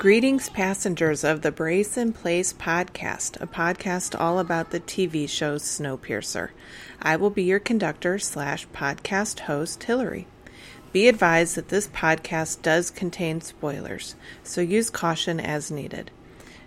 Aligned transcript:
Greetings, 0.00 0.48
passengers 0.48 1.24
of 1.24 1.42
the 1.42 1.52
Brace 1.52 1.98
in 1.98 2.14
Place 2.14 2.54
podcast, 2.54 3.38
a 3.38 3.46
podcast 3.46 4.18
all 4.18 4.38
about 4.38 4.70
the 4.70 4.80
TV 4.80 5.28
show 5.28 5.56
Snowpiercer. 5.56 6.48
I 7.02 7.16
will 7.16 7.28
be 7.28 7.42
your 7.42 7.58
conductor 7.58 8.18
slash 8.18 8.66
podcast 8.68 9.40
host, 9.40 9.82
Hillary. 9.82 10.26
Be 10.94 11.06
advised 11.06 11.54
that 11.56 11.68
this 11.68 11.86
podcast 11.88 12.62
does 12.62 12.90
contain 12.90 13.42
spoilers, 13.42 14.14
so 14.42 14.62
use 14.62 14.88
caution 14.88 15.38
as 15.38 15.70
needed. 15.70 16.10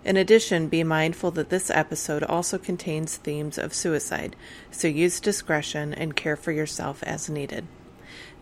In 0.06 0.16
addition, 0.16 0.68
be 0.68 0.84
mindful 0.84 1.32
that 1.32 1.50
this 1.50 1.72
episode 1.72 2.22
also 2.22 2.60
contains 2.60 3.18
themes 3.18 3.58
of 3.58 3.74
suicide, 3.74 4.36
so 4.70 4.88
use 4.88 5.20
discretion 5.20 5.92
and 5.92 6.16
care 6.16 6.36
for 6.36 6.52
yourself 6.52 7.02
as 7.02 7.32
needed. 7.32 7.66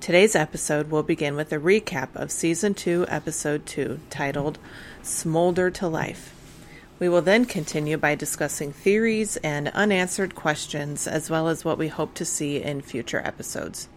Today's 0.02 0.36
episode 0.36 0.89
will 0.89 1.04
begin 1.04 1.35
with 1.35 1.53
a 1.53 1.59
recap 1.59 2.07
of 2.16 2.31
Season 2.31 2.73
2, 2.73 3.05
Episode 3.07 3.67
2, 3.67 3.99
titled 4.09 4.57
Smolder 5.03 5.70
to 5.70 5.88
Life. 5.88 6.34
We 6.98 7.07
will 7.07 7.21
then 7.21 7.45
continue 7.45 7.98
by 7.98 8.16
discussing 8.16 8.73
theories 8.73 9.38
and 9.43 9.67
unanswered 9.67 10.34
questions, 10.34 11.05
as 11.05 11.29
well 11.29 11.48
as 11.48 11.63
what 11.63 11.77
we 11.77 11.88
hope 11.88 12.16
to 12.16 12.26
see 12.26 12.59
in 12.63 12.81
future 12.81 13.21
episodes. 13.23 13.90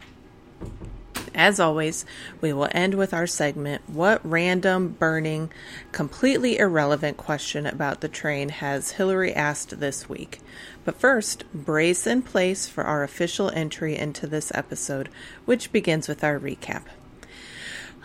As 1.34 1.59
always, 1.59 2.05
we 2.43 2.52
will 2.52 2.68
end 2.73 2.95
with 2.95 3.15
our 3.15 3.27
segment 3.27 3.88
What 3.88 4.21
random, 4.30 4.91
burning, 4.91 5.51
completely 5.91 6.59
irrelevant 6.59 7.16
question 7.16 7.65
about 7.65 8.02
the 8.02 8.09
train 8.10 8.51
has 8.51 8.93
Hillary 8.93 9.34
asked 9.34 9.80
this 9.80 10.07
week? 10.07 10.41
But 10.84 11.01
first, 11.01 11.45
brace 11.52 12.06
in 12.06 12.23
place 12.23 12.69
for 12.69 12.84
our 12.84 13.02
official 13.02 13.51
entry 13.51 13.97
into 13.97 14.27
this 14.27 14.52
episode, 14.55 15.09
which 15.47 15.73
begins 15.73 16.09
with 16.09 16.23
our 16.23 16.38
recap. 16.38 16.83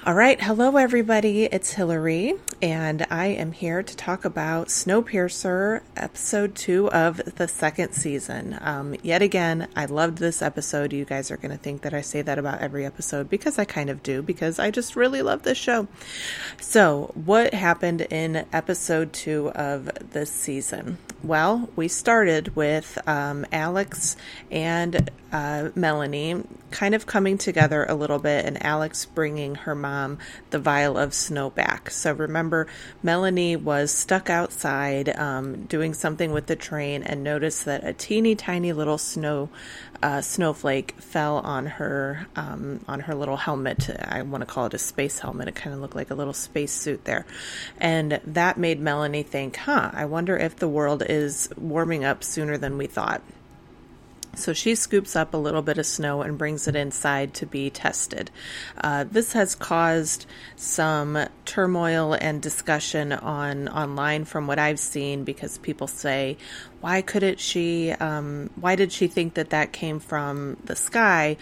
All 0.05 0.13
right, 0.13 0.41
hello 0.41 0.77
everybody. 0.77 1.43
It's 1.43 1.73
Hillary, 1.73 2.35
and 2.61 3.05
I 3.11 3.27
am 3.27 3.51
here 3.51 3.83
to 3.83 3.95
talk 3.97 4.23
about 4.23 4.67
Snowpiercer, 4.69 5.81
episode 5.97 6.55
two 6.55 6.89
of 6.91 7.17
the 7.35 7.49
second 7.49 7.91
season. 7.91 8.57
Um, 8.61 8.95
yet 9.03 9.21
again, 9.21 9.67
I 9.75 9.83
loved 9.83 10.19
this 10.19 10.41
episode. 10.41 10.93
You 10.93 11.03
guys 11.03 11.31
are 11.31 11.37
going 11.37 11.51
to 11.51 11.57
think 11.57 11.81
that 11.81 11.93
I 11.93 11.99
say 11.99 12.21
that 12.21 12.39
about 12.39 12.61
every 12.61 12.85
episode 12.85 13.29
because 13.29 13.59
I 13.59 13.65
kind 13.65 13.89
of 13.89 14.01
do, 14.01 14.21
because 14.21 14.57
I 14.57 14.71
just 14.71 14.95
really 14.95 15.21
love 15.21 15.43
this 15.43 15.57
show. 15.57 15.89
So, 16.61 17.11
what 17.13 17.53
happened 17.53 17.99
in 18.09 18.45
episode 18.53 19.11
two 19.11 19.49
of 19.49 19.91
this 20.11 20.31
season? 20.31 20.97
Well, 21.21 21.67
we 21.75 21.89
started 21.89 22.55
with 22.55 22.97
um, 23.05 23.45
Alex 23.51 24.15
and 24.49 25.09
uh, 25.33 25.69
Melanie 25.75 26.43
kind 26.71 26.95
of 26.95 27.05
coming 27.05 27.37
together 27.37 27.85
a 27.87 27.95
little 27.95 28.19
bit, 28.19 28.45
and 28.45 28.63
Alex 28.63 29.05
bringing 29.05 29.55
her 29.55 29.75
mom 29.75 30.17
the 30.49 30.59
vial 30.59 30.97
of 30.97 31.13
snow 31.13 31.49
back. 31.49 31.89
So 31.91 32.13
remember, 32.13 32.67
Melanie 33.03 33.55
was 33.55 33.91
stuck 33.91 34.29
outside 34.29 35.09
um, 35.17 35.65
doing 35.65 35.93
something 35.93 36.31
with 36.31 36.47
the 36.47 36.55
train 36.55 37.03
and 37.03 37.23
noticed 37.23 37.65
that 37.65 37.83
a 37.83 37.93
teeny 37.93 38.35
tiny 38.35 38.73
little 38.73 38.97
snow 38.97 39.49
uh, 40.01 40.21
snowflake 40.21 40.95
fell 40.99 41.37
on 41.39 41.65
her 41.65 42.27
um, 42.35 42.79
on 42.87 43.01
her 43.01 43.15
little 43.15 43.37
helmet. 43.37 43.89
I 44.01 44.21
want 44.21 44.41
to 44.41 44.45
call 44.45 44.65
it 44.65 44.73
a 44.73 44.77
space 44.77 45.19
helmet. 45.19 45.47
It 45.47 45.55
kind 45.55 45.73
of 45.73 45.81
looked 45.81 45.95
like 45.95 46.09
a 46.09 46.15
little 46.15 46.33
space 46.33 46.71
suit 46.71 47.05
there, 47.05 47.25
and 47.77 48.21
that 48.25 48.57
made 48.57 48.79
Melanie 48.79 49.23
think, 49.23 49.57
"Huh, 49.57 49.91
I 49.93 50.05
wonder 50.05 50.37
if 50.37 50.55
the 50.55 50.69
world 50.69 51.03
is 51.07 51.49
warming 51.57 52.05
up 52.05 52.23
sooner 52.23 52.57
than 52.57 52.77
we 52.77 52.87
thought." 52.87 53.21
So 54.39 54.53
she 54.53 54.75
scoops 54.75 55.15
up 55.15 55.33
a 55.33 55.37
little 55.37 55.61
bit 55.61 55.77
of 55.77 55.85
snow 55.85 56.21
and 56.21 56.37
brings 56.37 56.67
it 56.67 56.75
inside 56.75 57.33
to 57.35 57.45
be 57.45 57.69
tested. 57.69 58.31
Uh, 58.81 59.05
this 59.09 59.33
has 59.33 59.53
caused 59.55 60.25
some 60.55 61.27
turmoil 61.45 62.13
and 62.13 62.41
discussion 62.41 63.11
on 63.11 63.67
online 63.67 64.25
from 64.25 64.47
what 64.47 64.59
I've 64.59 64.79
seen 64.79 65.23
because 65.23 65.57
people 65.57 65.87
say, 65.87 66.37
why 66.81 67.01
couldn't 67.01 67.39
she? 67.39 67.91
Um, 67.91 68.49
why 68.55 68.75
did 68.75 68.91
she 68.91 69.07
think 69.07 69.33
that 69.33 69.49
that 69.49 69.73
came 69.73 69.99
from 69.99 70.57
the 70.63 70.75
sky? 70.75 71.37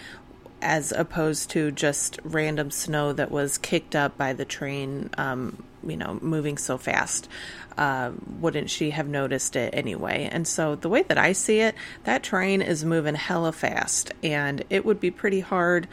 As 0.62 0.92
opposed 0.92 1.52
to 1.52 1.72
just 1.72 2.20
random 2.24 2.72
snow 2.72 3.14
that 3.14 3.32
was 3.32 3.58
kicked 3.58 3.96
up 3.96 4.18
by 4.18 4.34
the 4.34 4.46
train, 4.46 5.10
um, 5.18 5.64
you 5.86 5.98
know, 5.98 6.18
moving 6.22 6.58
so 6.58 6.78
fast 6.78 7.30
uh, 7.78 8.12
wouldn't 8.40 8.70
she 8.70 8.90
have 8.90 9.08
noticed 9.08 9.56
it 9.56 9.74
anyway? 9.74 10.28
And 10.32 10.48
so, 10.48 10.76
the 10.76 10.90
way 10.90 11.04
that 11.04 11.18
I 11.18 11.34
see 11.34 11.60
it, 11.60 11.76
that 12.06 12.24
train 12.24 12.62
is 12.62 12.84
moving 12.84 13.16
hella 13.16 13.52
fast, 13.52 14.12
and 14.24 14.64
it 14.70 14.84
would 14.84 15.00
be 15.00 15.12
pretty 15.12 15.42
hard 15.42 15.88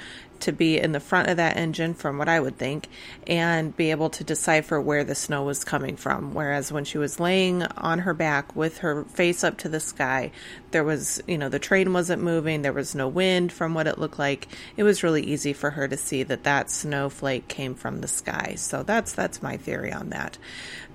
to 0.45 0.53
be 0.53 0.79
in 0.79 0.93
the 0.93 1.01
front 1.01 1.29
of 1.29 1.37
that 1.37 1.57
engine, 1.57 1.95
from 1.95 2.19
what 2.19 2.29
I 2.29 2.41
would 2.41 2.57
think, 2.57 2.89
and 3.27 3.77
be 3.77 3.91
able 3.91 4.11
to 4.11 4.25
decipher 4.25 4.81
where 4.81 5.05
the 5.05 5.15
snow 5.15 5.43
was 5.43 5.65
coming 5.65 5.97
from. 5.97 6.35
Whereas 6.35 6.71
when 6.71 6.85
she 6.85 6.99
was 6.99 7.21
laying 7.21 7.63
on 7.63 8.01
her 8.01 8.15
back 8.15 8.55
with 8.55 8.79
her 8.79 9.05
face 9.05 9.43
up 9.43 9.59
to 9.59 9.69
the 9.69 9.81
sky, 9.81 10.31
there 10.71 10.85
was, 10.85 11.23
you 11.27 11.39
know, 11.39 11.49
the 11.49 11.59
train 11.59 11.93
wasn't 11.93 12.23
moving, 12.23 12.63
there 12.63 12.73
was 12.73 12.95
no 12.95 13.09
wind 13.09 13.53
from 13.53 13.75
what 13.75 13.87
it 13.87 13.99
looked 13.99 14.19
like. 14.19 14.49
It 14.77 14.83
was 14.83 15.03
really 15.03 15.23
easy 15.23 15.53
for 15.53 15.71
her 15.71 15.89
to 15.89 15.97
see 15.97 16.23
that 16.25 16.45
that 16.45 16.71
snowflake 16.71 17.49
came 17.49 17.75
from 17.75 18.01
the 18.01 18.09
sky. 18.09 18.55
So 18.57 18.83
that's 18.83 19.13
that's 19.13 19.43
my 19.43 19.57
theory 19.57 19.93
on 19.93 20.11
that. 20.11 20.39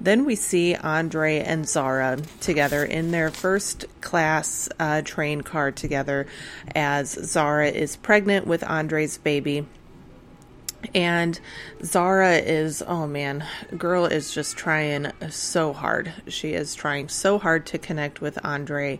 Then 0.01 0.25
we 0.25 0.35
see 0.35 0.75
Andre 0.75 1.39
and 1.39 1.67
Zara 1.67 2.17
together 2.39 2.83
in 2.85 3.11
their 3.11 3.31
first 3.31 3.85
class 4.01 4.69
uh, 4.79 5.01
train 5.01 5.41
car 5.41 5.71
together 5.71 6.27
as 6.75 7.11
Zara 7.11 7.69
is 7.69 7.95
pregnant 7.95 8.47
with 8.47 8.63
Andre's 8.63 9.17
baby 9.17 9.38
baby 9.41 9.78
and 10.93 11.39
Zara 11.83 12.37
is, 12.37 12.81
oh 12.85 13.05
man, 13.05 13.45
girl 13.77 14.05
is 14.05 14.33
just 14.33 14.57
trying 14.57 15.11
so 15.29 15.73
hard. 15.73 16.13
She 16.27 16.53
is 16.53 16.73
trying 16.73 17.09
so 17.09 17.37
hard 17.37 17.65
to 17.67 17.77
connect 17.77 18.21
with 18.21 18.43
Andre. 18.45 18.99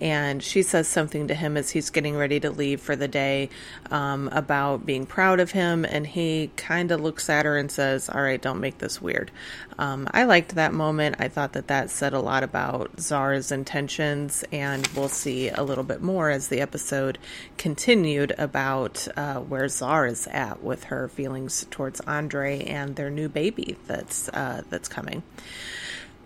And 0.00 0.42
she 0.42 0.62
says 0.62 0.88
something 0.88 1.28
to 1.28 1.34
him 1.34 1.56
as 1.56 1.70
he's 1.70 1.90
getting 1.90 2.16
ready 2.16 2.40
to 2.40 2.50
leave 2.50 2.80
for 2.80 2.96
the 2.96 3.08
day 3.08 3.48
um, 3.90 4.28
about 4.32 4.84
being 4.84 5.06
proud 5.06 5.40
of 5.40 5.52
him. 5.52 5.84
And 5.84 6.06
he 6.06 6.50
kind 6.56 6.90
of 6.90 7.00
looks 7.00 7.28
at 7.30 7.46
her 7.46 7.56
and 7.56 7.70
says, 7.70 8.08
All 8.08 8.22
right, 8.22 8.40
don't 8.40 8.60
make 8.60 8.78
this 8.78 9.00
weird. 9.00 9.30
Um, 9.78 10.08
I 10.12 10.24
liked 10.24 10.56
that 10.56 10.74
moment. 10.74 11.16
I 11.18 11.28
thought 11.28 11.54
that 11.54 11.68
that 11.68 11.90
said 11.90 12.12
a 12.12 12.20
lot 12.20 12.42
about 12.42 13.00
Zara's 13.00 13.50
intentions. 13.50 14.44
And 14.52 14.86
we'll 14.88 15.08
see 15.08 15.48
a 15.48 15.62
little 15.62 15.84
bit 15.84 16.02
more 16.02 16.28
as 16.28 16.48
the 16.48 16.60
episode 16.60 17.18
continued 17.56 18.34
about 18.36 19.08
uh, 19.16 19.36
where 19.36 19.68
Zara's 19.68 20.26
at 20.26 20.62
with 20.62 20.84
her 20.84 21.08
feelings 21.20 21.66
towards 21.70 22.00
Andre 22.06 22.64
and 22.64 22.96
their 22.96 23.10
new 23.10 23.28
baby 23.28 23.76
that's 23.86 24.30
uh, 24.30 24.62
that's 24.70 24.88
coming. 24.88 25.22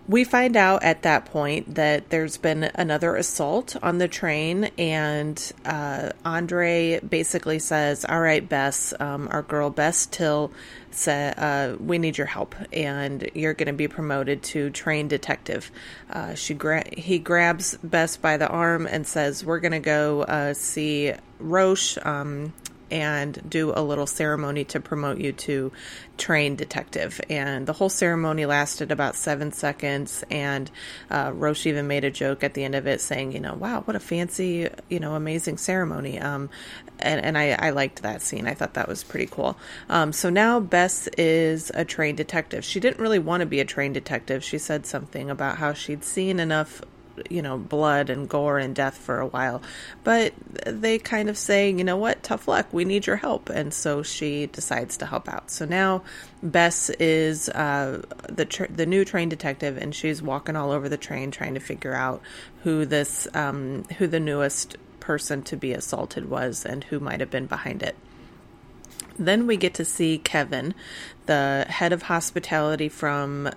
We 0.07 0.23
find 0.23 0.55
out 0.55 0.83
at 0.83 1.01
that 1.01 1.25
point 1.25 1.75
that 1.75 2.11
there's 2.11 2.37
been 2.37 2.63
another 2.75 3.15
assault 3.17 3.75
on 3.83 3.97
the 3.97 4.07
train, 4.07 4.69
and 4.77 5.35
uh, 5.65 6.11
Andre 6.23 7.01
basically 7.01 7.59
says, 7.59 8.05
"All 8.05 8.21
right, 8.21 8.47
Bess, 8.47 8.93
um, 9.01 9.27
our 9.31 9.41
girl 9.41 9.69
Bess 9.69 10.05
Till, 10.05 10.51
say, 10.91 11.33
uh, 11.35 11.75
we 11.77 11.97
need 11.97 12.17
your 12.17 12.27
help, 12.27 12.55
and 12.71 13.29
you're 13.33 13.55
going 13.55 13.67
to 13.67 13.73
be 13.73 13.89
promoted 13.89 14.43
to 14.43 14.69
train 14.69 15.09
detective." 15.09 15.71
Uh, 16.09 16.35
she 16.35 16.53
gra- 16.53 16.87
he 16.95 17.19
grabs 17.19 17.77
Bess 17.83 18.15
by 18.15 18.37
the 18.37 18.47
arm 18.47 18.87
and 18.87 19.05
says, 19.05 19.43
"We're 19.43 19.59
going 19.59 19.73
to 19.73 19.79
go 19.97 20.21
uh, 20.21 20.53
see 20.53 21.13
Roche." 21.39 21.97
Um, 22.05 22.53
and 22.95 23.41
do 23.49 23.73
a 23.75 23.83
little 23.83 24.07
ceremony 24.07 24.63
to 24.63 24.79
promote 24.79 25.17
you 25.17 25.33
to 25.33 25.69
trained 26.17 26.57
detective. 26.57 27.19
And 27.29 27.67
the 27.67 27.73
whole 27.73 27.89
ceremony 27.89 28.45
lasted 28.45 28.89
about 28.89 29.17
seven 29.17 29.51
seconds. 29.51 30.23
And 30.31 30.71
uh, 31.11 31.33
Roche 31.35 31.65
even 31.65 31.87
made 31.87 32.05
a 32.05 32.09
joke 32.09 32.41
at 32.41 32.53
the 32.53 32.63
end 32.63 32.73
of 32.73 32.87
it 32.87 33.01
saying, 33.01 33.33
you 33.33 33.41
know, 33.41 33.53
wow, 33.53 33.81
what 33.81 33.97
a 33.97 33.99
fancy, 33.99 34.69
you 34.87 35.01
know, 35.01 35.13
amazing 35.15 35.57
ceremony. 35.57 36.21
Um, 36.21 36.49
and, 36.99 37.19
and 37.19 37.37
I, 37.37 37.51
I, 37.59 37.69
liked 37.71 38.03
that 38.03 38.21
scene. 38.21 38.47
I 38.47 38.53
thought 38.53 38.75
that 38.75 38.87
was 38.87 39.03
pretty 39.03 39.25
cool. 39.25 39.57
Um, 39.89 40.13
so 40.13 40.29
now 40.29 40.61
Bess 40.61 41.09
is 41.17 41.73
a 41.75 41.83
trained 41.83 42.15
detective. 42.15 42.63
She 42.63 42.79
didn't 42.79 43.01
really 43.01 43.19
want 43.19 43.41
to 43.41 43.45
be 43.45 43.59
a 43.59 43.65
trained 43.65 43.95
detective. 43.95 44.41
She 44.41 44.57
said 44.57 44.85
something 44.85 45.29
about 45.29 45.57
how 45.57 45.73
she'd 45.73 46.05
seen 46.05 46.39
enough 46.39 46.81
you 47.29 47.41
know, 47.41 47.57
blood 47.57 48.09
and 48.09 48.27
gore 48.27 48.57
and 48.57 48.75
death 48.75 48.97
for 48.97 49.19
a 49.19 49.27
while. 49.27 49.61
But 50.03 50.33
they 50.65 50.99
kind 50.99 51.29
of 51.29 51.37
say, 51.37 51.69
you 51.69 51.83
know 51.83 51.97
what, 51.97 52.23
tough 52.23 52.47
luck, 52.47 52.67
we 52.71 52.85
need 52.85 53.07
your 53.07 53.15
help. 53.15 53.49
And 53.49 53.73
so 53.73 54.03
she 54.03 54.47
decides 54.47 54.97
to 54.97 55.05
help 55.05 55.27
out. 55.29 55.51
So 55.51 55.65
now 55.65 56.03
Bess 56.43 56.89
is 56.91 57.49
uh, 57.49 58.01
the 58.29 58.45
tr- 58.45 58.65
the 58.65 58.85
new 58.85 59.05
train 59.05 59.29
detective, 59.29 59.77
and 59.77 59.93
she's 59.93 60.21
walking 60.21 60.55
all 60.55 60.71
over 60.71 60.89
the 60.89 60.97
train 60.97 61.31
trying 61.31 61.53
to 61.55 61.59
figure 61.59 61.93
out 61.93 62.21
who 62.63 62.85
this 62.85 63.27
um, 63.33 63.83
who 63.97 64.07
the 64.07 64.19
newest 64.19 64.77
person 64.99 65.43
to 65.43 65.55
be 65.55 65.71
assaulted 65.71 66.29
was 66.29 66.65
and 66.65 66.83
who 66.85 66.99
might 66.99 67.19
have 67.19 67.29
been 67.29 67.45
behind 67.45 67.83
it. 67.83 67.95
Then 69.17 69.47
we 69.47 69.55
get 69.55 69.73
to 69.75 69.85
see 69.85 70.17
Kevin, 70.17 70.73
the 71.25 71.65
head 71.69 71.93
of 71.93 72.03
hospitality 72.03 72.89
from 72.89 73.49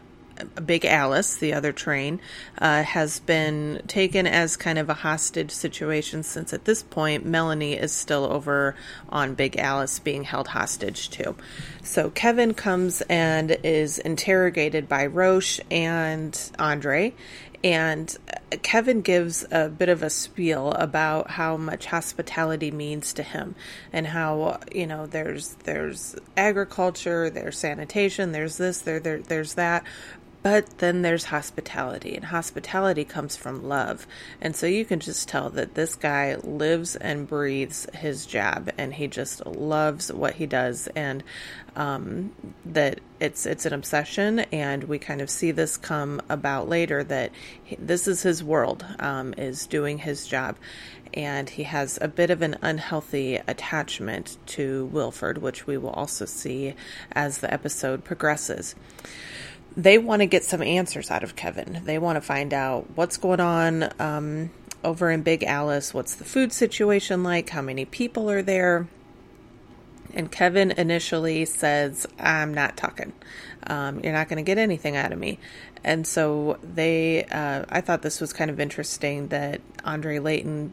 Big 0.65 0.85
Alice, 0.85 1.37
the 1.37 1.53
other 1.53 1.73
train, 1.73 2.21
uh, 2.59 2.83
has 2.83 3.21
been 3.21 3.83
taken 3.87 4.27
as 4.27 4.57
kind 4.57 4.79
of 4.79 4.89
a 4.89 4.95
hostage 4.95 5.51
situation 5.51 6.23
since 6.23 6.53
at 6.53 6.65
this 6.65 6.83
point 6.83 7.25
Melanie 7.25 7.75
is 7.75 7.93
still 7.93 8.25
over 8.25 8.75
on 9.09 9.35
Big 9.35 9.57
Alice 9.57 9.99
being 9.99 10.25
held 10.25 10.49
hostage 10.49 11.11
too. 11.11 11.37
So 11.83 12.11
Kevin 12.11 12.55
comes 12.55 13.01
and 13.03 13.59
is 13.63 13.99
interrogated 13.99 14.89
by 14.89 15.07
Roche 15.07 15.61
and 15.71 16.39
Andre, 16.59 17.15
and 17.65 18.17
Kevin 18.63 19.01
gives 19.03 19.45
a 19.51 19.69
bit 19.69 19.89
of 19.89 20.03
a 20.03 20.11
spiel 20.11 20.73
about 20.73 21.31
how 21.31 21.57
much 21.57 21.87
hospitality 21.87 22.71
means 22.71 23.13
to 23.15 23.23
him 23.23 23.57
and 23.93 24.07
how 24.07 24.61
you 24.73 24.87
know 24.87 25.07
there's 25.07 25.55
there's 25.65 26.15
agriculture, 26.37 27.31
there's 27.31 27.59
sanitation, 27.59 28.33
there's 28.33 28.57
this, 28.57 28.83
there, 28.83 29.01
there 29.01 29.21
there's 29.21 29.55
that, 29.55 29.85
but 30.43 30.79
then 30.79 31.03
there's 31.03 31.25
hospitality, 31.25 32.15
and 32.15 32.27
hospitality 32.27 33.05
comes 33.05 33.37
from 33.37 33.69
love. 33.69 34.07
And 34.41 34.55
so 34.55 34.67
you 34.67 34.85
can 34.85 35.01
just 35.01 35.29
tell 35.29 35.51
that 35.51 35.75
this 35.75 35.95
guy 35.95 36.37
lives 36.37 36.95
and 36.97 37.27
breathes 37.27 37.87
his 37.93 38.25
job, 38.25 38.71
and 38.79 38.95
he 38.95 39.09
just 39.09 39.45
loves 39.47 40.13
what 40.13 40.35
he 40.35 40.47
does, 40.47 40.87
and 40.89 41.25
um, 41.75 42.33
that 42.65 43.01
it's 43.21 43.47
it's 43.47 43.67
an 43.67 43.73
obsession. 43.73 44.41
And 44.53 44.85
we 44.85 44.99
kind 44.99 45.21
of 45.21 45.29
see 45.29 45.51
this 45.51 45.77
come 45.77 46.23
about 46.29 46.69
later 46.69 47.03
that 47.05 47.33
he, 47.65 47.77
this 47.77 48.07
is 48.07 48.23
his 48.23 48.43
world, 48.45 48.85
um, 49.01 49.35
is 49.37 49.67
doing 49.67 49.99
his 49.99 50.27
job, 50.27 50.57
and 51.15 51.51
he 51.51 51.65
has 51.65 51.99
a 52.01 52.09
bit 52.09 52.31
of 52.31 52.43
an 52.43 52.57
unhealthy 52.63 53.37
attachment 53.49 54.39
to 54.47 54.87
Wilford, 54.87 55.39
which 55.39 55.67
we 55.67 55.77
will 55.77 55.91
also 55.91 56.27
see 56.27 56.75
as 57.13 57.39
the 57.39 57.53
episode 57.53 58.05
progresses 58.05 58.77
they 59.79 59.97
want 59.97 60.21
to 60.21 60.27
get 60.27 60.43
some 60.45 60.61
answers 60.61 61.09
out 61.09 61.23
of 61.23 61.37
Kevin. 61.37 61.83
They 61.85 61.99
want 61.99 62.17
to 62.17 62.21
find 62.21 62.53
out 62.53 62.89
what's 62.97 63.17
going 63.17 63.39
on 63.39 63.89
um, 64.01 64.51
over 64.83 65.09
in 65.09 65.23
Big 65.23 65.45
Alice. 65.45 65.95
What's 65.95 66.17
the 66.17 66.25
food 66.25 66.53
situation 66.53 67.23
like? 67.23 67.49
How 67.51 67.63
many 67.63 67.85
people 67.85 68.29
are 68.29 68.43
there? 68.43 68.89
And 70.13 70.33
Kevin 70.33 70.73
initially 70.73 71.45
says, 71.45 72.09
I'm 72.19 72.53
not 72.53 72.77
talking. 72.77 73.13
Um, 73.69 74.01
you're 74.01 74.13
not 74.13 74.29
going 74.29 74.39
to 74.39 74.43
get 74.43 74.59
anything 74.59 74.97
out 74.97 75.13
of 75.13 75.19
me. 75.19 75.39
And 75.85 76.05
so 76.05 76.59
they, 76.61 77.25
uh, 77.27 77.65
I 77.69 77.81
thought 77.81 78.03
this 78.03 78.21
was 78.21 78.33
kind 78.33 78.51
of 78.51 78.59
interesting 78.59 79.29
that 79.29 79.61
Andre 79.85 80.19
Layton 80.19 80.73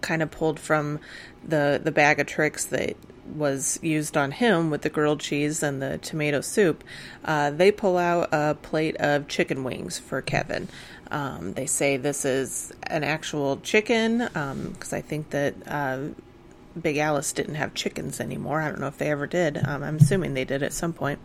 kind 0.00 0.22
of 0.22 0.30
pulled 0.30 0.58
from 0.58 0.98
the 1.46 1.80
the 1.82 1.92
bag 1.92 2.20
of 2.20 2.26
tricks 2.26 2.66
that 2.66 2.96
was 3.34 3.78
used 3.82 4.16
on 4.16 4.32
him 4.32 4.70
with 4.70 4.82
the 4.82 4.88
grilled 4.88 5.20
cheese 5.20 5.62
and 5.62 5.80
the 5.80 5.98
tomato 5.98 6.40
soup, 6.40 6.82
uh, 7.24 7.50
they 7.50 7.70
pull 7.70 7.96
out 7.96 8.28
a 8.32 8.54
plate 8.54 8.96
of 8.96 9.28
chicken 9.28 9.64
wings 9.64 9.98
for 9.98 10.20
Kevin. 10.20 10.68
Um, 11.10 11.54
they 11.54 11.66
say 11.66 11.96
this 11.96 12.24
is 12.24 12.72
an 12.84 13.04
actual 13.04 13.58
chicken 13.58 14.18
because 14.18 14.92
um, 14.92 14.96
I 14.96 15.00
think 15.00 15.30
that 15.30 15.54
uh, 15.66 15.98
Big 16.80 16.96
Alice 16.96 17.32
didn't 17.32 17.56
have 17.56 17.74
chickens 17.74 18.20
anymore. 18.20 18.60
I 18.60 18.68
don't 18.68 18.80
know 18.80 18.86
if 18.86 18.98
they 18.98 19.10
ever 19.10 19.26
did. 19.26 19.58
Um, 19.64 19.82
I'm 19.82 19.96
assuming 19.96 20.34
they 20.34 20.44
did 20.44 20.62
at 20.62 20.72
some 20.72 20.92
point. 20.92 21.18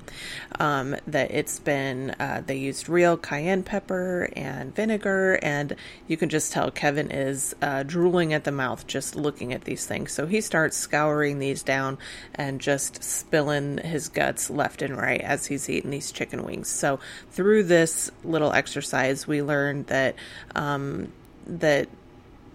Um, 0.59 0.95
that 1.07 1.31
it's 1.31 1.59
been, 1.59 2.11
uh, 2.19 2.43
they 2.45 2.57
used 2.57 2.89
real 2.89 3.17
cayenne 3.17 3.63
pepper 3.63 4.29
and 4.35 4.75
vinegar, 4.75 5.39
and 5.41 5.75
you 6.07 6.17
can 6.17 6.29
just 6.29 6.51
tell 6.51 6.71
Kevin 6.71 7.11
is 7.11 7.55
uh, 7.61 7.83
drooling 7.83 8.33
at 8.33 8.43
the 8.43 8.51
mouth 8.51 8.85
just 8.87 9.15
looking 9.15 9.53
at 9.53 9.63
these 9.63 9.85
things. 9.85 10.11
So 10.11 10.25
he 10.25 10.41
starts 10.41 10.77
scouring 10.77 11.39
these 11.39 11.63
down 11.63 11.97
and 12.33 12.61
just 12.61 13.03
spilling 13.03 13.77
his 13.79 14.09
guts 14.09 14.49
left 14.49 14.81
and 14.81 14.97
right 14.97 15.21
as 15.21 15.45
he's 15.45 15.69
eating 15.69 15.91
these 15.91 16.11
chicken 16.11 16.43
wings. 16.43 16.67
So 16.67 16.99
through 17.31 17.63
this 17.63 18.11
little 18.23 18.53
exercise, 18.53 19.27
we 19.27 19.41
learned 19.41 19.87
that 19.87 20.15
um, 20.55 21.11
that 21.47 21.87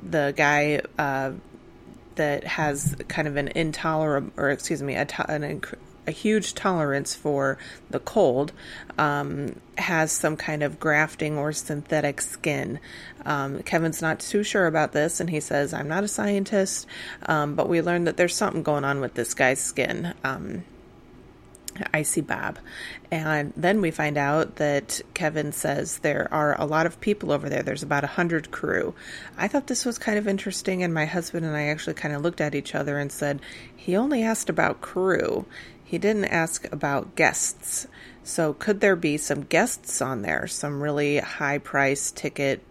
the 0.03 0.33
guy 0.37 0.81
uh, 0.99 1.33
that 2.17 2.45
has 2.45 2.97
kind 3.09 3.29
of 3.29 3.37
an 3.37 3.49
intolerable, 3.49 4.33
or 4.37 4.51
excuse 4.51 4.83
me, 4.83 4.95
a, 4.95 5.07
an, 5.29 5.63
a 6.07 6.11
huge 6.11 6.55
tolerance 6.55 7.15
for 7.15 7.59
the 7.89 8.01
cold 8.01 8.53
um, 8.99 9.55
has 9.79 10.13
some 10.13 10.37
kind 10.37 10.63
of 10.63 10.81
grafting 10.81 11.39
or 11.39 11.53
synthetic 11.53 12.21
skin. 12.21 12.79
Um, 13.25 13.63
Kevin's 13.63 14.03
not 14.03 14.21
too 14.21 14.43
sure 14.43 14.67
about 14.67 14.93
this, 14.93 15.21
and 15.21 15.31
he 15.31 15.41
says, 15.41 15.73
I'm 15.73 15.89
not 15.89 16.05
a 16.05 16.09
scientist, 16.09 16.87
um, 17.27 17.55
but 17.55 17.69
we 17.69 17.83
learned 17.83 18.07
that 18.07 18.17
there's 18.17 18.35
something 18.35 18.63
going 18.63 18.85
on 18.85 19.01
with 19.01 19.15
this 19.15 19.35
guy's 19.35 19.61
skin. 19.61 20.15
Um, 21.77 21.85
Icy 21.93 22.21
Bob. 22.21 22.59
And 23.11 23.53
then 23.57 23.81
we 23.81 23.91
find 23.91 24.17
out 24.17 24.57
that 24.57 25.01
Kevin 25.15 25.53
says 25.53 25.99
there 25.99 26.29
are 26.31 26.61
a 26.61 26.65
lot 26.65 26.87
of 26.87 27.01
people 27.01 27.33
over 27.33 27.49
there. 27.49 27.63
There's 27.63 27.83
about 27.83 28.05
a 28.05 28.09
hundred 28.09 28.51
crew. 28.51 28.95
I 29.37 29.49
thought 29.49 29.67
this 29.67 29.85
was 29.85 29.99
kind 29.99 30.19
of 30.19 30.29
interesting, 30.29 30.83
and 30.83 30.95
my 30.95 31.07
husband 31.07 31.45
and 31.45 31.57
I 31.57 31.65
actually 31.65 31.95
kind 31.95 32.15
of 32.15 32.23
looked 32.23 32.41
at 32.41 32.55
each 32.55 32.75
other 32.75 32.99
and 32.99 33.11
said, 33.11 33.41
he 33.75 33.97
only 33.97 34.23
asked 34.23 34.49
about 34.49 34.81
crew. 34.81 35.47
He 35.85 35.99
didn't 35.99 36.27
ask 36.27 36.71
about 36.73 37.17
guests. 37.17 37.87
So 38.23 38.53
could 38.53 38.81
there 38.81 38.97
be 38.97 39.17
some 39.17 39.43
guests 39.43 40.01
on 40.01 40.23
there? 40.23 40.47
Some 40.47 40.83
really 40.83 41.19
high 41.19 41.59
price 41.59 42.13
ticket 42.13 42.63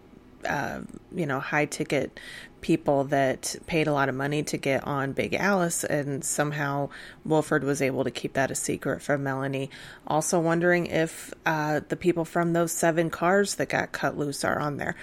uh, 0.48 0.80
you 1.14 1.26
know, 1.26 1.40
high 1.40 1.66
ticket 1.66 2.18
people 2.60 3.04
that 3.04 3.56
paid 3.66 3.86
a 3.86 3.92
lot 3.92 4.08
of 4.08 4.14
money 4.14 4.42
to 4.42 4.56
get 4.56 4.86
on 4.86 5.12
Big 5.12 5.34
Alice, 5.34 5.84
and 5.84 6.24
somehow 6.24 6.88
Wilford 7.24 7.64
was 7.64 7.80
able 7.80 8.04
to 8.04 8.10
keep 8.10 8.34
that 8.34 8.50
a 8.50 8.54
secret 8.54 9.02
from 9.02 9.22
Melanie. 9.22 9.70
Also, 10.06 10.38
wondering 10.38 10.86
if 10.86 11.32
uh, 11.46 11.80
the 11.88 11.96
people 11.96 12.24
from 12.24 12.52
those 12.52 12.72
seven 12.72 13.10
cars 13.10 13.56
that 13.56 13.68
got 13.68 13.92
cut 13.92 14.16
loose 14.16 14.44
are 14.44 14.58
on 14.58 14.76
there. 14.76 14.94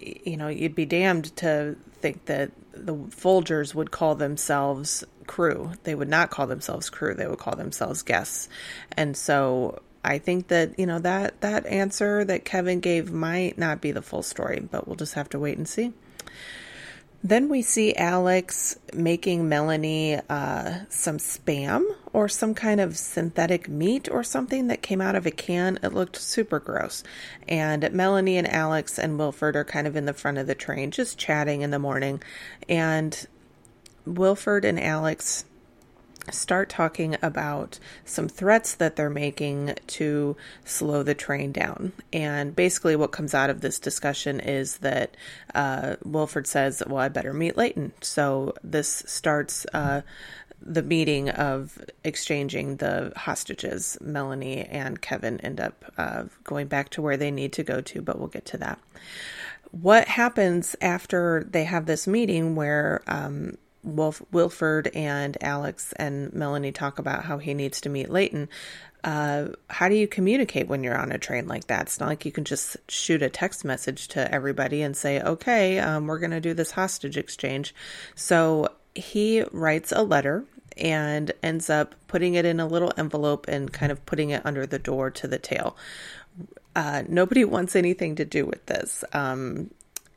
You 0.00 0.36
know, 0.36 0.48
you'd 0.48 0.74
be 0.74 0.86
damned 0.86 1.34
to 1.36 1.76
think 2.00 2.26
that 2.26 2.50
the 2.72 2.94
Folgers 2.94 3.74
would 3.74 3.90
call 3.90 4.14
themselves 4.14 5.04
crew. 5.26 5.72
They 5.84 5.94
would 5.94 6.08
not 6.08 6.30
call 6.30 6.46
themselves 6.46 6.90
crew, 6.90 7.14
they 7.14 7.26
would 7.26 7.38
call 7.38 7.56
themselves 7.56 8.02
guests. 8.02 8.48
And 8.92 9.16
so 9.16 9.80
I 10.04 10.18
think 10.18 10.48
that, 10.48 10.78
you 10.78 10.86
know, 10.86 11.00
that 11.00 11.40
that 11.40 11.66
answer 11.66 12.24
that 12.24 12.44
Kevin 12.44 12.80
gave 12.80 13.10
might 13.10 13.58
not 13.58 13.80
be 13.80 13.90
the 13.90 14.02
full 14.02 14.22
story, 14.22 14.60
but 14.60 14.86
we'll 14.86 14.96
just 14.96 15.14
have 15.14 15.28
to 15.30 15.38
wait 15.38 15.58
and 15.58 15.68
see. 15.68 15.92
Then 17.28 17.48
we 17.48 17.60
see 17.60 17.92
Alex 17.96 18.78
making 18.94 19.48
Melanie 19.48 20.20
uh, 20.30 20.84
some 20.88 21.18
spam 21.18 21.84
or 22.12 22.28
some 22.28 22.54
kind 22.54 22.80
of 22.80 22.96
synthetic 22.96 23.68
meat 23.68 24.08
or 24.08 24.22
something 24.22 24.68
that 24.68 24.80
came 24.80 25.00
out 25.00 25.16
of 25.16 25.26
a 25.26 25.32
can. 25.32 25.76
It 25.82 25.92
looked 25.92 26.14
super 26.14 26.60
gross. 26.60 27.02
And 27.48 27.90
Melanie 27.92 28.38
and 28.38 28.48
Alex 28.48 28.96
and 28.96 29.18
Wilford 29.18 29.56
are 29.56 29.64
kind 29.64 29.88
of 29.88 29.96
in 29.96 30.04
the 30.04 30.14
front 30.14 30.38
of 30.38 30.46
the 30.46 30.54
train, 30.54 30.92
just 30.92 31.18
chatting 31.18 31.62
in 31.62 31.72
the 31.72 31.80
morning. 31.80 32.22
And 32.68 33.26
Wilford 34.06 34.64
and 34.64 34.78
Alex 34.78 35.46
start 36.30 36.68
talking 36.68 37.16
about 37.22 37.78
some 38.04 38.28
threats 38.28 38.74
that 38.74 38.96
they're 38.96 39.10
making 39.10 39.74
to 39.86 40.36
slow 40.64 41.02
the 41.02 41.14
train 41.14 41.52
down. 41.52 41.92
And 42.12 42.54
basically, 42.54 42.96
what 42.96 43.12
comes 43.12 43.34
out 43.34 43.50
of 43.50 43.60
this 43.60 43.78
discussion 43.78 44.40
is 44.40 44.78
that 44.78 45.16
uh, 45.54 45.96
Wilford 46.04 46.46
says, 46.46 46.82
Well, 46.86 46.98
I 46.98 47.08
better 47.08 47.32
meet 47.32 47.56
Layton. 47.56 47.92
So 48.00 48.54
this 48.62 49.02
starts. 49.06 49.66
Uh, 49.72 50.02
the 50.58 50.82
meeting 50.82 51.28
of 51.28 51.78
exchanging 52.02 52.76
the 52.76 53.12
hostages, 53.14 53.98
Melanie 54.00 54.64
and 54.64 55.00
Kevin 55.00 55.38
end 55.40 55.60
up 55.60 55.84
uh, 55.98 56.24
going 56.44 56.66
back 56.66 56.88
to 56.90 57.02
where 57.02 57.16
they 57.16 57.30
need 57.30 57.52
to 57.52 57.62
go 57.62 57.80
to, 57.82 58.02
but 58.02 58.18
we'll 58.18 58.28
get 58.28 58.46
to 58.46 58.56
that. 58.56 58.80
What 59.70 60.08
happens 60.08 60.74
after 60.80 61.46
they 61.48 61.64
have 61.64 61.86
this 61.86 62.06
meeting 62.06 62.56
where 62.56 63.02
um, 63.06 63.58
Wolf, 63.86 64.20
Wilford 64.32 64.88
and 64.94 65.36
Alex 65.40 65.92
and 65.94 66.32
Melanie 66.32 66.72
talk 66.72 66.98
about 66.98 67.24
how 67.24 67.38
he 67.38 67.54
needs 67.54 67.80
to 67.82 67.88
meet 67.88 68.10
Layton. 68.10 68.48
Uh, 69.04 69.48
how 69.70 69.88
do 69.88 69.94
you 69.94 70.08
communicate 70.08 70.66
when 70.66 70.82
you're 70.82 70.98
on 70.98 71.12
a 71.12 71.18
train 71.18 71.46
like 71.46 71.68
that? 71.68 71.82
It's 71.82 72.00
not 72.00 72.08
like 72.08 72.24
you 72.24 72.32
can 72.32 72.44
just 72.44 72.76
shoot 72.90 73.22
a 73.22 73.30
text 73.30 73.64
message 73.64 74.08
to 74.08 74.34
everybody 74.34 74.82
and 74.82 74.96
say, 74.96 75.20
okay, 75.20 75.78
um, 75.78 76.08
we're 76.08 76.18
going 76.18 76.32
to 76.32 76.40
do 76.40 76.54
this 76.54 76.72
hostage 76.72 77.16
exchange. 77.16 77.74
So 78.16 78.68
he 78.94 79.44
writes 79.52 79.92
a 79.92 80.02
letter 80.02 80.44
and 80.76 81.30
ends 81.42 81.70
up 81.70 81.94
putting 82.08 82.34
it 82.34 82.44
in 82.44 82.58
a 82.58 82.66
little 82.66 82.92
envelope 82.96 83.46
and 83.48 83.72
kind 83.72 83.92
of 83.92 84.04
putting 84.06 84.30
it 84.30 84.44
under 84.44 84.66
the 84.66 84.78
door 84.78 85.10
to 85.10 85.28
the 85.28 85.38
tail. 85.38 85.76
Uh, 86.74 87.04
nobody 87.08 87.44
wants 87.44 87.76
anything 87.76 88.16
to 88.16 88.24
do 88.24 88.44
with 88.44 88.66
this. 88.66 89.04
Um, 89.12 89.70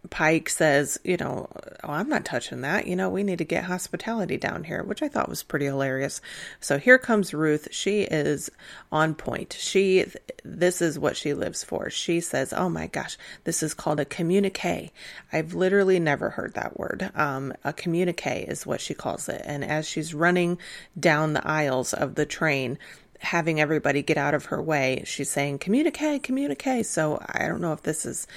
Pike 0.09 0.47
says, 0.47 0.97
you 1.03 1.17
know, 1.17 1.49
oh, 1.83 1.91
I'm 1.91 2.07
not 2.07 2.23
touching 2.23 2.61
that. 2.61 2.87
You 2.87 2.95
know, 2.95 3.09
we 3.09 3.21
need 3.21 3.39
to 3.39 3.43
get 3.43 3.65
hospitality 3.65 4.37
down 4.37 4.63
here, 4.63 4.81
which 4.81 5.03
I 5.03 5.09
thought 5.09 5.27
was 5.27 5.43
pretty 5.43 5.65
hilarious. 5.65 6.21
So 6.61 6.77
here 6.77 6.97
comes 6.97 7.33
Ruth. 7.33 7.67
She 7.71 8.03
is 8.03 8.49
on 8.93 9.13
point. 9.13 9.57
She, 9.59 10.05
this 10.45 10.81
is 10.81 10.97
what 10.97 11.17
she 11.17 11.33
lives 11.33 11.65
for. 11.65 11.89
She 11.89 12.21
says, 12.21 12.53
oh 12.53 12.69
my 12.69 12.87
gosh, 12.87 13.17
this 13.43 13.61
is 13.61 13.73
called 13.73 13.99
a 13.99 14.05
communique. 14.05 14.91
I've 15.33 15.53
literally 15.53 15.99
never 15.99 16.29
heard 16.29 16.53
that 16.53 16.79
word. 16.79 17.11
Um, 17.13 17.53
a 17.65 17.73
communique 17.73 18.45
is 18.47 18.65
what 18.65 18.79
she 18.79 18.93
calls 18.93 19.27
it. 19.27 19.41
And 19.43 19.65
as 19.65 19.85
she's 19.85 20.13
running 20.13 20.59
down 20.97 21.33
the 21.33 21.45
aisles 21.45 21.93
of 21.93 22.15
the 22.15 22.25
train, 22.25 22.79
having 23.19 23.59
everybody 23.59 24.01
get 24.01 24.17
out 24.17 24.33
of 24.33 24.45
her 24.45 24.61
way. 24.61 25.03
She's 25.05 25.29
saying, 25.29 25.59
communicate, 25.59 26.23
communicate. 26.23 26.85
So 26.85 27.21
I 27.27 27.47
don't 27.47 27.59
know 27.59 27.73
if 27.73 27.83
this 27.83 28.05
is 28.05 28.27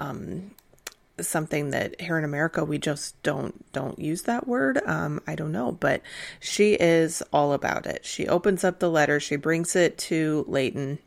um, 0.00 0.50
something 1.20 1.70
that 1.70 2.00
here 2.00 2.18
in 2.18 2.24
America 2.24 2.64
we 2.64 2.78
just 2.78 3.20
don't 3.22 3.70
don't 3.72 3.98
use 3.98 4.22
that 4.22 4.46
word. 4.46 4.80
Um, 4.86 5.20
I 5.26 5.34
don't 5.34 5.52
know, 5.52 5.72
but 5.72 6.02
she 6.40 6.74
is 6.74 7.22
all 7.32 7.52
about 7.52 7.86
it. 7.86 8.04
She 8.04 8.26
opens 8.26 8.64
up 8.64 8.78
the 8.78 8.90
letter, 8.90 9.20
she 9.20 9.36
brings 9.36 9.76
it 9.76 9.98
to 9.98 10.44
Layton 10.48 10.98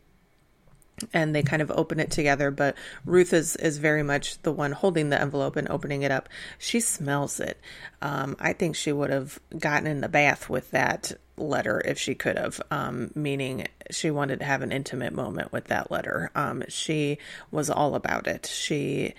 and 1.14 1.36
they 1.36 1.44
kind 1.44 1.62
of 1.62 1.72
open 1.72 2.00
it 2.00 2.10
together 2.10 2.52
but 2.52 2.76
ruth 3.06 3.34
is 3.34 3.56
is 3.58 3.78
very 3.78 4.04
much 4.04 4.42
the 4.44 4.52
one 4.52 4.72
holding 4.72 5.10
the 5.10 5.20
envelope 5.20 5.56
and 5.56 5.70
opening 5.70 6.04
it 6.04 6.12
up 6.12 6.30
she 6.58 6.80
smells 6.80 7.40
it 7.40 7.60
um, 8.02 8.36
i 8.40 8.54
think 8.54 8.76
she 8.76 8.92
would 8.92 9.10
have 9.10 9.40
gotten 9.58 9.88
in 9.88 10.02
the 10.02 10.08
bath 10.08 10.50
with 10.50 10.72
that 10.72 11.12
letter 11.38 11.82
if 11.84 12.00
she 12.00 12.16
could 12.16 12.38
have 12.38 12.62
um, 12.72 13.12
meaning 13.14 13.68
she 13.92 14.10
wanted 14.10 14.40
to 14.40 14.46
have 14.46 14.62
an 14.62 14.72
intimate 14.72 15.14
moment 15.14 15.52
with 15.52 15.66
that 15.66 15.92
letter 15.92 16.32
um, 16.34 16.64
she 16.70 17.18
was 17.52 17.70
all 17.70 17.96
about 17.96 18.26
it 18.26 18.46
she 18.46 19.14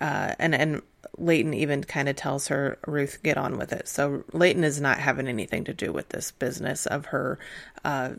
uh, 0.00 0.34
and 0.38 0.54
and 0.54 0.82
Layton 1.18 1.54
even 1.54 1.84
kind 1.84 2.08
of 2.08 2.16
tells 2.16 2.48
her, 2.48 2.78
Ruth, 2.86 3.22
get 3.22 3.36
on 3.36 3.58
with 3.58 3.72
it. 3.72 3.88
So 3.88 4.24
Layton 4.32 4.64
is 4.64 4.80
not 4.80 4.98
having 4.98 5.28
anything 5.28 5.64
to 5.64 5.74
do 5.74 5.92
with 5.92 6.08
this 6.10 6.30
business 6.30 6.86
of 6.86 7.06
her 7.06 7.38
uh, 7.84 8.10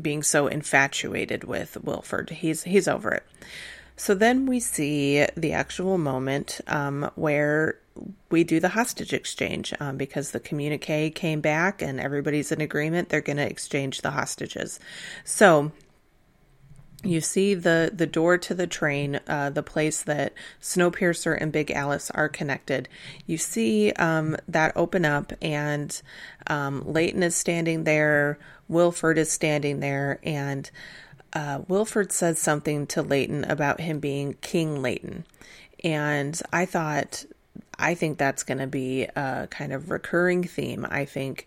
being 0.00 0.22
so 0.22 0.46
infatuated 0.46 1.44
with 1.44 1.82
Wilford. 1.82 2.30
He's 2.30 2.64
he's 2.64 2.88
over 2.88 3.10
it. 3.12 3.26
So 3.96 4.14
then 4.14 4.46
we 4.46 4.60
see 4.60 5.26
the 5.36 5.52
actual 5.52 5.98
moment 5.98 6.60
um, 6.68 7.10
where 7.16 7.78
we 8.30 8.44
do 8.44 8.60
the 8.60 8.68
hostage 8.68 9.12
exchange 9.12 9.74
um, 9.80 9.96
because 9.96 10.30
the 10.30 10.38
communique 10.38 11.10
came 11.10 11.40
back 11.40 11.82
and 11.82 11.98
everybody's 11.98 12.52
in 12.52 12.60
agreement. 12.60 13.08
They're 13.08 13.20
going 13.20 13.38
to 13.38 13.50
exchange 13.50 14.02
the 14.02 14.12
hostages. 14.12 14.78
So 15.24 15.72
you 17.04 17.20
see 17.20 17.54
the 17.54 17.90
the 17.94 18.06
door 18.06 18.38
to 18.38 18.54
the 18.54 18.66
train, 18.66 19.20
uh, 19.28 19.50
the 19.50 19.62
place 19.62 20.02
that 20.02 20.32
Snowpiercer 20.60 21.40
and 21.40 21.52
Big 21.52 21.70
Alice 21.70 22.10
are 22.10 22.28
connected. 22.28 22.88
You 23.26 23.38
see 23.38 23.92
um, 23.92 24.36
that 24.48 24.76
open 24.76 25.04
up, 25.04 25.32
and 25.40 26.00
um, 26.48 26.82
Layton 26.84 27.22
is 27.22 27.36
standing 27.36 27.84
there. 27.84 28.38
Wilford 28.66 29.16
is 29.16 29.30
standing 29.30 29.80
there, 29.80 30.18
and 30.24 30.70
uh, 31.32 31.60
Wilford 31.68 32.10
says 32.10 32.40
something 32.40 32.86
to 32.88 33.02
Layton 33.02 33.44
about 33.44 33.80
him 33.80 34.00
being 34.00 34.34
King 34.40 34.82
Layton, 34.82 35.24
and 35.84 36.40
I 36.52 36.66
thought, 36.66 37.24
I 37.78 37.94
think 37.94 38.18
that's 38.18 38.42
going 38.42 38.58
to 38.58 38.66
be 38.66 39.04
a 39.04 39.46
kind 39.48 39.72
of 39.72 39.90
recurring 39.90 40.42
theme. 40.42 40.84
I 40.90 41.04
think 41.04 41.46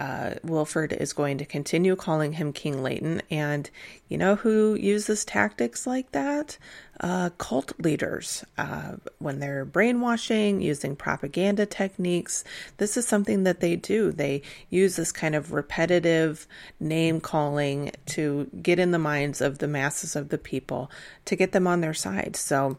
uh, 0.00 0.34
Wilford 0.42 0.92
is 0.92 1.12
going 1.12 1.38
to 1.38 1.44
continue 1.44 1.94
calling 1.94 2.32
him 2.34 2.52
King 2.52 2.82
Layton. 2.82 3.22
And 3.30 3.70
you 4.10 4.18
know 4.18 4.34
who 4.36 4.74
uses 4.74 5.24
tactics 5.24 5.86
like 5.86 6.12
that? 6.12 6.58
uh, 7.00 7.30
cult 7.38 7.72
leaders 7.78 8.44
uh, 8.58 8.92
when 9.18 9.40
they're 9.40 9.64
brainwashing, 9.64 10.60
using 10.60 10.94
propaganda 10.94 11.64
techniques. 11.64 12.44
This 12.76 12.96
is 12.96 13.08
something 13.08 13.44
that 13.44 13.60
they 13.60 13.74
do. 13.74 14.12
They 14.12 14.42
use 14.68 14.96
this 14.96 15.10
kind 15.10 15.34
of 15.34 15.52
repetitive 15.52 16.46
name 16.78 17.20
calling 17.20 17.92
to 18.06 18.50
get 18.60 18.78
in 18.78 18.90
the 18.90 18.98
minds 18.98 19.40
of 19.40 19.58
the 19.58 19.66
masses 19.66 20.14
of 20.14 20.28
the 20.28 20.38
people 20.38 20.90
to 21.24 21.36
get 21.36 21.52
them 21.52 21.66
on 21.66 21.80
their 21.80 21.94
side. 21.94 22.36
So 22.36 22.76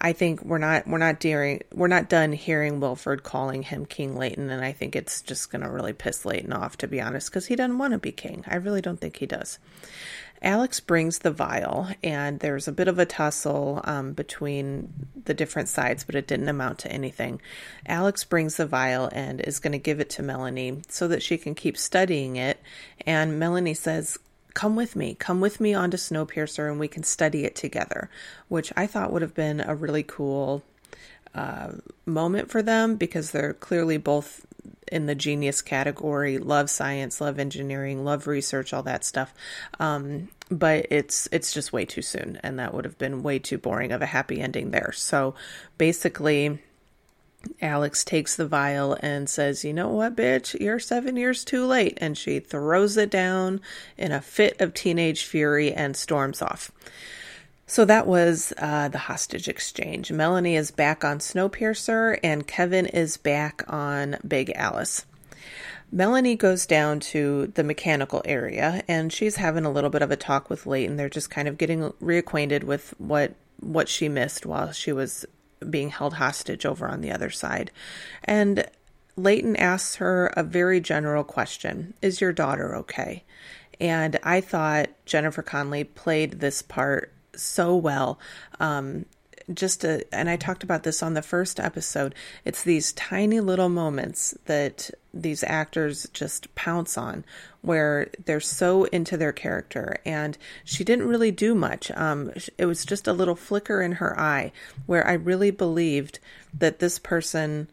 I 0.00 0.12
think 0.12 0.42
we're 0.42 0.58
not 0.58 0.86
we're 0.86 0.98
not 0.98 1.18
daring 1.18 1.62
we're 1.72 1.88
not 1.88 2.08
done 2.08 2.32
hearing 2.32 2.78
Wilford 2.78 3.24
calling 3.24 3.64
him 3.64 3.86
King 3.86 4.16
Layton, 4.16 4.50
and 4.50 4.64
I 4.64 4.70
think 4.70 4.94
it's 4.94 5.20
just 5.20 5.50
going 5.50 5.62
to 5.62 5.70
really 5.70 5.92
piss 5.92 6.24
Layton 6.24 6.52
off, 6.52 6.76
to 6.78 6.86
be 6.86 7.00
honest, 7.00 7.30
because 7.30 7.46
he 7.46 7.56
doesn't 7.56 7.78
want 7.78 7.92
to 7.92 7.98
be 7.98 8.12
king. 8.12 8.44
I 8.46 8.56
really 8.56 8.80
don't 8.80 9.00
think 9.00 9.16
he 9.16 9.26
does. 9.26 9.58
Alex 10.44 10.78
brings 10.78 11.20
the 11.20 11.30
vial, 11.30 11.88
and 12.02 12.40
there's 12.40 12.68
a 12.68 12.72
bit 12.72 12.86
of 12.86 12.98
a 12.98 13.06
tussle 13.06 13.80
um, 13.84 14.12
between 14.12 14.92
the 15.24 15.32
different 15.32 15.70
sides, 15.70 16.04
but 16.04 16.14
it 16.14 16.26
didn't 16.26 16.50
amount 16.50 16.80
to 16.80 16.92
anything. 16.92 17.40
Alex 17.86 18.24
brings 18.24 18.56
the 18.58 18.66
vial 18.66 19.08
and 19.12 19.40
is 19.40 19.58
going 19.58 19.72
to 19.72 19.78
give 19.78 20.00
it 20.00 20.10
to 20.10 20.22
Melanie 20.22 20.82
so 20.86 21.08
that 21.08 21.22
she 21.22 21.38
can 21.38 21.54
keep 21.54 21.78
studying 21.78 22.36
it. 22.36 22.60
And 23.06 23.38
Melanie 23.38 23.72
says, 23.72 24.18
Come 24.52 24.76
with 24.76 24.94
me, 24.94 25.14
come 25.14 25.40
with 25.40 25.60
me 25.60 25.72
onto 25.72 25.96
Snowpiercer, 25.96 26.70
and 26.70 26.78
we 26.78 26.88
can 26.88 27.02
study 27.04 27.44
it 27.44 27.56
together, 27.56 28.10
which 28.48 28.70
I 28.76 28.86
thought 28.86 29.12
would 29.12 29.22
have 29.22 29.34
been 29.34 29.60
a 29.60 29.74
really 29.74 30.02
cool 30.02 30.62
uh, 31.34 31.72
moment 32.06 32.50
for 32.50 32.62
them 32.62 32.96
because 32.96 33.30
they're 33.30 33.54
clearly 33.54 33.96
both 33.96 34.46
in 34.92 35.06
the 35.06 35.14
genius 35.14 35.62
category 35.62 36.38
love 36.38 36.68
science 36.68 37.20
love 37.20 37.38
engineering 37.38 38.04
love 38.04 38.26
research 38.26 38.72
all 38.72 38.82
that 38.82 39.04
stuff 39.04 39.34
um, 39.80 40.28
but 40.50 40.86
it's 40.90 41.28
it's 41.32 41.52
just 41.52 41.72
way 41.72 41.84
too 41.84 42.02
soon 42.02 42.38
and 42.42 42.58
that 42.58 42.74
would 42.74 42.84
have 42.84 42.98
been 42.98 43.22
way 43.22 43.38
too 43.38 43.58
boring 43.58 43.92
of 43.92 44.02
a 44.02 44.06
happy 44.06 44.40
ending 44.40 44.70
there 44.70 44.92
so 44.92 45.34
basically 45.78 46.58
Alex 47.60 48.04
takes 48.04 48.36
the 48.36 48.46
vial 48.46 48.96
and 49.00 49.28
says, 49.28 49.64
You 49.64 49.74
know 49.74 49.88
what, 49.88 50.16
bitch? 50.16 50.58
You're 50.58 50.78
seven 50.78 51.16
years 51.16 51.44
too 51.44 51.66
late. 51.66 51.98
And 52.00 52.16
she 52.16 52.40
throws 52.40 52.96
it 52.96 53.10
down 53.10 53.60
in 53.96 54.12
a 54.12 54.20
fit 54.20 54.60
of 54.60 54.74
teenage 54.74 55.24
fury 55.24 55.72
and 55.72 55.96
storms 55.96 56.40
off. 56.40 56.70
So 57.74 57.84
that 57.86 58.06
was 58.06 58.52
uh, 58.56 58.86
the 58.86 58.98
hostage 58.98 59.48
exchange. 59.48 60.12
Melanie 60.12 60.54
is 60.54 60.70
back 60.70 61.04
on 61.04 61.18
Snowpiercer, 61.18 62.20
and 62.22 62.46
Kevin 62.46 62.86
is 62.86 63.16
back 63.16 63.64
on 63.66 64.16
Big 64.24 64.52
Alice. 64.54 65.06
Melanie 65.90 66.36
goes 66.36 66.66
down 66.66 67.00
to 67.00 67.48
the 67.56 67.64
mechanical 67.64 68.22
area, 68.24 68.84
and 68.86 69.12
she's 69.12 69.34
having 69.34 69.64
a 69.64 69.72
little 69.72 69.90
bit 69.90 70.02
of 70.02 70.12
a 70.12 70.16
talk 70.16 70.48
with 70.48 70.66
Layton. 70.66 70.94
They're 70.94 71.08
just 71.08 71.30
kind 71.30 71.48
of 71.48 71.58
getting 71.58 71.90
reacquainted 72.00 72.62
with 72.62 72.94
what 72.98 73.34
what 73.58 73.88
she 73.88 74.08
missed 74.08 74.46
while 74.46 74.70
she 74.70 74.92
was 74.92 75.26
being 75.68 75.88
held 75.90 76.14
hostage 76.14 76.64
over 76.64 76.86
on 76.86 77.00
the 77.00 77.10
other 77.10 77.30
side. 77.30 77.72
And 78.22 78.70
Layton 79.16 79.56
asks 79.56 79.96
her 79.96 80.28
a 80.36 80.44
very 80.44 80.78
general 80.78 81.24
question 81.24 81.94
Is 82.00 82.20
your 82.20 82.32
daughter 82.32 82.76
okay? 82.76 83.24
And 83.80 84.16
I 84.22 84.40
thought 84.40 84.90
Jennifer 85.06 85.42
Connelly 85.42 85.82
played 85.82 86.38
this 86.38 86.62
part 86.62 87.10
so 87.40 87.76
well. 87.76 88.18
Um, 88.60 89.06
just 89.52 89.82
to, 89.82 90.06
and 90.14 90.30
I 90.30 90.36
talked 90.36 90.62
about 90.62 90.84
this 90.84 91.02
on 91.02 91.14
the 91.14 91.22
first 91.22 91.60
episode. 91.60 92.14
It's 92.44 92.62
these 92.62 92.94
tiny 92.94 93.40
little 93.40 93.68
moments 93.68 94.34
that 94.46 94.90
these 95.14 95.44
actors 95.44 96.08
just 96.12 96.52
pounce 96.54 96.98
on 96.98 97.24
where 97.62 98.08
they're 98.24 98.40
so 98.40 98.84
into 98.84 99.16
their 99.16 99.32
character 99.32 99.96
and 100.04 100.36
she 100.64 100.82
didn't 100.82 101.06
really 101.06 101.30
do 101.30 101.54
much 101.54 101.90
um, 101.92 102.32
it 102.58 102.66
was 102.66 102.84
just 102.84 103.06
a 103.06 103.12
little 103.12 103.36
flicker 103.36 103.80
in 103.80 103.92
her 103.92 104.18
eye 104.18 104.50
where 104.86 105.06
i 105.06 105.12
really 105.12 105.52
believed 105.52 106.18
that 106.52 106.80
this 106.80 106.98
person 106.98 107.68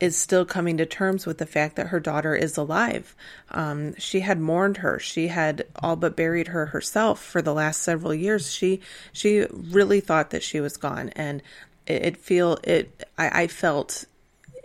is 0.00 0.16
still 0.16 0.44
coming 0.44 0.76
to 0.76 0.86
terms 0.86 1.26
with 1.26 1.38
the 1.38 1.46
fact 1.46 1.76
that 1.76 1.88
her 1.88 2.00
daughter 2.00 2.34
is 2.34 2.56
alive. 2.56 3.16
Um, 3.50 3.94
she 3.96 4.20
had 4.20 4.38
mourned 4.38 4.78
her. 4.78 4.98
She 4.98 5.28
had 5.28 5.66
all 5.76 5.96
but 5.96 6.16
buried 6.16 6.48
her 6.48 6.66
herself 6.66 7.22
for 7.22 7.42
the 7.42 7.54
last 7.54 7.82
several 7.82 8.14
years. 8.14 8.52
She 8.52 8.80
she 9.12 9.46
really 9.50 10.00
thought 10.00 10.30
that 10.30 10.42
she 10.42 10.60
was 10.60 10.76
gone, 10.76 11.10
and 11.10 11.42
it, 11.86 12.06
it 12.06 12.16
feel 12.16 12.58
it. 12.62 13.08
I, 13.16 13.42
I 13.42 13.46
felt 13.48 14.04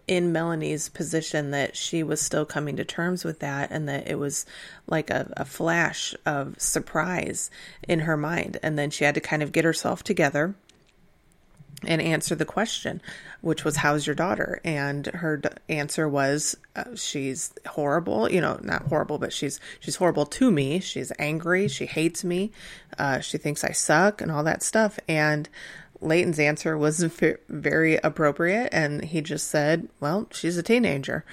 in 0.05 0.33
Melanie's 0.33 0.89
position 0.89 1.51
that 1.51 1.77
she 1.77 2.03
was 2.03 2.19
still 2.21 2.45
coming 2.45 2.75
to 2.75 2.85
terms 2.85 3.23
with 3.23 3.39
that, 3.39 3.71
and 3.71 3.89
that 3.89 4.07
it 4.07 4.19
was 4.19 4.45
like 4.85 5.09
a, 5.09 5.31
a 5.37 5.45
flash 5.45 6.13
of 6.25 6.59
surprise 6.61 7.49
in 7.87 8.01
her 8.01 8.17
mind, 8.17 8.57
and 8.61 8.77
then 8.77 8.91
she 8.91 9.03
had 9.03 9.15
to 9.15 9.21
kind 9.21 9.41
of 9.41 9.51
get 9.51 9.65
herself 9.65 10.03
together 10.03 10.53
and 11.87 12.01
answer 12.01 12.35
the 12.35 12.45
question, 12.45 13.01
which 13.41 13.63
was, 13.63 13.77
How's 13.77 14.05
your 14.07 14.15
daughter? 14.15 14.59
And 14.63 15.07
her 15.07 15.37
d- 15.37 15.49
answer 15.69 16.07
was, 16.07 16.55
uh, 16.75 16.95
She's 16.95 17.53
horrible. 17.67 18.31
You 18.31 18.41
know, 18.41 18.59
not 18.61 18.83
horrible, 18.87 19.17
but 19.17 19.33
she's 19.33 19.59
she's 19.79 19.95
horrible 19.95 20.25
to 20.25 20.51
me. 20.51 20.79
She's 20.79 21.11
angry. 21.19 21.67
She 21.67 21.85
hates 21.85 22.23
me. 22.23 22.51
Uh, 22.97 23.19
she 23.19 23.37
thinks 23.37 23.63
I 23.63 23.71
suck 23.71 24.21
and 24.21 24.31
all 24.31 24.43
that 24.43 24.63
stuff. 24.63 24.99
And 25.07 25.49
Layton's 26.01 26.39
answer 26.39 26.77
was 26.77 27.03
very 27.49 27.95
appropriate. 27.97 28.69
And 28.71 29.03
he 29.03 29.21
just 29.21 29.49
said, 29.49 29.89
Well, 29.99 30.27
she's 30.31 30.57
a 30.57 30.63
teenager. 30.63 31.25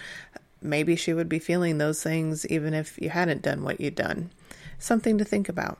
Maybe 0.62 0.94
she 0.96 1.14
would 1.14 1.28
be 1.28 1.38
feeling 1.38 1.78
those 1.78 2.02
things 2.02 2.46
even 2.46 2.74
if 2.74 2.98
you 3.00 3.10
hadn't 3.10 3.42
done 3.42 3.62
what 3.62 3.80
you'd 3.80 3.94
done. 3.94 4.30
Something 4.78 5.18
to 5.18 5.24
think 5.24 5.48
about. 5.48 5.78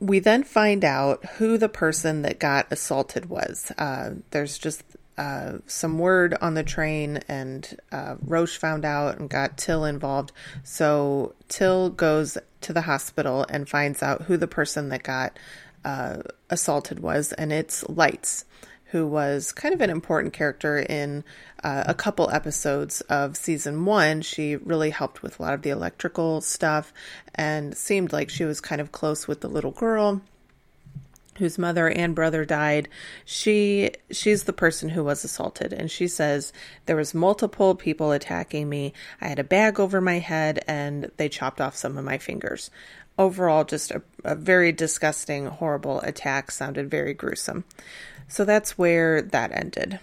We 0.00 0.18
then 0.18 0.42
find 0.42 0.84
out 0.84 1.24
who 1.36 1.58
the 1.58 1.68
person 1.68 2.22
that 2.22 2.38
got 2.38 2.66
assaulted 2.70 3.26
was. 3.26 3.72
Uh, 3.78 4.14
there's 4.30 4.58
just 4.58 4.82
uh, 5.18 5.58
some 5.66 5.98
word 5.98 6.36
on 6.40 6.54
the 6.54 6.62
train, 6.62 7.20
and 7.28 7.78
uh, 7.90 8.16
Roche 8.20 8.56
found 8.58 8.84
out 8.84 9.18
and 9.18 9.30
got 9.30 9.56
Till 9.56 9.84
involved. 9.84 10.32
So 10.62 11.34
Till 11.48 11.90
goes 11.90 12.36
to 12.60 12.72
the 12.72 12.82
hospital 12.82 13.46
and 13.48 13.68
finds 13.68 14.02
out 14.02 14.22
who 14.22 14.36
the 14.36 14.48
person 14.48 14.88
that 14.90 15.02
got 15.02 15.38
uh, 15.84 16.22
assaulted 16.50 17.00
was, 17.00 17.32
and 17.32 17.52
it's 17.52 17.88
Lights. 17.88 18.44
Who 18.90 19.06
was 19.06 19.52
kind 19.52 19.74
of 19.74 19.80
an 19.80 19.90
important 19.90 20.32
character 20.32 20.78
in 20.78 21.24
uh, 21.64 21.84
a 21.86 21.94
couple 21.94 22.30
episodes 22.30 23.00
of 23.02 23.36
season 23.36 23.84
one. 23.84 24.22
She 24.22 24.56
really 24.56 24.90
helped 24.90 25.22
with 25.22 25.38
a 25.38 25.42
lot 25.42 25.54
of 25.54 25.62
the 25.62 25.70
electrical 25.70 26.40
stuff 26.40 26.92
and 27.34 27.76
seemed 27.76 28.12
like 28.12 28.30
she 28.30 28.44
was 28.44 28.60
kind 28.60 28.80
of 28.80 28.92
close 28.92 29.26
with 29.26 29.40
the 29.40 29.48
little 29.48 29.72
girl 29.72 30.20
whose 31.38 31.58
mother 31.58 31.88
and 31.88 32.14
brother 32.14 32.44
died. 32.44 32.88
She 33.24 33.90
she's 34.10 34.44
the 34.44 34.52
person 34.52 34.90
who 34.90 35.04
was 35.04 35.24
assaulted 35.24 35.72
and 35.72 35.90
she 35.90 36.08
says 36.08 36.52
there 36.86 36.96
was 36.96 37.12
multiple 37.14 37.74
people 37.74 38.12
attacking 38.12 38.68
me. 38.68 38.92
I 39.20 39.28
had 39.28 39.38
a 39.38 39.44
bag 39.44 39.78
over 39.78 40.00
my 40.00 40.18
head 40.18 40.64
and 40.66 41.10
they 41.16 41.28
chopped 41.28 41.60
off 41.60 41.76
some 41.76 41.98
of 41.98 42.04
my 42.04 42.18
fingers. 42.18 42.70
Overall 43.18 43.64
just 43.64 43.90
a, 43.90 44.02
a 44.24 44.34
very 44.34 44.72
disgusting 44.72 45.46
horrible 45.46 46.00
attack. 46.00 46.50
Sounded 46.50 46.90
very 46.90 47.14
gruesome 47.14 47.64
so 48.28 48.44
that's 48.44 48.78
where 48.78 49.22
that 49.22 49.52
ended 49.52 49.98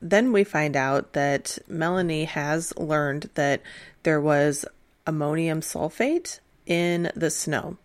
then 0.00 0.32
we 0.32 0.44
find 0.44 0.76
out 0.76 1.12
that 1.12 1.58
melanie 1.68 2.24
has 2.24 2.76
learned 2.76 3.30
that 3.34 3.62
there 4.02 4.20
was 4.20 4.64
ammonium 5.06 5.60
sulfate 5.60 6.40
in 6.66 7.10
the 7.14 7.30
snow 7.30 7.76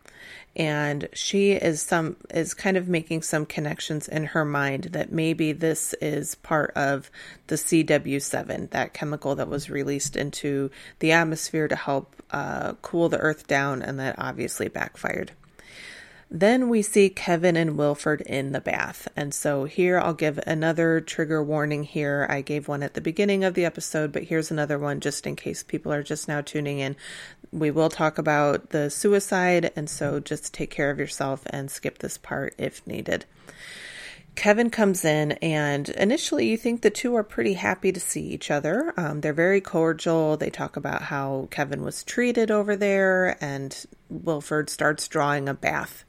and 0.55 1.09
she 1.13 1.53
is 1.53 1.81
some 1.81 2.15
is 2.29 2.53
kind 2.53 2.77
of 2.77 2.87
making 2.87 3.23
some 3.23 3.45
connections 3.45 4.07
in 4.07 4.25
her 4.25 4.45
mind 4.45 4.83
that 4.91 5.11
maybe 5.11 5.51
this 5.51 5.95
is 5.99 6.35
part 6.35 6.71
of 6.75 7.09
the 7.47 7.55
CW7, 7.55 8.69
that 8.69 8.93
chemical 8.93 9.35
that 9.35 9.47
was 9.47 9.69
released 9.69 10.15
into 10.15 10.69
the 10.99 11.11
atmosphere 11.11 11.67
to 11.67 11.75
help 11.75 12.15
uh, 12.29 12.73
cool 12.83 13.09
the 13.09 13.17
Earth 13.17 13.47
down, 13.47 13.81
and 13.81 13.99
that 13.99 14.15
obviously 14.19 14.67
backfired. 14.67 15.31
Then 16.35 16.67
we 16.67 16.81
see 16.81 17.11
Kevin 17.11 17.55
and 17.55 17.77
Wilford 17.77 18.21
in 18.21 18.53
the 18.53 18.59
bath. 18.59 19.07
And 19.15 19.35
so 19.35 19.65
here 19.65 19.99
I'll 19.99 20.15
give 20.15 20.39
another 20.47 20.99
trigger 20.99 21.43
warning 21.43 21.83
here. 21.83 22.25
I 22.27 22.41
gave 22.41 22.67
one 22.67 22.81
at 22.81 22.95
the 22.95 23.01
beginning 23.01 23.43
of 23.43 23.53
the 23.53 23.65
episode, 23.65 24.11
but 24.11 24.23
here's 24.23 24.49
another 24.49 24.79
one 24.79 24.99
just 24.99 25.27
in 25.27 25.35
case 25.35 25.61
people 25.61 25.93
are 25.93 26.01
just 26.01 26.27
now 26.27 26.41
tuning 26.41 26.79
in. 26.79 26.95
We 27.51 27.69
will 27.69 27.91
talk 27.91 28.17
about 28.17 28.71
the 28.71 28.89
suicide, 28.89 29.71
and 29.75 29.87
so 29.87 30.19
just 30.19 30.55
take 30.55 30.71
care 30.71 30.89
of 30.89 30.97
yourself 30.97 31.43
and 31.51 31.69
skip 31.69 31.99
this 31.99 32.17
part 32.17 32.55
if 32.57 32.85
needed. 32.87 33.25
Kevin 34.33 34.71
comes 34.71 35.05
in, 35.05 35.33
and 35.33 35.87
initially 35.89 36.47
you 36.49 36.57
think 36.57 36.81
the 36.81 36.89
two 36.89 37.13
are 37.13 37.23
pretty 37.23 37.53
happy 37.53 37.91
to 37.91 37.99
see 37.99 38.23
each 38.23 38.49
other. 38.49 38.91
Um, 38.97 39.21
they're 39.21 39.33
very 39.33 39.61
cordial. 39.61 40.35
They 40.35 40.49
talk 40.49 40.77
about 40.77 41.03
how 41.03 41.47
Kevin 41.51 41.83
was 41.83 42.03
treated 42.03 42.49
over 42.49 42.75
there, 42.75 43.37
and 43.39 43.85
Wilford 44.09 44.71
starts 44.71 45.07
drawing 45.07 45.47
a 45.47 45.53
bath 45.53 46.05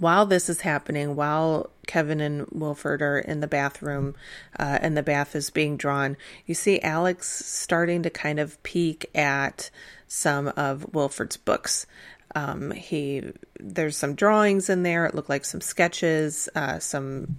while 0.00 0.24
this 0.24 0.48
is 0.48 0.62
happening, 0.62 1.14
while 1.14 1.70
Kevin 1.86 2.20
and 2.20 2.46
Wilford 2.50 3.02
are 3.02 3.18
in 3.18 3.40
the 3.40 3.46
bathroom 3.46 4.14
uh, 4.58 4.78
and 4.80 4.96
the 4.96 5.02
bath 5.02 5.36
is 5.36 5.50
being 5.50 5.76
drawn, 5.76 6.16
you 6.46 6.54
see 6.54 6.80
Alex 6.80 7.28
starting 7.46 8.02
to 8.02 8.10
kind 8.10 8.40
of 8.40 8.60
peek 8.62 9.10
at 9.14 9.70
some 10.08 10.48
of 10.56 10.94
Wilford's 10.94 11.36
books. 11.36 11.86
Um, 12.34 12.70
he 12.70 13.22
there's 13.58 13.96
some 13.96 14.14
drawings 14.14 14.70
in 14.70 14.82
there. 14.82 15.04
It 15.04 15.14
looked 15.14 15.28
like 15.28 15.44
some 15.44 15.60
sketches, 15.60 16.48
uh, 16.54 16.78
some 16.78 17.36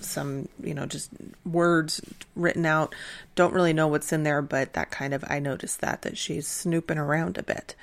some 0.00 0.48
you 0.62 0.74
know 0.74 0.86
just 0.86 1.10
words 1.44 2.00
written 2.34 2.66
out. 2.66 2.94
Don't 3.34 3.54
really 3.54 3.72
know 3.72 3.86
what's 3.86 4.12
in 4.12 4.24
there, 4.24 4.42
but 4.42 4.72
that 4.72 4.90
kind 4.90 5.14
of 5.14 5.24
I 5.28 5.38
noticed 5.38 5.80
that 5.80 6.02
that 6.02 6.18
she's 6.18 6.48
snooping 6.48 6.98
around 6.98 7.38
a 7.38 7.42
bit. 7.42 7.74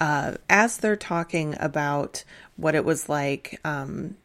Uh, 0.00 0.34
as 0.48 0.78
they're 0.78 0.96
talking 0.96 1.54
about 1.60 2.24
what 2.56 2.74
it 2.74 2.84
was 2.84 3.08
like 3.08 3.60
um, 3.64 4.16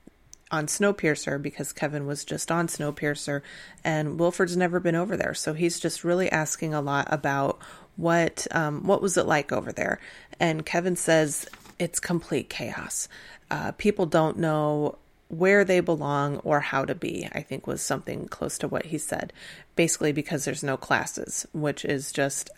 on 0.51 0.67
Snowpiercer, 0.67 1.41
because 1.41 1.71
Kevin 1.71 2.05
was 2.05 2.23
just 2.23 2.51
on 2.51 2.67
Snowpiercer, 2.67 3.41
and 3.83 4.19
Wilford's 4.19 4.57
never 4.57 4.79
been 4.79 4.95
over 4.95 5.15
there, 5.15 5.33
so 5.33 5.53
he's 5.53 5.79
just 5.79 6.03
really 6.03 6.31
asking 6.31 6.73
a 6.73 6.81
lot 6.81 7.07
about 7.09 7.59
what 7.97 8.47
um, 8.51 8.85
what 8.85 9.01
was 9.01 9.17
it 9.17 9.25
like 9.25 9.51
over 9.51 9.71
there. 9.71 9.99
And 10.39 10.65
Kevin 10.65 10.95
says 10.95 11.47
it's 11.79 11.99
complete 11.99 12.49
chaos. 12.49 13.07
Uh, 13.49 13.71
people 13.73 14.05
don't 14.05 14.37
know 14.37 14.97
where 15.27 15.63
they 15.63 15.79
belong 15.79 16.37
or 16.39 16.59
how 16.59 16.83
to 16.83 16.93
be, 16.93 17.27
I 17.31 17.41
think 17.41 17.65
was 17.65 17.81
something 17.81 18.27
close 18.27 18.57
to 18.59 18.67
what 18.67 18.87
he 18.87 18.97
said. 18.97 19.31
Basically, 19.75 20.11
because 20.11 20.45
there's 20.45 20.63
no 20.63 20.77
classes, 20.77 21.47
which 21.53 21.85
is 21.85 22.11
just 22.11 22.49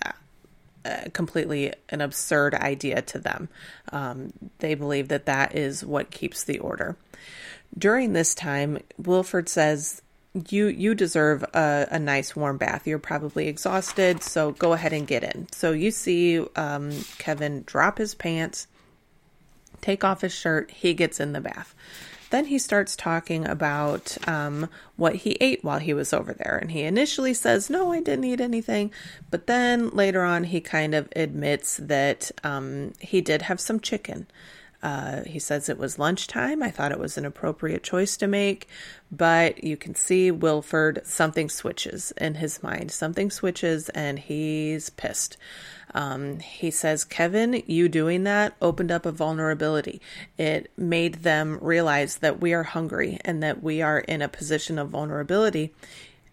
completely 1.13 1.73
an 1.89 2.01
absurd 2.01 2.53
idea 2.53 3.01
to 3.01 3.19
them. 3.19 3.49
Um, 3.91 4.33
they 4.59 4.75
believe 4.75 5.07
that 5.09 5.25
that 5.25 5.55
is 5.55 5.85
what 5.85 6.11
keeps 6.11 6.43
the 6.43 6.59
order. 6.59 6.97
During 7.77 8.13
this 8.13 8.35
time, 8.35 8.79
Wilford 8.97 9.49
says, 9.49 10.01
you 10.49 10.65
you 10.67 10.95
deserve 10.95 11.43
a, 11.53 11.87
a, 11.91 11.99
nice 11.99 12.35
warm 12.35 12.57
bath. 12.57 12.87
You're 12.87 12.97
probably 12.97 13.47
exhausted, 13.47 14.23
so 14.23 14.51
go 14.51 14.73
ahead 14.73 14.91
and 14.91 15.05
get 15.05 15.23
in. 15.23 15.47
So 15.51 15.71
you 15.71 15.91
see 15.91 16.43
um, 16.55 16.91
Kevin 17.19 17.63
drop 17.67 17.99
his 17.99 18.15
pants, 18.15 18.67
take 19.81 20.03
off 20.03 20.21
his 20.21 20.33
shirt. 20.33 20.71
He 20.71 20.95
gets 20.95 21.19
in 21.19 21.33
the 21.33 21.41
bath. 21.41 21.75
Then 22.33 22.45
he 22.45 22.57
starts 22.57 22.95
talking 22.95 23.47
about 23.47 24.17
um, 24.27 24.67
what 24.95 25.17
he 25.17 25.37
ate 25.39 25.63
while 25.63 25.77
he 25.77 25.93
was 25.93 26.13
over 26.13 26.33
there. 26.33 26.57
And 26.59 26.71
he 26.71 26.81
initially 26.81 27.35
says, 27.35 27.69
No, 27.69 27.93
I 27.93 28.01
didn't 28.01 28.23
eat 28.23 28.41
anything. 28.41 28.91
But 29.29 29.45
then 29.45 29.91
later 29.91 30.23
on, 30.23 30.45
he 30.45 30.59
kind 30.59 30.95
of 30.95 31.07
admits 31.15 31.77
that 31.77 32.31
um, 32.43 32.93
he 32.99 33.21
did 33.21 33.43
have 33.43 33.59
some 33.59 33.79
chicken. 33.79 34.25
Uh, 34.81 35.21
he 35.25 35.37
says 35.37 35.69
it 35.69 35.77
was 35.77 35.99
lunchtime. 35.99 36.63
I 36.63 36.71
thought 36.71 36.91
it 36.91 36.97
was 36.97 37.19
an 37.19 37.25
appropriate 37.25 37.83
choice 37.83 38.17
to 38.17 38.25
make, 38.25 38.67
but 39.11 39.63
you 39.63 39.77
can 39.77 39.93
see 39.93 40.31
Wilford, 40.31 41.01
something 41.05 41.49
switches 41.49 42.13
in 42.17 42.33
his 42.33 42.63
mind. 42.63 42.89
Something 42.89 43.29
switches, 43.29 43.89
and 43.89 44.17
he's 44.17 44.89
pissed. 44.89 45.37
Um, 45.93 46.39
he 46.39 46.71
says, 46.71 47.03
Kevin, 47.03 47.61
you 47.67 47.87
doing 47.87 48.23
that 48.23 48.55
opened 48.61 48.91
up 48.91 49.05
a 49.05 49.11
vulnerability. 49.11 50.01
It 50.37 50.71
made 50.75 51.23
them 51.23 51.59
realize 51.61 52.17
that 52.17 52.41
we 52.41 52.53
are 52.53 52.63
hungry 52.63 53.19
and 53.23 53.43
that 53.43 53.61
we 53.61 53.81
are 53.81 53.99
in 53.99 54.21
a 54.21 54.27
position 54.27 54.79
of 54.79 54.89
vulnerability. 54.89 55.71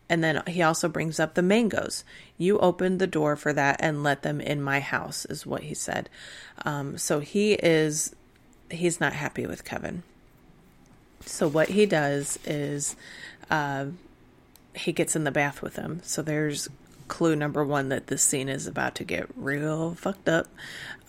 And 0.08 0.24
then 0.24 0.42
he 0.46 0.62
also 0.62 0.88
brings 0.88 1.20
up 1.20 1.34
the 1.34 1.42
mangoes. 1.42 2.04
You 2.36 2.58
opened 2.58 2.98
the 2.98 3.06
door 3.06 3.36
for 3.36 3.52
that 3.52 3.76
and 3.80 4.02
let 4.02 4.22
them 4.22 4.40
in 4.40 4.60
my 4.62 4.80
house, 4.80 5.24
is 5.26 5.46
what 5.46 5.62
he 5.62 5.74
said. 5.74 6.08
Um, 6.64 6.98
so 6.98 7.20
he 7.20 7.52
is, 7.52 8.16
he's 8.70 8.98
not 8.98 9.12
happy 9.12 9.46
with 9.46 9.64
Kevin. 9.64 10.02
So 11.24 11.46
what 11.46 11.68
he 11.68 11.86
does 11.86 12.38
is, 12.44 12.96
uh, 13.50 13.86
he 14.74 14.92
gets 14.92 15.14
in 15.14 15.24
the 15.24 15.30
bath 15.30 15.62
with 15.62 15.76
him. 15.76 16.00
So 16.02 16.22
there's 16.22 16.68
clue 17.10 17.36
number 17.36 17.62
one 17.62 17.90
that 17.90 18.06
this 18.06 18.22
scene 18.22 18.48
is 18.48 18.66
about 18.66 18.94
to 18.94 19.04
get 19.04 19.28
real 19.36 19.94
fucked 19.94 20.28
up. 20.28 20.46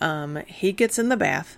Um, 0.00 0.36
he 0.46 0.72
gets 0.72 0.98
in 0.98 1.08
the 1.08 1.16
bath, 1.16 1.56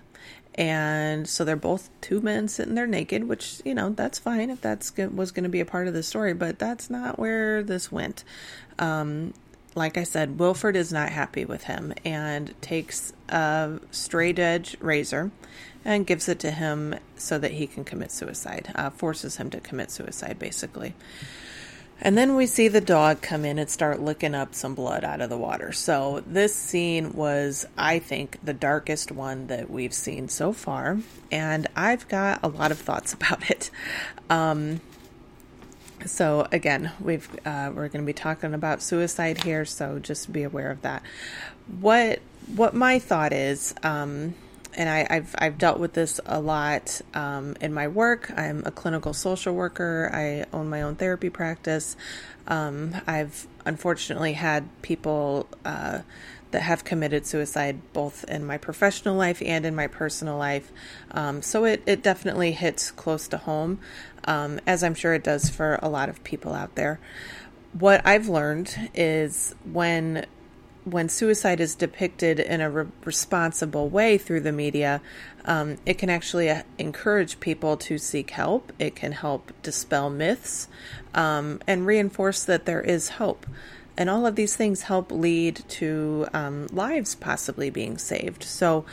and 0.55 1.27
so 1.27 1.45
they're 1.45 1.57
both 1.57 1.89
two 2.01 2.21
men 2.21 2.47
sitting 2.47 2.75
there 2.75 2.87
naked, 2.87 3.25
which 3.25 3.61
you 3.65 3.75
know 3.75 3.91
that's 3.91 4.21
fine 4.21 4.51
if 4.51 4.61
that's 4.61 4.93
was 4.97 5.33
going 5.33 5.43
to 5.43 5.49
be 5.49 5.61
a 5.61 5.65
part 5.65 5.89
of 5.89 5.95
the 5.95 6.03
story, 6.03 6.35
but 6.35 6.59
that's 6.59 6.89
not 6.89 7.19
where 7.19 7.63
this 7.65 7.91
went. 7.91 8.23
Um, 8.79 9.33
like 9.75 9.97
I 9.97 10.05
said, 10.05 10.39
Wilford 10.39 10.77
is 10.77 10.93
not 10.93 11.09
happy 11.09 11.45
with 11.45 11.65
him 11.65 11.93
and 12.05 12.55
takes 12.61 13.13
a 13.29 13.81
straight 13.91 14.39
edge 14.39 14.77
razor 14.79 15.33
and 15.85 16.07
gives 16.07 16.29
it 16.29 16.39
to 16.41 16.51
him 16.51 16.95
so 17.17 17.39
that 17.39 17.53
he 17.53 17.67
can 17.67 17.83
commit 17.83 18.13
suicide, 18.13 18.71
uh, 18.77 18.91
forces 18.91 19.39
him 19.39 19.51
to 19.51 19.61
commit 19.61 19.91
suicide, 19.91 20.39
basically. 20.39 20.95
And 22.01 22.19
then 22.19 22.35
we 22.37 22.47
see 22.47 22.69
the 22.69 22.81
dog 22.81 23.23
come 23.23 23.45
in 23.45 23.59
and 23.59 23.71
start 23.71 24.01
licking 24.01 24.35
up 24.35 24.55
some 24.55 24.75
blood 24.75 25.05
out 25.05 25.21
of 25.21 25.31
the 25.31 25.39
water. 25.39 25.73
So 25.73 26.23
this 26.27 26.55
scene 26.55 27.13
was, 27.13 27.67
I 27.79 27.99
think, 27.99 28.39
the 28.43 28.53
darkest 28.53 29.13
one 29.13 29.47
that 29.47 29.71
we've 29.71 29.95
seen 29.95 30.29
so 30.29 30.53
far. 30.53 30.99
And 31.31 31.69
I've 31.77 32.09
got 32.09 32.41
a 32.43 32.49
lot 32.49 32.73
of 32.73 32.79
thoughts 32.79 33.13
about 33.15 33.49
it. 33.51 33.71
Um, 34.29 34.81
so 36.07 36.47
again, 36.53 36.93
we've 37.01 37.29
uh, 37.47 37.73
we're 37.75 37.89
going 37.89 38.05
to 38.05 38.07
be 38.07 38.13
talking 38.13 38.53
about 38.53 38.83
suicide 38.83 39.43
here, 39.43 39.65
so 39.65 39.99
just 39.99 40.33
be 40.33 40.43
aware 40.43 40.71
of 40.71 40.83
that. 40.83 41.03
What 41.81 42.21
what 42.55 42.75
my 42.75 42.99
thought 42.99 43.33
is, 43.33 43.75
um, 43.83 44.35
and 44.77 44.89
I, 44.89 45.15
have 45.15 45.35
I've 45.39 45.59
dealt 45.59 45.79
with 45.79 45.93
this 45.93 46.21
a 46.27 46.41
lot 46.41 47.01
um, 47.15 47.57
in 47.61 47.73
my 47.73 47.89
work. 47.89 48.33
I'm 48.37 48.63
a 48.67 48.71
clinical 48.71 49.13
social 49.13 49.55
worker. 49.55 50.11
I 50.13 50.45
own 50.57 50.69
my 50.69 50.83
own 50.83 50.97
therapy 50.97 51.31
practice. 51.31 51.97
Um, 52.47 52.95
I've 53.07 53.47
unfortunately 53.65 54.35
had 54.35 54.69
people 54.83 55.49
uh, 55.65 56.01
that 56.51 56.63
have 56.63 56.85
committed 56.85 57.27
suicide 57.27 57.81
both 57.93 58.25
in 58.25 58.45
my 58.45 58.59
professional 58.59 59.17
life 59.17 59.43
and 59.45 59.67
in 59.67 59.75
my 59.75 59.87
personal 59.87 60.37
life. 60.37 60.71
Um, 61.11 61.43
so 61.43 61.65
it, 61.65 61.83
it 61.85 62.03
definitely 62.03 62.53
hits 62.53 62.91
close 62.93 63.27
to 63.29 63.39
home, 63.39 63.81
um, 64.25 64.61
as 64.67 64.85
I'm 64.85 64.95
sure 64.95 65.15
it 65.15 65.25
does 65.25 65.49
for 65.49 65.79
a 65.83 65.89
lot 65.89 66.09
of 66.09 66.23
people 66.23 66.53
out 66.53 66.75
there. 66.77 67.01
What 67.73 68.07
I've 68.07 68.29
learned 68.29 68.91
is 68.95 69.53
when 69.65 70.27
when 70.85 71.09
suicide 71.09 71.61
is 71.61 71.75
depicted 71.75 72.39
in 72.39 72.61
a 72.61 72.71
re- 72.71 72.87
responsible 73.05 73.89
way 73.89 74.19
through 74.19 74.41
the 74.41 74.53
media, 74.53 75.01
um, 75.45 75.79
it 75.87 75.99
can 75.99 76.11
actually 76.11 76.51
uh, 76.51 76.63
encourage 76.79 77.41
people 77.41 77.77
to 77.79 77.99
seek 77.99 78.31
help. 78.31 78.73
It 78.79 78.95
can 78.95 79.13
help 79.13 79.53
dispel 79.63 80.11
myths 80.11 80.69
um, 81.15 81.61
and 81.67 81.87
reinforce 81.87 82.45
that 82.45 82.67
there 82.67 82.83
is 82.83 83.11
hope. 83.11 83.47
And 83.97 84.11
all 84.11 84.27
of 84.27 84.35
these 84.35 84.57
things 84.57 84.83
help 84.83 85.13
lead 85.13 85.63
to 85.69 86.27
um, 86.35 86.67
lives 86.73 87.15
possibly 87.15 87.71
being 87.71 87.97
saved. 87.97 88.43
So, 88.43 88.85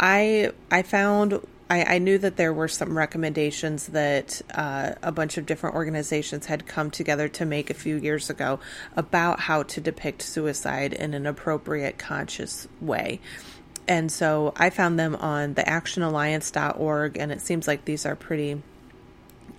I 0.00 0.52
I 0.70 0.82
found 0.82 1.40
I, 1.68 1.96
I, 1.96 1.98
knew 1.98 2.16
that 2.18 2.36
there 2.36 2.52
were 2.52 2.68
some 2.68 2.96
recommendations 2.96 3.88
that 3.88 4.40
uh, 4.54 4.92
a 5.02 5.10
bunch 5.10 5.36
of 5.36 5.46
different 5.46 5.74
organizations 5.74 6.46
had 6.46 6.66
come 6.66 6.90
together 6.90 7.28
to 7.30 7.44
make 7.44 7.70
a 7.70 7.74
few 7.74 7.96
years 7.96 8.30
ago 8.30 8.60
about 8.94 9.40
how 9.40 9.64
to 9.64 9.80
depict 9.80 10.22
suicide 10.22 10.92
in 10.92 11.12
an 11.12 11.26
appropriate, 11.26 11.98
conscious 11.98 12.68
way. 12.80 13.20
And 13.88 14.10
so 14.10 14.52
I 14.56 14.70
found 14.70 14.98
them 14.98 15.16
on 15.16 15.54
the 15.54 15.62
actionalliance.org, 15.62 17.16
and 17.18 17.32
it 17.32 17.40
seems 17.40 17.66
like 17.66 17.84
these 17.84 18.06
are 18.06 18.16
pretty 18.16 18.62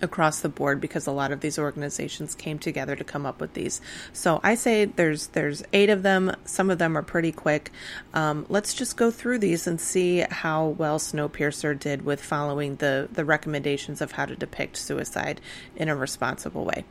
across 0.00 0.40
the 0.40 0.48
board 0.48 0.80
because 0.80 1.06
a 1.06 1.12
lot 1.12 1.32
of 1.32 1.40
these 1.40 1.58
organizations 1.58 2.34
came 2.34 2.58
together 2.58 2.96
to 2.96 3.04
come 3.04 3.26
up 3.26 3.40
with 3.40 3.54
these. 3.54 3.80
So 4.12 4.40
I 4.42 4.54
say 4.54 4.84
there's 4.84 5.28
there's 5.28 5.62
eight 5.72 5.90
of 5.90 6.02
them. 6.02 6.34
Some 6.44 6.70
of 6.70 6.78
them 6.78 6.96
are 6.96 7.02
pretty 7.02 7.32
quick. 7.32 7.70
Um, 8.14 8.46
let's 8.48 8.74
just 8.74 8.96
go 8.96 9.10
through 9.10 9.38
these 9.38 9.66
and 9.66 9.80
see 9.80 10.24
how 10.30 10.66
well 10.66 10.98
Snowpiercer 10.98 11.78
did 11.78 12.02
with 12.02 12.22
following 12.22 12.76
the 12.76 13.08
the 13.12 13.24
recommendations 13.24 14.00
of 14.00 14.12
how 14.12 14.26
to 14.26 14.36
depict 14.36 14.76
suicide 14.76 15.40
in 15.76 15.88
a 15.88 15.96
responsible 15.96 16.64
way. 16.64 16.84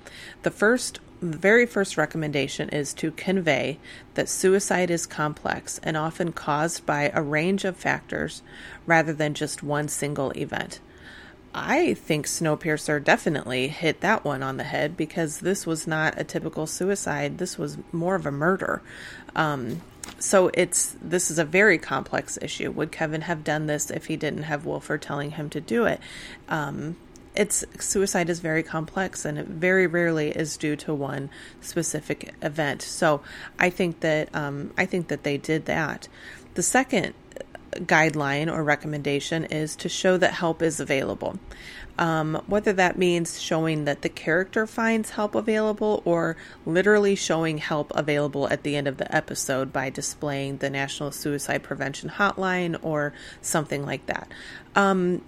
The 0.44 0.52
first 0.52 1.00
the 1.20 1.38
very 1.38 1.66
first 1.66 1.98
recommendation 1.98 2.70
is 2.70 2.94
to 2.94 3.12
convey 3.12 3.80
that 4.14 4.30
suicide 4.30 4.92
is 4.92 5.08
complex 5.08 5.80
and 5.82 5.98
often 5.98 6.32
caused 6.32 6.86
by 6.86 7.12
a 7.12 7.24
range 7.24 7.66
of 7.66 7.76
factors 7.76 8.44
rather 8.86 9.14
than 9.14 9.34
just 9.34 9.64
one 9.64 9.88
single 9.88 10.32
event. 10.32 10.80
I 11.60 11.96
think 11.96 12.28
Snowpiercer 12.28 13.04
definitely 13.04 13.68
hit 13.68 14.02
that 14.02 14.24
one 14.24 14.44
on 14.44 14.58
the 14.58 14.64
head 14.64 14.96
because 14.96 15.40
this 15.40 15.66
was 15.66 15.88
not 15.88 16.14
a 16.16 16.24
typical 16.24 16.68
suicide. 16.68 17.40
This 17.40 17.58
was 17.58 17.80
more 17.92 18.14
of 18.14 18.28
a 18.28 18.32
murder. 18.32 18.84
Um, 19.36 19.82
so 20.20 20.52
it's 20.54 20.96
this 21.02 21.32
is 21.32 21.40
a 21.40 21.44
very 21.44 21.80
complex 21.80 22.38
issue. 22.44 22.70
Would 22.72 22.92
Kevin 22.92 23.22
have 23.22 23.44
done 23.44 23.66
this 23.66 23.90
if 23.90 24.06
he 24.06 24.16
didn't 24.16 24.44
have 24.44 24.66
Wolford 24.66 25.02
telling 25.02 25.32
him 25.32 25.50
to 25.50 25.60
do 25.60 25.86
it? 25.86 26.00
Um, 26.48 26.96
it's 27.36 27.66
suicide 27.80 28.30
is 28.30 28.40
very 28.40 28.62
complex 28.62 29.26
and 29.26 29.40
it 29.40 29.48
very 29.48 29.88
rarely 29.88 30.30
is 30.30 30.58
due 30.58 30.76
to 30.76 30.94
one 30.94 31.32
specific 31.60 32.36
event. 32.44 32.84
So 32.84 33.22
I 33.58 33.72
think 33.72 34.02
that 34.02 34.30
um, 34.36 34.74
I 34.78 34.86
think 34.86 35.08
that 35.08 35.24
they 35.24 35.38
did 35.38 35.66
that. 35.66 36.08
The 36.54 36.64
second 36.64 37.16
guideline 37.72 38.52
or 38.52 38.64
recommendation 38.64 39.46
is 39.46 39.76
to 39.78 39.90
show 39.90 40.18
that 40.18 40.34
help 40.34 40.62
is 40.62 40.80
available. 40.80 41.40
Um, 42.00 42.44
whether 42.46 42.74
that 42.74 42.98
means 42.98 43.42
showing 43.42 43.86
that 43.86 44.04
the 44.04 44.10
character 44.10 44.68
finds 44.68 45.12
help 45.12 45.34
available 45.34 46.04
or 46.06 46.38
literally 46.64 47.16
showing 47.16 47.58
help 47.58 47.92
available 47.96 48.48
at 48.50 48.62
the 48.62 48.76
end 48.76 48.88
of 48.88 48.98
the 48.98 49.14
episode 49.16 49.74
by 49.74 49.90
displaying 49.90 50.58
the 50.58 50.70
National 50.70 51.12
Suicide 51.12 51.64
Prevention 51.64 52.10
Hotline 52.10 52.78
or 52.84 53.14
something 53.42 53.84
like 53.84 54.06
that. 54.06 54.28
Um, 54.76 55.24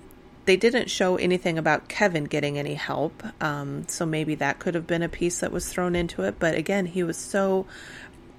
they 0.45 0.57
didn't 0.57 0.89
show 0.89 1.15
anything 1.15 1.57
about 1.57 1.89
Kevin 1.89 2.23
getting 2.23 2.57
any 2.57 2.73
help, 2.73 3.23
um, 3.39 3.87
so 3.87 4.05
maybe 4.05 4.35
that 4.35 4.59
could 4.59 4.73
have 4.73 4.87
been 4.87 5.03
a 5.03 5.09
piece 5.09 5.39
that 5.39 5.51
was 5.51 5.69
thrown 5.69 5.95
into 5.95 6.23
it. 6.23 6.39
But 6.39 6.55
again, 6.55 6.87
he 6.87 7.03
was 7.03 7.17
so 7.17 7.67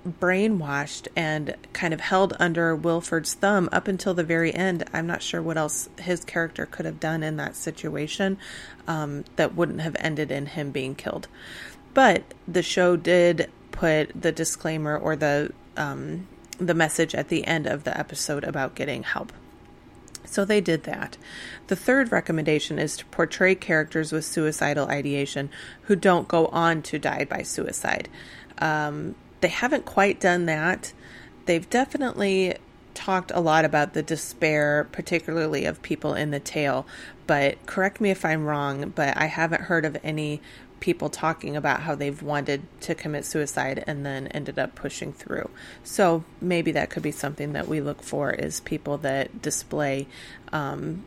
brainwashed 0.07 1.09
and 1.15 1.57
kind 1.73 1.93
of 1.93 2.01
held 2.01 2.35
under 2.39 2.75
Wilford's 2.75 3.35
thumb 3.35 3.69
up 3.71 3.87
until 3.87 4.15
the 4.15 4.25
very 4.25 4.55
end. 4.55 4.85
I'm 4.93 5.07
not 5.07 5.23
sure 5.23 5.43
what 5.43 5.59
else 5.59 5.89
his 6.01 6.25
character 6.25 6.67
could 6.67 6.87
have 6.87 7.01
done 7.01 7.23
in 7.23 7.37
that 7.37 7.57
situation 7.57 8.39
um, 8.89 9.25
that 9.37 9.55
wouldn't 9.55 9.83
have 9.83 9.97
ended 9.99 10.31
in 10.31 10.47
him 10.47 10.71
being 10.71 10.95
killed. 10.95 11.29
But 11.93 12.23
the 12.49 12.63
show 12.63 12.97
did 12.97 13.51
put 13.73 14.11
the 14.21 14.33
disclaimer 14.33 14.97
or 14.97 15.17
the 15.17 15.53
um, 15.77 16.27
the 16.59 16.75
message 16.75 17.15
at 17.15 17.29
the 17.29 17.47
end 17.47 17.67
of 17.67 17.85
the 17.85 17.99
episode 17.99 18.45
about 18.45 18.75
getting 18.75 19.03
help. 19.03 19.33
So 20.27 20.45
they 20.45 20.61
did 20.61 20.85
that. 20.85 21.17
The 21.69 21.77
third 21.77 22.13
recommendation 22.13 22.79
is 22.79 22.97
to 22.99 23.07
portray 23.07 23.55
characters 23.55 24.13
with 24.13 24.25
suicidal 24.25 24.87
ideation 24.89 25.51
who 25.83 25.97
don't 25.97 26.29
go 26.29 26.47
on 26.49 26.83
to 26.83 26.99
die 26.99 27.25
by 27.25 27.43
suicide. 27.43 28.09
Um, 28.59 29.15
they 29.41 29.49
haven't 29.49 29.85
quite 29.85 30.21
done 30.21 30.47
that. 30.47 30.93
They've 31.47 31.69
definitely 31.69 32.57
talked 32.95 33.31
a 33.35 33.41
lot 33.41 33.65
about 33.65 33.95
the 33.95 34.03
despair, 34.03 34.89
particularly 34.93 35.65
of 35.65 35.81
people 35.83 36.15
in 36.15 36.31
the 36.31 36.41
tail. 36.41 36.87
But 37.27 37.65
correct 37.67 38.01
me 38.01 38.11
if 38.11 38.25
I'm 38.25 38.45
wrong, 38.45 38.93
but 38.95 39.17
I 39.17 39.27
haven't 39.27 39.63
heard 39.63 39.85
of 39.85 39.97
any 40.03 40.41
people 40.81 41.11
talking 41.11 41.57
about 41.57 41.83
how 41.83 41.95
they've 41.95 42.23
wanted 42.23 42.63
to 42.81 42.95
commit 42.95 43.25
suicide 43.25 43.85
and 43.87 44.05
then 44.05 44.27
ended 44.29 44.59
up 44.59 44.75
pushing 44.75 45.13
through. 45.13 45.49
So 45.85 46.25
maybe 46.41 46.73
that 46.73 46.91
could 46.91 47.03
be 47.03 47.13
something 47.13 47.53
that 47.53 47.69
we 47.69 47.81
look 47.81 48.03
for 48.03 48.31
is 48.31 48.61
people 48.61 48.97
that 48.99 49.43
display 49.43 50.09
um, 50.53 51.05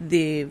the 0.00 0.48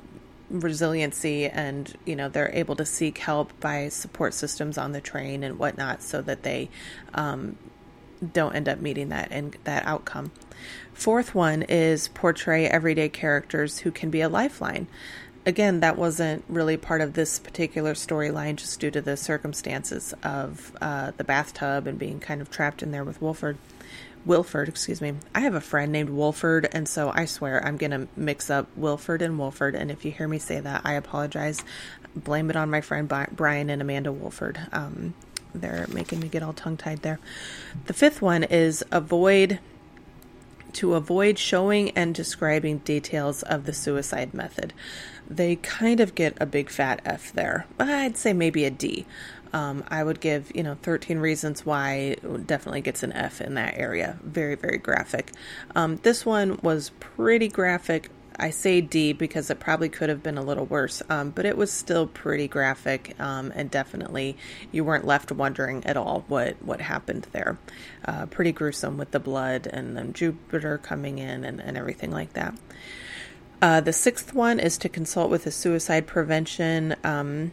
resiliency 0.52 1.46
and 1.46 1.94
you 2.06 2.16
know 2.16 2.30
they're 2.30 2.54
able 2.54 2.76
to 2.76 2.86
seek 2.86 3.18
help 3.20 3.58
by 3.60 3.90
support 3.90 4.34
systems 4.34 4.78
on 4.78 4.92
the 4.92 5.02
train 5.02 5.44
and 5.44 5.58
whatnot 5.58 6.04
so 6.04 6.22
that 6.22 6.44
they 6.44 6.70
um, 7.14 7.58
don't 8.34 8.56
end 8.56 8.70
up 8.70 8.80
meeting 8.80 9.10
that 9.10 9.30
and 9.32 9.58
that 9.64 9.86
outcome. 9.86 10.32
Fourth 10.94 11.34
one 11.34 11.64
is 11.64 12.10
portray 12.10 12.68
everyday 12.68 13.10
characters 13.10 13.80
who 13.80 13.92
can 13.92 14.10
be 14.10 14.22
a 14.22 14.30
lifeline. 14.30 14.88
Again 15.46 15.80
that 15.80 15.98
wasn't 15.98 16.44
really 16.48 16.78
part 16.78 17.02
of 17.02 17.14
this 17.14 17.40
particular 17.40 17.94
storyline 17.94 18.58
just 18.58 18.80
due 18.80 18.92
to 18.92 19.02
the 19.02 19.18
circumstances 19.18 20.14
of 20.24 20.76
uh, 20.82 21.12
the 21.18 21.24
bathtub 21.24 21.88
and 21.88 21.98
being 21.98 22.20
kind 22.20 22.42
of 22.42 22.52
trapped 22.52 22.84
in 22.84 22.92
there 22.92 23.04
with 23.04 23.22
wolford 23.22 23.58
Wilford, 24.26 24.70
excuse 24.70 25.02
me. 25.02 25.14
I 25.34 25.42
have 25.42 25.56
a 25.56 25.62
friend 25.62 25.92
named 25.92 26.10
Wolford, 26.10 26.70
and 26.72 26.88
so 26.88 27.12
I 27.14 27.26
swear 27.26 27.66
I'm 27.66 27.78
going 27.78 27.92
to 27.92 28.08
mix 28.16 28.50
up 28.50 28.68
Wilford 28.76 29.22
and 29.22 29.40
Wolford. 29.40 29.76
And 29.76 29.90
if 29.90 30.06
you 30.06 30.12
hear 30.12 30.28
me 30.28 30.40
say 30.40 30.60
that, 30.60 30.82
I 30.86 30.94
apologize. 30.94 31.64
Blame 32.16 32.50
it 32.50 32.56
on 32.56 32.70
my 32.70 32.82
friend 32.82 33.12
Brian 33.32 33.70
and 33.70 33.82
Amanda 33.82 34.12
Wolford. 34.12 34.60
Um, 34.72 35.14
they're 35.56 35.88
making 35.92 36.20
me 36.20 36.28
get 36.28 36.44
all 36.44 36.54
tongue 36.54 36.78
tied 36.78 37.02
there. 37.02 37.20
The 37.86 37.94
fifth 37.94 38.22
one 38.22 38.44
is 38.44 38.84
avoid 38.92 39.60
to 40.74 40.94
avoid 40.94 41.38
showing 41.38 41.92
and 41.92 42.16
describing 42.16 42.78
details 42.80 43.44
of 43.44 43.66
the 43.66 43.74
suicide 43.74 44.34
method. 44.34 44.74
They 45.30 45.58
kind 45.58 46.00
of 46.00 46.16
get 46.16 46.38
a 46.40 46.46
big 46.46 46.70
fat 46.70 47.02
F 47.06 47.34
there. 47.34 47.66
I'd 47.80 48.18
say 48.18 48.34
maybe 48.34 48.66
a 48.66 48.70
D. 48.70 49.06
Um, 49.54 49.84
I 49.90 50.04
would 50.04 50.20
give, 50.20 50.52
you 50.56 50.64
know, 50.64 50.78
13 50.82 51.20
Reasons 51.20 51.66
Why 51.66 52.16
definitely 52.46 52.82
gets 52.82 53.04
an 53.04 53.12
F 53.14 53.42
in 53.42 53.56
that 53.56 53.78
area. 53.78 54.18
Very, 54.24 54.56
very 54.56 54.78
graphic. 54.78 55.32
Um, 55.76 55.98
this 55.98 56.26
one 56.26 56.60
was 56.62 56.92
pretty 57.00 57.48
graphic. 57.48 58.10
I 58.40 58.50
say 58.50 58.82
D 58.82 59.14
because 59.14 59.50
it 59.50 59.60
probably 59.60 59.90
could 59.90 60.10
have 60.10 60.24
been 60.24 60.38
a 60.38 60.42
little 60.42 60.66
worse, 60.66 61.04
um, 61.10 61.30
but 61.30 61.46
it 61.46 61.58
was 61.58 61.72
still 61.72 62.08
pretty 62.08 62.48
graphic, 62.48 63.16
um, 63.20 63.52
and 63.56 63.70
definitely 63.70 64.36
you 64.72 64.84
weren't 64.84 65.06
left 65.06 65.32
wondering 65.32 65.86
at 65.86 65.96
all 65.96 66.26
what 66.28 66.56
what 66.64 66.82
happened 66.82 67.28
there. 67.34 67.60
Uh, 68.04 68.26
pretty 68.26 68.52
gruesome 68.52 68.98
with 68.98 69.12
the 69.12 69.20
blood 69.20 69.68
and 69.68 69.96
then 69.96 70.14
Jupiter 70.14 70.80
coming 70.80 71.20
in 71.20 71.44
and, 71.44 71.60
and 71.60 71.78
everything 71.78 72.10
like 72.10 72.34
that. 72.34 72.56
Uh, 73.62 73.80
the 73.80 73.94
sixth 73.94 74.34
one 74.34 74.60
is 74.60 74.78
to 74.80 74.90
consult 74.90 75.30
with 75.30 75.46
a 75.46 75.52
suicide 75.52 76.08
prevention 76.08 76.96
um, 77.04 77.52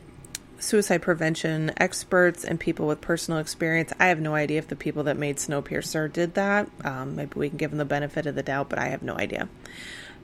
suicide 0.59 1.03
prevention 1.03 1.73
experts 1.77 2.45
and 2.45 2.59
people 2.59 2.87
with 2.87 3.01
personal 3.01 3.41
experience. 3.41 3.93
I 3.99 4.07
have 4.07 4.21
no 4.21 4.35
idea 4.35 4.59
if 4.59 4.69
the 4.69 4.77
people 4.77 5.05
that 5.05 5.17
made 5.17 5.37
Snowpiercer 5.37 6.13
did 6.13 6.35
that. 6.35 6.69
Um, 6.85 7.17
maybe 7.17 7.33
we 7.37 7.49
can 7.49 7.59
give 7.59 7.71
them 7.71 7.79
the 7.79 7.85
benefit 7.85 8.27
of 8.27 8.35
the 8.35 8.43
doubt, 8.43 8.69
but 8.69 8.79
I 8.79 8.89
have 8.89 9.03
no 9.03 9.15
idea. 9.15 9.49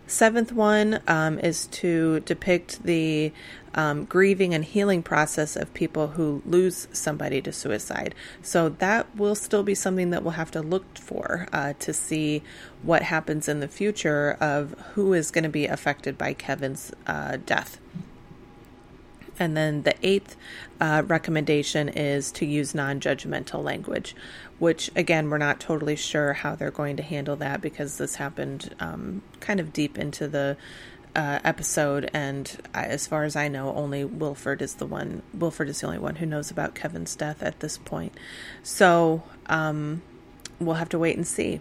Seventh 0.07 0.53
one 0.53 1.01
um, 1.09 1.39
is 1.39 1.67
to 1.69 2.21
depict 2.21 2.83
the 2.83 3.33
um, 3.75 4.05
grieving 4.05 4.53
and 4.53 4.63
healing 4.63 5.03
process 5.03 5.57
of 5.57 5.73
people 5.73 6.09
who 6.09 6.43
lose 6.45 6.89
somebody 6.93 7.41
to 7.41 7.53
suicide. 7.53 8.15
So 8.43 8.69
that 8.69 9.17
will 9.17 9.35
still 9.35 9.63
be 9.63 9.75
something 9.75 10.11
that 10.11 10.23
we'll 10.23 10.33
have 10.33 10.51
to 10.53 10.61
look 10.61 10.99
for 10.99 11.49
uh, 11.53 11.73
to 11.81 11.93
see 11.95 12.43
what 12.83 13.03
happens 13.03 13.49
in 13.49 13.61
the 13.61 13.69
future 13.69 14.37
of 14.41 14.79
who 14.93 15.15
is 15.15 15.31
going 15.31 15.45
to 15.45 15.51
be 15.51 15.67
affected 15.67 16.19
by 16.19 16.35
Kevin's 16.35 16.93
uh, 17.07 17.39
death. 17.45 17.79
And 19.39 19.57
then 19.57 19.83
the 19.83 19.95
eighth 20.07 20.37
uh, 20.81 21.03
recommendation 21.07 21.89
is 21.89 22.31
to 22.33 22.47
use 22.47 22.75
non 22.75 23.01
judgmental 23.01 23.63
language, 23.63 24.15
which 24.59 24.91
again, 24.95 25.31
we're 25.31 25.39
not 25.39 25.61
totally 25.61 25.97
sure 25.97 26.33
how 26.33 26.55
they're 26.55 26.71
going 26.71 26.97
to 26.97 27.03
handle 27.03 27.37
that 27.37 27.61
because 27.61 27.99
this 27.99 28.17
happened 28.17 28.75
um, 28.81 29.23
kind 29.41 29.61
of 29.61 29.73
deep 29.73 29.99
into 29.99 30.29
the 30.29 30.57
uh, 31.17 31.39
episode. 31.45 32.11
And 32.13 32.51
I, 32.73 32.85
as 32.87 33.07
far 33.07 33.25
as 33.25 33.37
I 33.37 33.49
know, 33.49 33.75
only 33.75 34.05
Wilford 34.05 34.63
is 34.63 34.75
the 34.75 34.87
one, 34.87 35.23
Wilford 35.33 35.69
is 35.69 35.81
the 35.81 35.87
only 35.87 35.99
one 35.99 36.17
who 36.17 36.27
knows 36.27 36.51
about 36.51 36.75
Kevin's 36.75 37.15
death 37.15 37.43
at 37.43 37.61
this 37.61 37.79
point. 37.79 38.13
So, 38.63 39.23
um, 39.47 40.03
we'll 40.61 40.77
have 40.77 40.89
to 40.91 40.99
wait 40.99 41.17
and 41.17 41.27
see. 41.27 41.61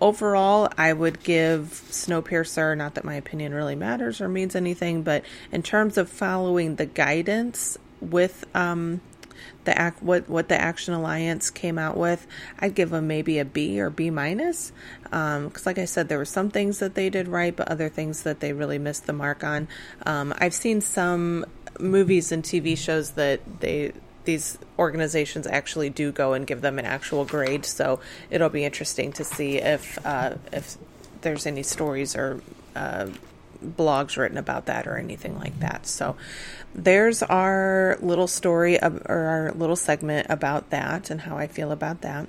Overall, 0.00 0.68
I 0.78 0.92
would 0.92 1.22
give 1.22 1.82
Snowpiercer, 1.90 2.76
not 2.76 2.94
that 2.94 3.04
my 3.04 3.14
opinion 3.14 3.54
really 3.54 3.76
matters 3.76 4.20
or 4.20 4.28
means 4.28 4.56
anything, 4.56 5.02
but 5.02 5.24
in 5.52 5.62
terms 5.62 5.98
of 5.98 6.08
following 6.08 6.76
the 6.76 6.86
guidance 6.86 7.78
with 8.00 8.44
um, 8.54 9.00
the 9.64 9.78
act 9.78 10.02
what 10.02 10.28
what 10.28 10.48
the 10.48 10.60
Action 10.60 10.94
Alliance 10.94 11.50
came 11.50 11.78
out 11.78 11.96
with, 11.96 12.26
I'd 12.58 12.74
give 12.74 12.90
them 12.90 13.06
maybe 13.06 13.38
a 13.38 13.44
B 13.44 13.80
or 13.80 13.90
B 13.90 14.10
minus. 14.10 14.72
Because, 15.02 15.36
um, 15.36 15.52
like 15.66 15.78
I 15.78 15.84
said, 15.84 16.08
there 16.08 16.18
were 16.18 16.24
some 16.24 16.50
things 16.50 16.78
that 16.78 16.94
they 16.94 17.10
did 17.10 17.28
right, 17.28 17.54
but 17.54 17.68
other 17.68 17.88
things 17.88 18.22
that 18.22 18.40
they 18.40 18.52
really 18.52 18.78
missed 18.78 19.06
the 19.06 19.12
mark 19.12 19.44
on. 19.44 19.68
Um, 20.06 20.32
I've 20.38 20.54
seen 20.54 20.80
some 20.80 21.44
movies 21.78 22.32
and 22.32 22.42
TV 22.42 22.76
shows 22.76 23.12
that 23.12 23.60
they 23.60 23.92
these 24.30 24.58
organizations 24.78 25.46
actually 25.48 25.90
do 25.90 26.12
go 26.12 26.34
and 26.34 26.46
give 26.46 26.60
them 26.60 26.78
an 26.78 26.84
actual 26.84 27.24
grade. 27.24 27.64
So 27.66 27.98
it'll 28.30 28.48
be 28.60 28.64
interesting 28.64 29.12
to 29.14 29.24
see 29.24 29.58
if 29.58 29.98
uh, 30.06 30.34
if 30.52 30.76
there's 31.22 31.46
any 31.46 31.64
stories 31.64 32.14
or 32.14 32.40
uh, 32.76 33.06
blogs 33.62 34.16
written 34.16 34.38
about 34.38 34.66
that 34.66 34.86
or 34.86 34.96
anything 34.96 35.36
like 35.38 35.58
that. 35.58 35.86
So 35.86 36.16
there's 36.74 37.22
our 37.24 37.98
little 38.00 38.28
story 38.28 38.78
of, 38.78 39.02
or 39.06 39.20
our 39.34 39.52
little 39.52 39.76
segment 39.76 40.28
about 40.30 40.70
that 40.70 41.10
and 41.10 41.22
how 41.22 41.36
I 41.36 41.46
feel 41.46 41.72
about 41.72 42.00
that. 42.02 42.28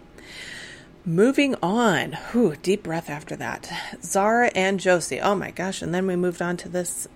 Moving 1.05 1.55
on, 1.61 2.13
whew, 2.31 2.55
deep 2.61 2.83
breath 2.83 3.09
after 3.09 3.35
that. 3.35 3.71
Zara 4.03 4.51
and 4.55 4.79
Josie. 4.79 5.19
Oh 5.19 5.35
my 5.35 5.51
gosh! 5.51 5.81
And 5.81 5.93
then 5.93 6.05
we 6.07 6.15
moved 6.15 6.41
on 6.41 6.57
to 6.57 6.69
this 6.69 7.07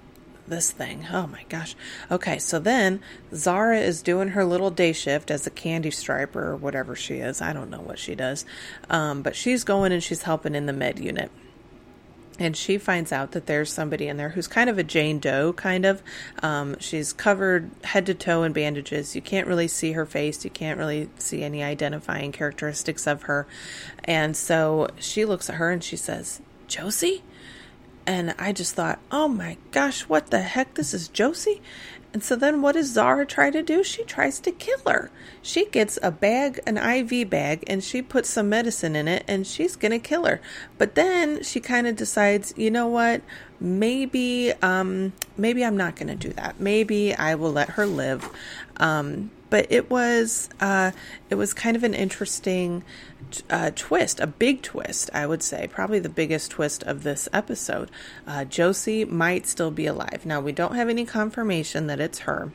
this 0.48 0.72
thing. 0.72 1.08
Oh 1.12 1.28
my 1.28 1.44
gosh. 1.50 1.76
Okay, 2.10 2.40
so 2.40 2.60
then 2.60 3.02
Zara 3.34 3.80
is 3.80 4.02
doing 4.02 4.30
her 4.30 4.46
little 4.46 4.72
day 4.72 4.94
shift 4.94 5.32
as 5.32 5.46
a 5.46 5.52
candy 5.52 5.92
striper 5.92 6.52
or 6.52 6.56
whatever 6.56 6.96
she 6.96 7.16
is. 7.16 7.42
I 7.42 7.54
don't 7.54 7.70
know 7.70 7.82
what 7.82 8.00
she 8.00 8.16
does. 8.16 8.46
Um, 8.90 9.22
but 9.22 9.36
she's 9.36 9.64
going 9.64 9.92
and 9.92 10.04
she's 10.04 10.24
helping 10.24 10.56
in 10.56 10.66
the 10.66 10.74
med 10.74 11.00
unit. 11.00 11.32
And 12.38 12.58
she 12.58 12.78
finds 12.78 13.14
out 13.14 13.32
that 13.32 13.46
there's 13.46 13.72
somebody 13.72 14.08
in 14.08 14.18
there 14.18 14.30
who's 14.30 14.48
kind 14.48 14.70
of 14.70 14.78
a 14.78 14.84
Jane 14.84 15.20
Doe, 15.20 15.54
kind 15.54 15.86
of. 15.86 16.04
Um, 16.44 16.78
she's 16.80 17.14
covered 17.14 17.72
head 17.84 18.06
to 18.08 18.14
toe 18.14 18.44
in 18.44 18.52
bandages. 18.52 19.16
You 19.16 19.22
can't 19.22 19.48
really 19.48 19.70
see 19.70 19.94
her 19.94 20.06
face. 20.06 20.44
You 20.44 20.52
can't 20.52 20.78
really 20.78 21.10
see 21.18 21.44
any 21.44 21.64
identifying 21.64 22.34
characteristics 22.34 23.08
of 23.08 23.24
her. 23.24 23.48
And 24.04 24.36
so 24.36 24.90
she 25.00 25.24
looks 25.24 25.50
at 25.50 25.56
her 25.56 25.72
and 25.72 25.82
she 25.82 25.96
says, 25.96 26.42
Josie? 26.68 27.24
And 28.08 28.36
I 28.38 28.52
just 28.52 28.76
thought, 28.76 29.00
oh 29.12 29.28
my 29.28 29.58
gosh, 29.72 30.04
what 30.04 30.30
the 30.30 30.41
heck? 30.41 30.76
This 30.76 30.94
is 30.94 31.08
Josie? 31.08 31.62
And 32.15 32.24
so 32.24 32.38
then 32.38 32.62
what 32.62 32.76
does 32.76 32.94
Zara 32.94 33.26
try 33.26 33.50
to 33.52 33.62
do? 33.62 33.84
She 33.84 34.06
tries 34.06 34.39
to 34.39 34.52
kill 34.52 34.80
her. 34.88 35.12
She 35.41 35.65
gets 35.65 36.00
a 36.02 36.12
bag, 36.12 36.62
an 36.65 36.78
IV 36.78 37.30
bag, 37.30 37.65
and 37.68 37.84
she 37.84 38.02
puts 38.02 38.30
some 38.30 38.48
medicine 38.48 38.96
in 38.96 39.10
it 39.10 39.26
and 39.28 39.46
she's 39.46 39.76
going 39.76 39.91
to 39.91 40.00
kill 40.00 40.26
her. 40.26 40.39
But 40.78 40.96
then 40.96 41.44
she 41.44 41.60
kind 41.60 41.88
of 41.88 41.98
decides, 41.98 42.54
you 42.56 42.72
know 42.72 42.88
what? 42.88 43.22
Maybe 43.60 44.54
um 44.62 45.12
maybe 45.36 45.65
I'm 45.65 45.76
not 45.76 45.98
going 45.98 46.08
to 46.08 46.15
do 46.15 46.30
that. 46.36 46.58
Maybe 46.58 47.13
I 47.13 47.36
will 47.36 47.52
let 47.52 47.72
her 47.72 47.86
live. 47.86 48.30
Um 48.78 49.30
but 49.50 49.68
it 49.70 49.89
was 49.89 50.48
uh 50.62 50.91
it 51.30 51.36
was 51.36 51.54
kind 51.54 51.76
of 51.76 51.84
an 51.84 51.94
interesting 51.94 52.86
uh, 53.50 53.71
twist, 53.76 54.19
a 54.19 54.28
big 54.28 54.62
twist, 54.62 55.10
I 55.13 55.26
would 55.26 55.43
say, 55.43 55.67
probably 55.67 56.00
the 56.00 56.10
biggest 56.10 56.52
twist 56.52 56.84
of 56.84 57.04
this 57.04 57.28
episode. 57.34 57.89
Uh, 58.28 58.45
Josie 58.45 59.06
might 59.06 59.48
still 59.48 59.71
be 59.71 59.86
alive. 59.86 60.26
Now, 60.26 60.41
we 60.41 60.52
don't 60.52 60.76
have 60.76 60.89
any 60.89 61.06
confirmation 61.06 61.88
that 61.88 62.00
it's 62.00 62.19
her, 62.19 62.52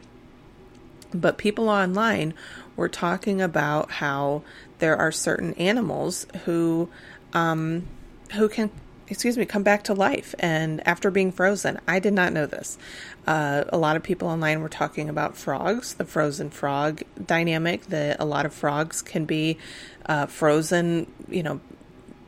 but 1.13 1.39
people 1.39 1.69
online 1.69 2.35
were 2.77 2.89
talking 2.89 3.41
about 3.41 3.91
how 3.93 4.43
there 4.79 4.97
are 4.97 5.13
certain 5.13 5.55
animals 5.55 6.27
who, 6.45 6.89
um, 7.33 7.87
who 8.33 8.49
can 8.49 8.71
excuse 9.11 9.37
me, 9.37 9.45
come 9.45 9.65
back 9.65 9.83
to 9.85 9.93
life 9.93 10.35
and 10.39 10.87
after 10.87 11.11
being 11.11 11.33
frozen. 11.33 11.79
I 11.87 11.99
did 11.99 12.13
not 12.13 12.33
know 12.33 12.47
this. 12.47 12.79
Uh, 13.27 13.65
a 13.69 13.77
lot 13.77 13.97
of 13.97 14.03
people 14.03 14.29
online 14.29 14.61
were 14.61 14.69
talking 14.69 15.09
about 15.09 15.37
frogs, 15.37 15.95
the 15.95 16.05
frozen 16.05 16.49
frog 16.49 17.03
dynamic, 17.27 17.87
that 17.87 18.21
a 18.21 18.25
lot 18.25 18.47
of 18.47 18.55
frogs 18.55 19.03
can 19.03 19.25
be 19.25 19.59
uh, 20.11 20.27
frozen, 20.27 21.07
you 21.29 21.43
know, 21.43 21.61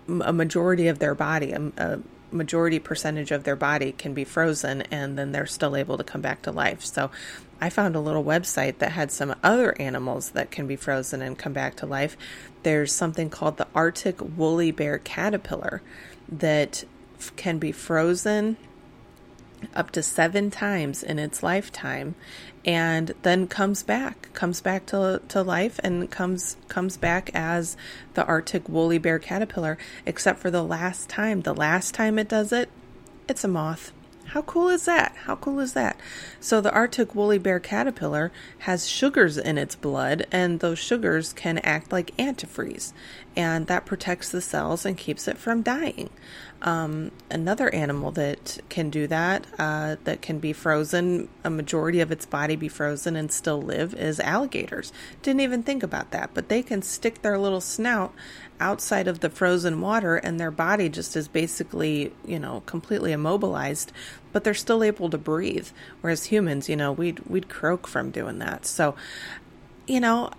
a 0.09 0.33
majority 0.33 0.87
of 0.87 1.01
their 1.01 1.17
body, 1.17 1.53
a, 1.53 1.73
a, 1.77 1.99
majority 2.31 2.79
percentage 2.79 3.31
of 3.31 3.45
their 3.45 3.57
body 3.57 3.93
can 3.93 4.15
be 4.15 4.25
frozen 4.25 4.81
and 4.91 5.19
then 5.19 5.33
they're 5.33 5.45
still 5.45 5.77
able 5.77 5.99
to 5.99 6.05
come 6.05 6.23
back 6.23 6.41
to 6.41 6.51
life. 6.51 6.83
So 6.83 7.11
I 7.61 7.69
found 7.69 7.95
a 7.95 8.01
little 8.01 8.25
website 8.25 8.79
that 8.79 8.93
had 8.93 9.13
some 9.13 9.35
other 9.43 9.79
animals 9.79 10.31
that 10.31 10.51
can 10.51 10.67
be 10.67 10.77
frozen 10.77 11.21
and 11.21 11.37
come 11.37 11.53
back 11.53 11.77
to 11.77 11.87
life. 11.87 12.17
There's 12.63 12.91
something 12.91 13.29
called 13.29 13.59
the 13.59 13.67
Arctic 13.75 14.19
woolly 14.23 14.71
bear 14.71 14.97
caterpillar 14.97 15.83
that 16.27 16.85
f- 17.19 17.37
can 17.37 17.59
be 17.59 17.71
frozen 17.71 18.57
up 19.75 19.91
to 19.91 20.03
seven 20.03 20.51
times 20.51 21.03
in 21.03 21.19
its 21.19 21.43
lifetime 21.43 22.15
and 22.65 23.13
then 23.23 23.47
comes 23.47 23.83
back 23.83 24.33
comes 24.33 24.61
back 24.61 24.87
to, 24.87 25.21
to 25.29 25.43
life 25.43 25.81
and 25.83 26.11
comes 26.11 26.57
comes 26.69 26.97
back 26.97 27.31
as 27.35 27.77
the 28.15 28.25
arctic 28.25 28.69
woolly 28.69 28.99
bear 28.99 29.19
caterpillar 29.19 29.77
except 30.07 30.39
for 30.39 30.51
the 30.51 30.63
last 30.63 31.09
time 31.09 31.41
the 31.43 31.55
last 31.55 31.95
time 31.95 32.19
it 32.19 32.29
does 32.29 32.53
it 32.53 32.69
it's 33.29 33.45
a 33.45 33.49
moth 33.49 33.93
how 34.33 34.41
cool 34.41 34.71
is 34.71 34.87
that? 34.87 35.15
How 35.25 35.37
cool 35.37 35.61
is 35.61 35.75
that? 35.75 35.99
So, 36.41 36.63
the 36.63 36.73
Arctic 36.73 37.15
woolly 37.15 37.37
bear 37.37 37.61
caterpillar 37.61 38.33
has 38.61 38.89
sugars 38.89 39.37
in 39.37 39.59
its 39.59 39.75
blood, 39.75 40.27
and 40.33 40.61
those 40.61 40.79
sugars 40.79 41.35
can 41.35 41.59
act 41.59 41.93
like 41.93 42.17
antifreeze, 42.17 42.95
and 43.37 43.67
that 43.67 43.87
protects 43.87 44.31
the 44.31 44.41
cells 44.41 44.85
and 44.85 44.97
keeps 44.97 45.27
it 45.27 45.39
from 45.39 45.63
dying. 45.63 46.11
Um, 46.63 47.11
another 47.29 47.75
animal 47.75 48.13
that 48.13 48.61
can 48.69 48.89
do 48.89 49.09
that, 49.09 49.47
uh, 49.59 49.97
that 50.05 50.23
can 50.23 50.39
be 50.39 50.53
frozen, 50.53 51.29
a 51.43 51.51
majority 51.51 52.01
of 52.01 52.13
its 52.13 52.25
body 52.25 52.55
be 52.55 52.69
frozen 52.69 53.17
and 53.17 53.33
still 53.33 53.61
live, 53.61 53.95
is 53.95 54.21
alligators. 54.21 54.93
Didn't 55.23 55.41
even 55.41 55.65
think 55.65 55.83
about 55.83 56.13
that, 56.13 56.31
but 56.35 56.49
they 56.49 56.63
can 56.63 56.81
stick 56.83 57.23
their 57.23 57.37
little 57.37 57.61
snout 57.61 58.15
outside 58.61 59.09
of 59.09 59.21
the 59.21 59.29
frozen 59.29 59.81
water 59.81 60.15
and 60.15 60.39
their 60.39 60.53
body 60.53 60.89
just 60.89 61.17
is 61.17 61.27
basically, 61.27 62.13
you 62.25 62.39
know, 62.39 62.63
completely 62.65 63.11
immobilized, 63.11 63.91
but 64.31 64.45
they're 64.45 64.55
still 64.55 64.85
able 64.85 65.11
to 65.11 65.19
breathe. 65.19 65.69
Whereas 66.01 66.27
humans, 66.27 66.69
you 66.69 66.77
know, 66.77 66.93
we'd 66.93 67.19
we'd 67.21 67.49
croak 67.49 67.89
from 67.89 68.13
doing 68.13 68.39
that. 68.39 68.67
So, 68.67 68.95
you 69.89 69.99
know, 69.99 70.31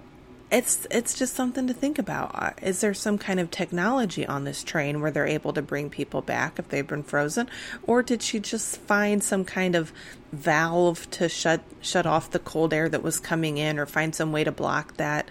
it's 0.54 0.86
it's 0.92 1.18
just 1.18 1.34
something 1.34 1.66
to 1.68 1.74
think 1.74 1.98
about. 1.98 2.32
Uh, 2.36 2.52
is 2.62 2.82
there 2.82 2.94
some 2.94 3.18
kind 3.18 3.39
of 3.39 3.50
technology 3.50 4.26
on 4.26 4.44
this 4.44 4.63
train 4.63 5.02
where 5.02 5.10
they're 5.10 5.28
able 5.28 5.52
to 5.54 5.62
bring 5.63 5.89
people 5.89 6.22
back 6.22 6.60
if 6.60 6.70
they've 6.70 6.88
been 6.88 7.04
frozen, 7.04 7.50
or 7.84 8.04
did 8.04 8.22
she 8.22 8.39
just 8.39 8.78
find 8.78 9.24
some 9.24 9.44
kind 9.44 9.76
of 9.76 9.92
valve 10.32 11.10
to 11.10 11.28
shut 11.28 11.62
shut 11.82 12.06
off 12.06 12.30
the 12.30 12.39
cold 12.39 12.72
air 12.72 12.88
that 12.88 13.02
was 13.02 13.20
coming 13.20 13.58
in, 13.58 13.80
or 13.80 13.88
find 13.88 14.13
some 14.16 14.32
way 14.32 14.44
to 14.44 14.52
block 14.52 14.96
that? 14.98 15.28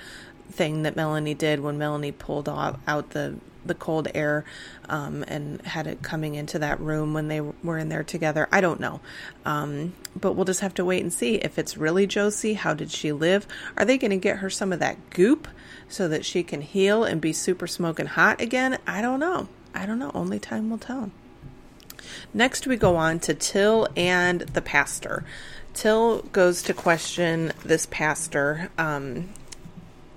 thing 0.51 0.83
that 0.83 0.95
Melanie 0.95 1.33
did 1.33 1.61
when 1.61 1.79
Melanie 1.79 2.13
pulled 2.13 2.47
off, 2.47 2.79
out 2.87 3.11
the 3.11 3.37
the 3.65 3.75
cold 3.75 4.09
air 4.15 4.45
um, 4.89 5.25
and 5.29 5.61
had 5.63 5.87
it 5.87 6.03
coming 6.03 6.35
into 6.35 6.59
that 6.59 6.81
room 6.81 7.15
when 7.15 7.29
they 7.29 7.41
were 7.41 7.79
in 7.79 7.89
there 7.89 8.05
together. 8.05 8.49
I 8.51 8.61
don't 8.61 8.81
know. 8.81 9.01
Um, 9.45 9.95
but 10.19 10.33
we'll 10.33 10.45
just 10.45 10.61
have 10.61 10.75
to 10.75 10.85
wait 10.85 11.03
and 11.03 11.13
see. 11.13 11.37
If 11.37 11.59
it's 11.59 11.77
really 11.77 12.07
Josie, 12.07 12.55
how 12.55 12.75
did 12.75 12.91
she 12.91 13.13
live? 13.13 13.47
Are 13.77 13.85
they 13.85 13.99
going 13.99 14.11
to 14.11 14.17
get 14.17 14.39
her 14.39 14.51
some 14.51 14.73
of 14.73 14.79
that 14.81 15.11
goop 15.11 15.49
so 15.89 16.09
that 16.09 16.25
she 16.25 16.43
can 16.43 16.61
heal 16.61 17.05
and 17.05 17.21
be 17.21 17.33
super 17.33 17.67
smoking 17.67 18.07
hot 18.07 18.41
again? 18.41 18.79
I 18.87 19.03
don't 19.03 19.21
know. 19.21 19.49
I 19.75 19.87
don't 19.87 19.99
know. 19.99 20.11
Only 20.15 20.39
time 20.39 20.71
will 20.71 20.79
tell. 20.79 21.11
Next, 22.35 22.67
we 22.67 22.77
go 22.77 22.97
on 22.97 23.21
to 23.21 23.35
Till 23.35 23.89
and 23.97 24.41
the 24.41 24.63
pastor. 24.63 25.25
Till 25.75 26.23
goes 26.23 26.63
to 26.63 26.75
question 26.75 27.53
this 27.65 27.87
pastor. 27.87 28.71
Um, 28.77 29.31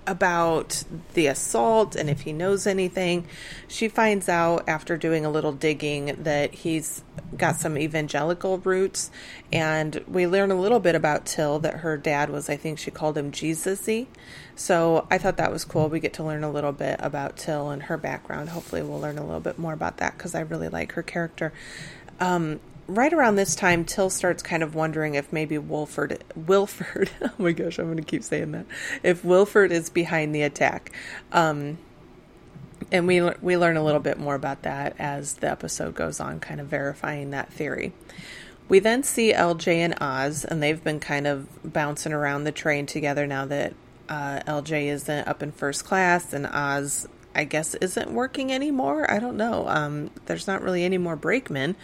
about 0.08 0.84
the 1.14 1.28
assault 1.28 1.96
and 1.96 2.10
if 2.10 2.22
he 2.22 2.34
knows 2.34 2.68
anything. 2.68 3.28
She 3.68 3.88
finds 3.88 4.30
out 4.30 4.68
after 4.68 4.98
doing 4.98 5.26
a 5.26 5.30
little 5.30 5.52
digging 5.52 6.16
that 6.24 6.54
he's 6.54 7.04
got 7.36 7.56
some 7.58 7.78
evangelical 7.78 8.60
roots, 8.60 9.12
and 9.52 10.04
we 10.08 10.28
learn 10.28 10.52
a 10.52 10.60
little 10.60 10.80
bit 10.80 10.96
about 10.96 11.26
Till 11.26 11.60
that 11.60 11.78
her 11.78 11.98
dad 11.98 12.30
was, 12.30 12.50
I 12.50 12.58
think 12.58 12.80
she 12.80 12.92
called 12.92 13.18
him 13.18 13.32
Jesusy. 13.32 14.08
So 14.56 15.08
I 15.12 15.18
thought 15.18 15.38
that 15.38 15.52
was 15.52 15.66
cool. 15.66 15.90
We 15.90 16.00
get 16.00 16.14
to 16.14 16.24
learn 16.24 16.44
a 16.44 16.52
little 16.52 16.72
bit 16.72 16.98
about 17.00 17.38
Till 17.38 17.70
and 17.70 17.84
her 17.84 17.98
background. 17.98 18.50
Hopefully, 18.50 18.82
we'll 18.84 19.00
learn 19.00 19.18
a 19.18 19.26
little 19.26 19.42
bit 19.42 19.58
more 19.58 19.74
about 19.74 19.98
that 19.98 20.18
because 20.18 20.36
I 20.36 20.42
really 20.42 20.70
like 20.70 20.94
her 20.94 21.04
character. 21.04 21.52
Um, 22.20 22.60
right 22.88 23.12
around 23.12 23.36
this 23.36 23.56
time, 23.56 23.86
Till 23.86 24.10
starts 24.10 24.44
kind 24.44 24.64
of 24.64 24.76
wondering 24.76 25.16
if 25.16 25.32
maybe 25.32 25.58
Wolford, 25.58 26.24
Wilford, 26.36 27.10
oh 27.22 27.32
my 27.38 27.52
gosh, 27.52 27.80
I'm 27.80 27.86
going 27.86 27.98
to 27.98 28.04
keep 28.04 28.24
saying 28.24 28.52
that, 28.52 28.66
if 29.04 29.24
Wilford 29.24 29.72
is 29.72 29.90
behind 29.90 30.34
the 30.34 30.44
attack. 30.44 30.92
Um, 31.32 31.78
and 32.92 33.08
we 33.08 33.22
we 33.42 33.58
learn 33.58 33.78
a 33.78 33.84
little 33.84 34.02
bit 34.02 34.20
more 34.20 34.36
about 34.36 34.64
that 34.64 34.96
as 35.00 35.36
the 35.36 35.50
episode 35.50 35.96
goes 35.96 36.20
on, 36.20 36.40
kind 36.40 36.60
of 36.60 36.68
verifying 36.68 37.32
that 37.32 37.52
theory. 37.52 37.94
We 38.68 38.80
then 38.80 39.04
see 39.04 39.32
LJ 39.32 39.68
and 39.78 39.96
Oz, 40.02 40.44
and 40.46 40.62
they've 40.62 40.84
been 40.84 41.00
kind 41.00 41.28
of 41.28 41.48
bouncing 41.64 42.14
around 42.14 42.44
the 42.44 42.52
train 42.52 42.86
together 42.86 43.26
now 43.28 43.46
that 43.46 43.74
uh, 44.10 44.42
LJ 44.48 44.88
isn't 44.88 45.28
up 45.28 45.42
in 45.42 45.52
first 45.52 45.86
class 45.86 46.34
and 46.34 46.46
Oz 46.46 47.08
I 47.36 47.44
guess 47.44 47.76
isn't 47.76 48.12
working 48.12 48.52
anymore. 48.54 49.12
I 49.12 49.20
don't 49.20 49.36
know. 49.36 49.68
Um, 49.68 50.10
there's 50.26 50.48
not 50.48 50.62
really 50.62 50.86
any 50.86 50.98
more 50.98 51.18
brakemen. 51.18 51.76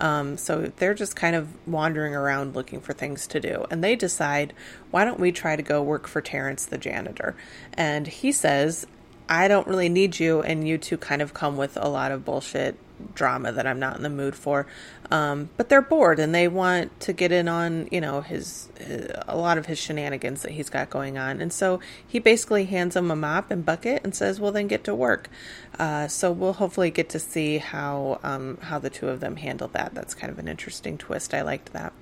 Um, 0.00 0.36
so 0.36 0.70
they're 0.76 0.94
just 0.94 1.16
kind 1.16 1.34
of 1.34 1.48
wandering 1.66 2.14
around 2.14 2.54
looking 2.54 2.80
for 2.80 2.92
things 2.92 3.26
to 3.28 3.40
do. 3.40 3.66
And 3.70 3.82
they 3.82 3.96
decide, 3.96 4.52
why 4.90 5.04
don't 5.04 5.18
we 5.18 5.32
try 5.32 5.56
to 5.56 5.62
go 5.62 5.82
work 5.82 6.06
for 6.06 6.20
Terrence 6.20 6.64
the 6.64 6.78
janitor? 6.78 7.34
And 7.74 8.06
he 8.06 8.32
says, 8.32 8.86
I 9.28 9.48
don't 9.48 9.66
really 9.66 9.88
need 9.88 10.18
you, 10.18 10.40
and 10.40 10.66
you 10.66 10.78
two 10.78 10.96
kind 10.96 11.20
of 11.20 11.34
come 11.34 11.56
with 11.56 11.76
a 11.76 11.88
lot 11.88 12.12
of 12.12 12.24
bullshit 12.24 12.76
drama 13.14 13.52
that 13.52 13.66
I'm 13.66 13.78
not 13.78 13.96
in 13.96 14.02
the 14.02 14.10
mood 14.10 14.34
for. 14.34 14.66
Um, 15.10 15.48
but 15.56 15.70
they're 15.70 15.80
bored 15.80 16.18
and 16.18 16.34
they 16.34 16.48
want 16.48 17.00
to 17.00 17.14
get 17.14 17.32
in 17.32 17.48
on, 17.48 17.88
you 17.90 18.00
know, 18.00 18.20
his, 18.20 18.68
his, 18.78 19.10
a 19.26 19.36
lot 19.36 19.56
of 19.56 19.66
his 19.66 19.78
shenanigans 19.78 20.42
that 20.42 20.52
he's 20.52 20.68
got 20.68 20.90
going 20.90 21.16
on. 21.16 21.40
And 21.40 21.50
so 21.52 21.80
he 22.06 22.18
basically 22.18 22.66
hands 22.66 22.94
them 22.94 23.10
a 23.10 23.16
mop 23.16 23.50
and 23.50 23.64
bucket 23.64 24.02
and 24.04 24.14
says, 24.14 24.38
"Well, 24.38 24.52
then 24.52 24.66
get 24.66 24.84
to 24.84 24.94
work." 24.94 25.30
Uh, 25.78 26.08
so 26.08 26.30
we'll 26.30 26.54
hopefully 26.54 26.90
get 26.90 27.08
to 27.10 27.18
see 27.18 27.58
how 27.58 28.20
um, 28.22 28.58
how 28.62 28.78
the 28.78 28.90
two 28.90 29.08
of 29.08 29.20
them 29.20 29.36
handle 29.36 29.68
that. 29.68 29.94
That's 29.94 30.14
kind 30.14 30.30
of 30.30 30.38
an 30.38 30.48
interesting 30.48 30.98
twist. 30.98 31.32
I 31.32 31.40
liked 31.40 31.72
that. 31.72 31.92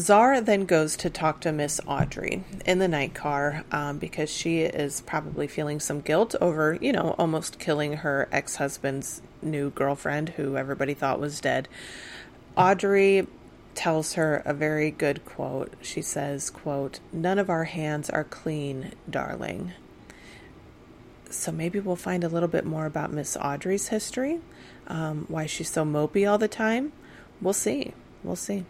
Zarah 0.00 0.40
then 0.40 0.64
goes 0.64 0.96
to 0.96 1.10
talk 1.10 1.40
to 1.42 1.52
Miss 1.52 1.78
Audrey 1.86 2.44
in 2.64 2.78
the 2.78 2.88
night 2.88 3.14
car 3.14 3.64
um, 3.70 3.98
because 3.98 4.30
she 4.30 4.60
is 4.60 5.02
probably 5.02 5.46
feeling 5.46 5.80
some 5.80 6.00
guilt 6.00 6.34
over, 6.40 6.78
you 6.80 6.92
know, 6.92 7.14
almost 7.18 7.58
killing 7.58 7.98
her 7.98 8.26
ex 8.32 8.56
husband's 8.56 9.20
new 9.42 9.70
girlfriend 9.70 10.30
who 10.30 10.56
everybody 10.56 10.94
thought 10.94 11.20
was 11.20 11.40
dead. 11.40 11.68
Audrey 12.56 13.26
tells 13.74 14.14
her 14.14 14.42
a 14.46 14.54
very 14.54 14.90
good 14.90 15.24
quote. 15.26 15.74
She 15.82 16.00
says, 16.00 16.48
quote, 16.48 17.00
"None 17.12 17.38
of 17.38 17.50
our 17.50 17.64
hands 17.64 18.08
are 18.08 18.24
clean, 18.24 18.92
darling." 19.08 19.72
So 21.30 21.52
maybe 21.52 21.80
we'll 21.80 21.96
find 21.96 22.24
a 22.24 22.28
little 22.28 22.48
bit 22.48 22.64
more 22.64 22.86
about 22.86 23.12
Miss 23.12 23.36
Audrey's 23.36 23.88
history, 23.88 24.40
um, 24.86 25.26
why 25.28 25.46
she's 25.46 25.70
so 25.70 25.84
mopey 25.84 26.30
all 26.30 26.38
the 26.38 26.48
time. 26.48 26.92
We'll 27.40 27.54
see. 27.54 27.92
We'll 28.22 28.36
see. 28.36 28.64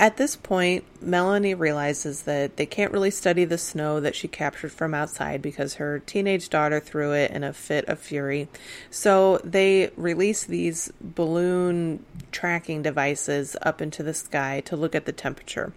At 0.00 0.16
this 0.16 0.36
point, 0.36 0.84
Melanie 1.02 1.54
realizes 1.54 2.22
that 2.22 2.56
they 2.56 2.66
can't 2.66 2.92
really 2.92 3.10
study 3.10 3.44
the 3.44 3.58
snow 3.58 3.98
that 3.98 4.14
she 4.14 4.28
captured 4.28 4.70
from 4.70 4.94
outside 4.94 5.42
because 5.42 5.74
her 5.74 5.98
teenage 5.98 6.50
daughter 6.50 6.78
threw 6.78 7.12
it 7.12 7.32
in 7.32 7.42
a 7.42 7.52
fit 7.52 7.84
of 7.88 7.98
fury. 7.98 8.48
So 8.90 9.38
they 9.42 9.90
release 9.96 10.44
these 10.44 10.92
balloon 11.00 12.04
tracking 12.30 12.82
devices 12.82 13.56
up 13.62 13.82
into 13.82 14.04
the 14.04 14.14
sky 14.14 14.60
to 14.66 14.76
look 14.76 14.94
at 14.94 15.04
the 15.04 15.12
temperature. 15.12 15.72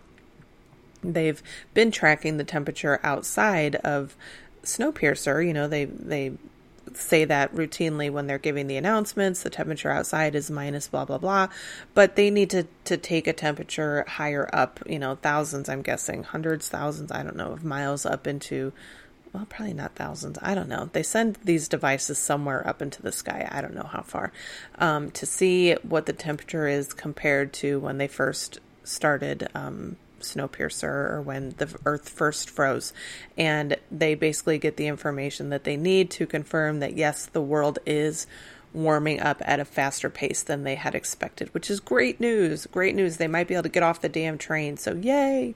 They've 1.03 1.41
been 1.73 1.89
tracking 1.89 2.38
the 2.38 2.43
temperature 2.43 2.99
outside 3.01 3.75
of 3.77 4.15
Snowpiercer. 4.63 5.43
You 5.43 5.53
know, 5.53 5.67
they 5.67 5.86
they 5.86 6.34
say 6.94 7.26
that 7.26 7.54
routinely 7.54 8.10
when 8.10 8.28
they're 8.28 8.38
giving 8.38 8.67
the 8.67 8.78
announcements. 8.78 9.44
The 9.44 9.50
temperature 9.50 9.91
outside 9.91 10.36
is 10.36 10.52
minus 10.52 10.88
blah 10.88 11.06
blah 11.06 11.17
blah, 11.17 11.48
but 11.94 12.15
they 12.15 12.30
need 12.30 12.50
to 12.52 12.67
to 12.86 12.98
take 12.98 13.28
a 13.28 13.34
temperature 13.34 14.04
higher 14.08 14.50
up. 14.54 14.80
You 14.86 15.00
know, 15.00 15.15
thousands. 15.15 15.70
I'm 15.70 15.82
guessing 15.82 16.24
hundreds, 16.24 16.70
thousands. 16.70 17.12
I 17.12 17.24
don't 17.24 17.36
know 17.36 17.52
of 17.52 17.63
miles 17.63 18.06
up 18.06 18.28
into. 18.28 18.74
Well, 19.34 19.46
probably 19.46 19.74
not 19.74 19.96
thousands. 19.96 20.38
I 20.41 20.54
don't 20.56 20.67
know. 20.67 20.89
They 20.91 21.04
send 21.04 21.38
these 21.46 21.70
devices 21.70 22.17
somewhere 22.17 22.67
up 22.67 22.82
into 22.82 23.02
the 23.02 23.13
sky. 23.13 23.48
I 23.50 23.62
don't 23.62 23.74
know 23.74 23.88
how 23.89 24.02
far 24.02 24.34
um, 24.78 25.10
to 25.12 25.26
see 25.26 25.74
what 25.84 26.06
the 26.06 26.12
temperature 26.12 26.67
is 26.67 26.94
compared 26.94 27.54
to 27.54 27.80
when 27.80 27.98
they 27.98 28.10
first 28.10 28.60
started 28.84 29.48
um, 29.56 29.96
Snowpiercer 30.21 30.84
or 30.84 31.21
when 31.21 31.55
the 31.57 31.73
Earth 31.86 32.10
first 32.10 32.49
froze. 32.49 32.93
And 33.38 33.77
they 33.91 34.15
basically 34.15 34.57
get 34.57 34.77
the 34.77 34.88
information 34.88 35.49
that 35.49 35.63
they 35.63 35.77
need 35.77 36.10
to 36.12 36.25
confirm 36.25 36.79
that 36.79 36.95
yes, 36.95 37.25
the 37.25 37.41
world 37.41 37.79
is 37.86 38.27
warming 38.73 39.19
up 39.19 39.41
at 39.45 39.60
a 39.60 39.65
faster 39.65 40.10
pace 40.10 40.43
than 40.43 40.63
they 40.63 40.75
had 40.75 40.95
expected, 40.95 41.53
which 41.53 41.69
is 41.69 41.79
great 41.79 42.19
news. 42.19 42.67
Great 42.67 42.95
news. 42.95 43.17
They 43.17 43.27
might 43.27 43.47
be 43.47 43.53
able 43.53 43.63
to 43.63 43.69
get 43.69 43.84
off 43.84 44.01
the 44.01 44.10
damn 44.10 44.38
train. 44.38 44.77
So, 44.77 44.93
yay. 44.93 45.55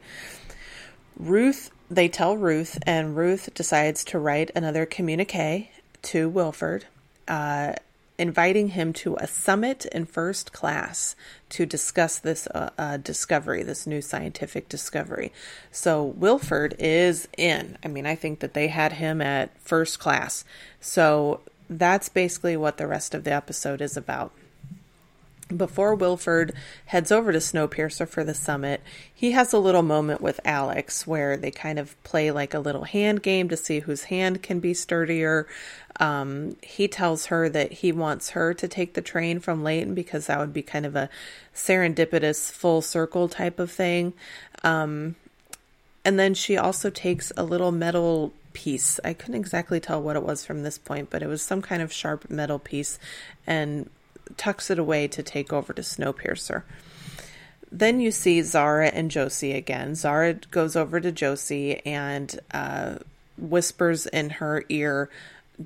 Ruth, 1.18 1.72
they 1.90 2.10
tell 2.10 2.36
Ruth, 2.36 2.78
and 2.86 3.16
Ruth 3.16 3.54
decides 3.54 4.04
to 4.06 4.20
write 4.20 4.52
another 4.56 4.86
communique 4.86 5.70
to 6.04 6.30
Wilford. 6.30 6.86
Uh, 7.28 7.74
inviting 8.18 8.70
him 8.70 8.94
to 8.94 9.16
a 9.18 9.28
summit 9.28 9.86
in 9.88 10.06
first 10.06 10.54
class 10.54 11.16
to 11.50 11.66
discuss 11.66 12.18
this 12.20 12.48
uh, 12.48 12.70
uh, 12.78 12.98
discovery, 12.98 13.64
this 13.64 13.86
new 13.86 14.02
scientific 14.02 14.70
discovery. 14.70 15.32
So 15.72 16.04
Wilford 16.04 16.76
is 16.80 17.28
in. 17.38 17.78
I 17.84 17.88
mean, 17.88 18.06
I 18.06 18.16
think 18.16 18.40
that 18.40 18.54
they 18.54 18.68
had 18.68 18.94
him 18.94 19.22
at 19.22 19.58
first 19.60 20.00
class. 20.00 20.46
So 20.80 21.42
that's 21.70 22.10
basically 22.10 22.56
what 22.58 22.78
the 22.78 22.88
rest 22.88 23.14
of 23.14 23.24
the 23.24 23.34
episode 23.34 23.82
is 23.82 23.98
about. 23.98 24.32
Before 25.56 25.94
Wilford 25.94 26.54
heads 26.86 27.12
over 27.12 27.32
to 27.32 27.38
Snowpiercer 27.38 28.08
for 28.08 28.24
the 28.24 28.34
summit, 28.34 28.82
he 29.14 29.32
has 29.32 29.54
a 29.54 29.60
little 29.60 29.84
moment 29.84 30.20
with 30.20 30.40
Alex 30.44 31.06
where 31.06 31.38
they 31.38 31.52
kind 31.52 31.78
of 31.78 32.02
play 32.04 32.32
like 32.32 32.56
a 32.56 32.60
little 32.60 32.86
hand 32.86 33.22
game 33.22 33.48
to 33.50 33.58
see 33.58 33.82
whose 33.82 34.06
hand 34.06 34.42
can 34.42 34.60
be 34.60 34.74
sturdier. 34.74 35.48
Um, 36.00 36.58
he 36.64 36.88
tells 36.88 37.28
her 37.28 37.48
that 37.50 37.74
he 37.74 37.92
wants 37.92 38.32
her 38.32 38.56
to 38.56 38.68
take 38.68 38.96
the 38.96 39.04
train 39.04 39.40
from 39.40 39.64
Layton 39.64 39.94
because 39.94 40.26
that 40.26 40.40
would 40.40 40.52
be 40.52 40.64
kind 40.64 40.86
of 40.86 40.96
a 40.96 41.10
serendipitous 41.54 42.52
full 42.52 42.82
circle 42.82 43.30
type 43.30 43.60
of 43.60 43.72
thing. 43.72 44.14
Um, 44.64 45.16
and 46.04 46.18
then 46.18 46.34
she 46.34 46.58
also 46.58 46.90
takes 46.90 47.32
a 47.38 47.44
little 47.44 47.72
metal 47.72 48.34
piece. 48.54 49.00
I 49.04 49.14
couldn't 49.14 49.36
exactly 49.36 49.80
tell 49.80 50.02
what 50.02 50.16
it 50.16 50.24
was 50.24 50.44
from 50.44 50.64
this 50.64 50.80
point, 50.80 51.12
but 51.12 51.22
it 51.22 51.28
was 51.28 51.44
some 51.44 51.62
kind 51.62 51.84
of 51.84 51.94
sharp 51.94 52.30
metal 52.32 52.58
piece 52.58 52.98
and 53.46 53.90
tucks 54.38 54.70
it 54.70 54.80
away 54.80 55.08
to 55.08 55.24
take 55.24 55.54
over 55.54 55.74
to 55.74 55.82
Snowpiercer. 55.82 56.64
Then 57.72 58.00
you 58.00 58.12
see 58.12 58.42
Zarah 58.42 58.88
and 58.88 59.12
Josie 59.12 59.54
again. 59.54 59.96
Zarah 59.96 60.36
goes 60.52 60.76
over 60.76 61.00
to 61.00 61.12
Josie 61.12 61.86
and 61.86 62.40
uh, 62.52 62.98
whispers 63.38 64.06
in 64.08 64.30
her 64.32 64.64
ear, 64.70 65.10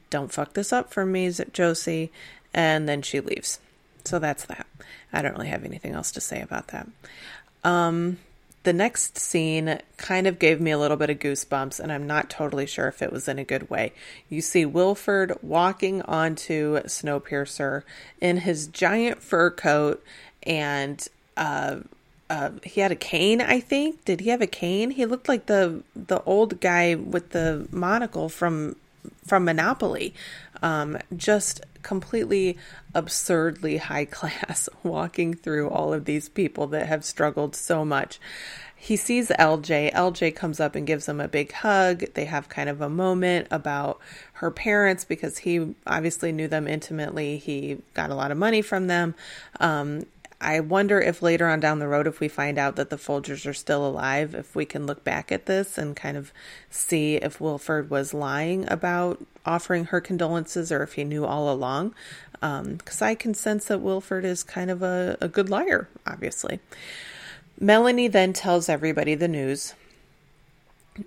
Don't 0.09 0.31
fuck 0.31 0.53
this 0.53 0.73
up 0.73 0.91
for 0.91 1.05
me, 1.05 1.31
Josie. 1.53 2.11
And 2.53 2.89
then 2.89 3.01
she 3.01 3.19
leaves. 3.19 3.59
So 4.05 4.17
that's 4.17 4.45
that. 4.45 4.65
I 5.13 5.21
don't 5.21 5.33
really 5.33 5.49
have 5.49 5.65
anything 5.65 5.93
else 5.93 6.11
to 6.13 6.21
say 6.21 6.41
about 6.41 6.69
that. 6.69 6.87
Um, 7.63 8.17
the 8.63 8.73
next 8.73 9.17
scene 9.17 9.79
kind 9.97 10.27
of 10.27 10.37
gave 10.37 10.59
me 10.59 10.71
a 10.71 10.77
little 10.77 10.97
bit 10.97 11.09
of 11.09 11.19
goosebumps, 11.19 11.79
and 11.79 11.91
I'm 11.91 12.05
not 12.05 12.29
totally 12.29 12.65
sure 12.65 12.87
if 12.87 13.01
it 13.01 13.11
was 13.11 13.27
in 13.27 13.39
a 13.39 13.43
good 13.43 13.69
way. 13.69 13.93
You 14.27 14.41
see 14.41 14.65
Wilford 14.65 15.37
walking 15.41 16.01
onto 16.01 16.79
Snowpiercer 16.81 17.83
in 18.19 18.37
his 18.37 18.67
giant 18.67 19.21
fur 19.21 19.49
coat, 19.49 20.03
and 20.43 21.07
uh, 21.37 21.77
uh, 22.29 22.51
he 22.63 22.81
had 22.81 22.91
a 22.91 22.97
cane. 22.97 23.41
I 23.41 23.59
think. 23.59 24.03
Did 24.05 24.21
he 24.21 24.29
have 24.29 24.41
a 24.41 24.47
cane? 24.47 24.91
He 24.91 25.05
looked 25.05 25.29
like 25.29 25.45
the 25.45 25.83
the 25.95 26.21
old 26.23 26.59
guy 26.59 26.95
with 26.95 27.29
the 27.29 27.67
monocle 27.71 28.27
from 28.29 28.75
from 29.25 29.45
Monopoly. 29.45 30.13
Um, 30.61 30.97
just 31.15 31.61
completely 31.83 32.57
absurdly 32.93 33.77
high 33.77 34.05
class 34.05 34.69
walking 34.83 35.33
through 35.33 35.69
all 35.69 35.93
of 35.93 36.05
these 36.05 36.29
people 36.29 36.67
that 36.67 36.87
have 36.87 37.05
struggled 37.05 37.55
so 37.55 37.83
much. 37.85 38.19
He 38.75 38.95
sees 38.95 39.27
LJ. 39.27 39.91
LJ 39.91 40.35
comes 40.35 40.61
up 40.61 40.73
and 40.73 40.87
gives 40.87 41.07
him 41.07 41.19
a 41.19 41.27
big 41.27 41.51
hug. 41.51 42.05
They 42.13 42.25
have 42.25 42.47
kind 42.47 42.69
of 42.69 42.79
a 42.79 42.89
moment 42.89 43.47
about 43.51 43.99
her 44.33 44.49
parents 44.51 45.03
because 45.03 45.39
he 45.39 45.75
obviously 45.85 46.31
knew 46.31 46.47
them 46.47 46.65
intimately. 46.65 47.37
He 47.37 47.79
got 47.93 48.09
a 48.09 48.15
lot 48.15 48.31
of 48.31 48.37
money 48.37 48.61
from 48.61 48.87
them. 48.87 49.15
Um, 49.59 50.05
I 50.41 50.61
wonder 50.61 51.01
if 51.01 51.21
later 51.21 51.49
on 51.49 51.59
down 51.59 51.79
the 51.79 51.87
road, 51.87 52.07
if 52.07 52.21
we 52.21 52.29
find 52.29 52.57
out 52.57 52.77
that 52.77 52.89
the 52.89 52.95
Folgers 52.95 53.45
are 53.45 53.53
still 53.53 53.85
alive, 53.85 54.33
if 54.33 54.55
we 54.55 54.63
can 54.63 54.85
look 54.85 55.03
back 55.03 55.31
at 55.31 55.45
this 55.45 55.77
and 55.77 55.95
kind 55.95 56.15
of 56.15 56.31
see 56.69 57.17
if 57.17 57.41
Wilford 57.41 57.89
was 57.89 58.13
lying 58.13 58.69
about 58.71 59.19
offering 59.49 59.85
her 59.85 59.99
condolences 59.99 60.71
or 60.71 60.83
if 60.83 60.93
he 60.93 61.03
knew 61.03 61.25
all 61.25 61.51
along. 61.51 61.95
Because 62.33 63.01
um, 63.01 63.07
I 63.07 63.15
can 63.15 63.33
sense 63.33 63.65
that 63.65 63.81
Wilford 63.81 64.23
is 64.23 64.43
kind 64.43 64.71
of 64.71 64.81
a, 64.81 65.17
a 65.19 65.27
good 65.27 65.49
liar, 65.49 65.89
obviously. 66.07 66.59
Melanie 67.59 68.07
then 68.07 68.31
tells 68.31 68.69
everybody 68.69 69.15
the 69.15 69.27
news. 69.27 69.73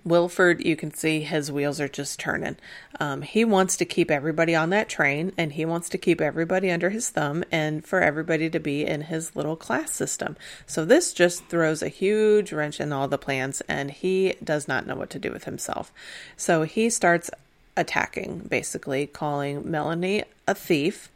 Wilford, 0.03 0.65
you 0.65 0.75
can 0.75 0.93
see 0.93 1.21
his 1.21 1.51
wheels 1.51 1.79
are 1.79 1.87
just 1.87 2.19
turning. 2.19 2.57
Um, 2.99 3.21
he 3.21 3.45
wants 3.45 3.77
to 3.77 3.85
keep 3.85 4.09
everybody 4.09 4.55
on 4.55 4.69
that 4.71 4.89
train 4.89 5.31
and 5.37 5.53
he 5.53 5.65
wants 5.65 5.89
to 5.89 5.97
keep 5.97 6.21
everybody 6.21 6.71
under 6.71 6.89
his 6.89 7.09
thumb 7.09 7.43
and 7.51 7.85
for 7.85 8.01
everybody 8.01 8.49
to 8.49 8.59
be 8.59 8.85
in 8.85 9.01
his 9.01 9.35
little 9.35 9.55
class 9.55 9.91
system. 9.91 10.35
So 10.65 10.85
this 10.85 11.13
just 11.13 11.45
throws 11.45 11.81
a 11.81 11.89
huge 11.89 12.51
wrench 12.51 12.79
in 12.79 12.91
all 12.91 13.07
the 13.07 13.17
plans 13.17 13.61
and 13.61 13.91
he 13.91 14.35
does 14.43 14.67
not 14.67 14.87
know 14.87 14.95
what 14.95 15.09
to 15.11 15.19
do 15.19 15.31
with 15.31 15.43
himself. 15.43 15.91
So 16.37 16.63
he 16.63 16.89
starts 16.89 17.29
attacking, 17.75 18.39
basically, 18.39 19.07
calling 19.07 19.69
Melanie 19.69 20.23
a 20.47 20.55
thief. 20.55 21.09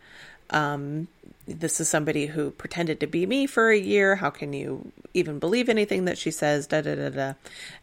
Um, 0.50 1.08
this 1.48 1.80
is 1.80 1.88
somebody 1.88 2.28
who 2.28 2.52
pretended 2.52 3.00
to 3.00 3.08
be 3.08 3.26
me 3.26 3.48
for 3.48 3.70
a 3.70 3.78
year. 3.78 4.18
How 4.18 4.30
can 4.30 4.54
you 4.54 4.92
even 5.14 5.40
believe 5.40 5.70
anything 5.70 6.06
that 6.06 6.18
she 6.18 6.32
says? 6.32 6.68
Da 6.68 6.82
da 6.82 6.96
da 6.96 7.10
da. 7.10 7.34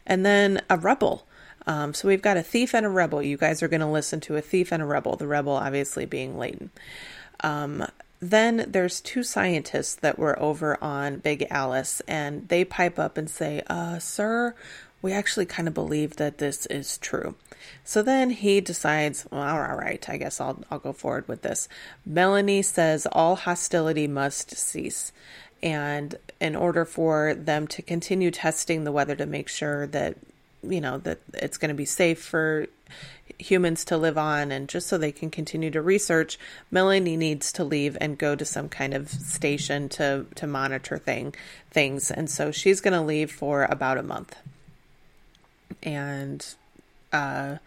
And 0.05 0.25
then 0.25 0.61
a 0.69 0.77
rebel. 0.77 1.25
Um, 1.67 1.93
so 1.93 2.07
we've 2.07 2.21
got 2.21 2.37
a 2.37 2.43
thief 2.43 2.75
and 2.75 2.85
a 2.85 2.89
rebel. 2.89 3.23
You 3.23 3.37
guys 3.37 3.63
are 3.63 3.67
going 3.67 3.81
to 3.81 3.87
listen 3.87 4.19
to 4.21 4.35
a 4.35 4.41
thief 4.41 4.71
and 4.71 4.83
a 4.83 4.85
rebel, 4.85 5.15
the 5.15 5.27
rebel 5.27 5.53
obviously 5.53 6.05
being 6.05 6.37
Layton. 6.37 6.69
Um, 7.41 7.85
then 8.19 8.65
there's 8.67 9.01
two 9.01 9.23
scientists 9.23 9.95
that 9.95 10.17
were 10.17 10.39
over 10.39 10.81
on 10.83 11.17
Big 11.17 11.47
Alice, 11.49 12.01
and 12.07 12.47
they 12.47 12.63
pipe 12.63 12.97
up 12.97 13.17
and 13.17 13.29
say, 13.29 13.61
uh, 13.67 13.99
Sir, 13.99 14.55
we 15.05 15.13
actually 15.13 15.45
kind 15.45 15.67
of 15.67 15.73
believe 15.75 16.15
that 16.15 16.39
this 16.39 16.65
is 16.65 16.97
true. 16.97 17.35
So 17.83 18.01
then 18.01 18.31
he 18.31 18.59
decides, 18.59 19.27
well, 19.29 19.43
all 19.43 19.75
right, 19.75 20.03
I 20.09 20.17
guess 20.17 20.41
I'll, 20.41 20.63
I'll 20.71 20.79
go 20.79 20.93
forward 20.93 21.27
with 21.27 21.43
this. 21.43 21.69
Melanie 22.07 22.63
says 22.63 23.05
all 23.11 23.35
hostility 23.35 24.07
must 24.07 24.57
cease. 24.57 25.11
And 25.61 26.15
in 26.41 26.55
order 26.55 26.85
for 26.85 27.35
them 27.35 27.67
to 27.67 27.83
continue 27.83 28.31
testing 28.31 28.83
the 28.83 28.91
weather 28.91 29.15
to 29.15 29.27
make 29.27 29.47
sure 29.47 29.85
that, 29.87 30.17
you 30.63 30.81
know, 30.81 30.97
that 30.97 31.19
it's 31.35 31.59
going 31.59 31.69
to 31.69 31.75
be 31.75 31.85
safe 31.85 32.19
for 32.19 32.65
humans 33.37 33.85
to 33.85 33.97
live 33.97 34.17
on 34.17 34.51
and 34.51 34.67
just 34.67 34.87
so 34.87 34.97
they 34.97 35.11
can 35.11 35.29
continue 35.29 35.69
to 35.69 35.81
research 35.81 36.39
melanie 36.71 37.17
needs 37.17 37.51
to 37.51 37.65
leave 37.65 37.97
and 37.99 38.17
go 38.17 38.33
to 38.33 38.45
some 38.45 38.69
kind 38.69 38.93
of 38.93 39.09
station 39.09 39.89
to 39.89 40.25
to 40.35 40.47
monitor 40.47 40.97
thing 40.97 41.35
things 41.69 42.11
and 42.11 42.29
so 42.29 42.49
she's 42.49 42.79
going 42.79 42.93
to 42.93 43.01
leave 43.01 43.29
for 43.29 43.65
about 43.65 43.97
a 43.97 44.03
month 44.03 44.37
and 45.85 46.55
uh 47.13 47.57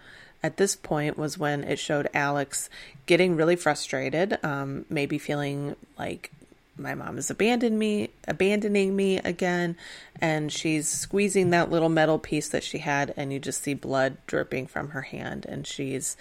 at 0.42 0.56
this 0.56 0.76
point 0.76 1.16
was 1.16 1.38
when 1.38 1.64
it 1.64 1.78
showed 1.78 2.08
alex 2.12 2.68
getting 3.06 3.36
really 3.36 3.56
frustrated 3.56 4.38
um 4.44 4.84
maybe 4.90 5.18
feeling 5.18 5.74
like 5.98 6.30
my 6.76 6.94
mom 6.94 7.18
is 7.18 7.30
abandoning 7.30 7.78
me 7.78 8.10
abandoning 8.26 8.94
me 8.94 9.18
again 9.18 9.76
and 10.20 10.52
she's 10.52 10.86
squeezing 10.86 11.50
that 11.50 11.70
little 11.70 11.88
metal 11.88 12.18
piece 12.18 12.48
that 12.48 12.62
she 12.62 12.78
had 12.78 13.12
and 13.16 13.32
you 13.32 13.38
just 13.38 13.62
see 13.62 13.74
blood 13.74 14.16
dripping 14.26 14.66
from 14.66 14.90
her 14.90 15.02
hand 15.02 15.46
and 15.46 15.66
she's 15.66 16.16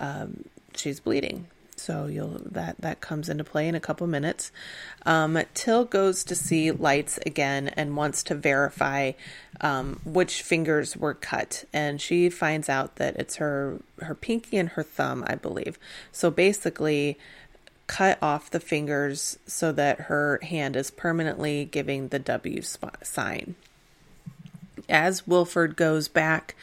um, 0.00 0.44
she's 0.74 0.98
bleeding 1.00 1.46
so 1.80 2.06
you'll 2.06 2.40
that 2.44 2.76
that 2.80 3.00
comes 3.00 3.28
into 3.28 3.42
play 3.42 3.66
in 3.66 3.74
a 3.74 3.80
couple 3.80 4.06
minutes. 4.06 4.52
Um, 5.06 5.38
till 5.54 5.84
goes 5.84 6.22
to 6.24 6.34
see 6.34 6.70
lights 6.70 7.18
again 7.24 7.68
and 7.68 7.96
wants 7.96 8.22
to 8.24 8.34
verify 8.34 9.12
um, 9.60 10.00
which 10.04 10.42
fingers 10.42 10.96
were 10.96 11.14
cut. 11.14 11.64
And 11.72 12.00
she 12.00 12.28
finds 12.28 12.68
out 12.68 12.96
that 12.96 13.16
it's 13.16 13.36
her 13.36 13.80
her 14.02 14.14
pinky 14.14 14.56
and 14.56 14.70
her 14.70 14.82
thumb 14.82 15.24
i 15.26 15.34
believe. 15.34 15.78
So 16.12 16.30
basically 16.30 17.18
cut 17.86 18.18
off 18.22 18.50
the 18.50 18.60
fingers 18.60 19.38
so 19.46 19.72
that 19.72 20.02
her 20.02 20.38
hand 20.42 20.76
is 20.76 20.90
permanently 20.90 21.64
giving 21.64 22.08
the 22.08 22.18
W 22.18 22.62
sign. 22.62 23.56
As 24.88 25.26
Wilford 25.26 25.76
goes 25.76 26.08
back 26.08 26.54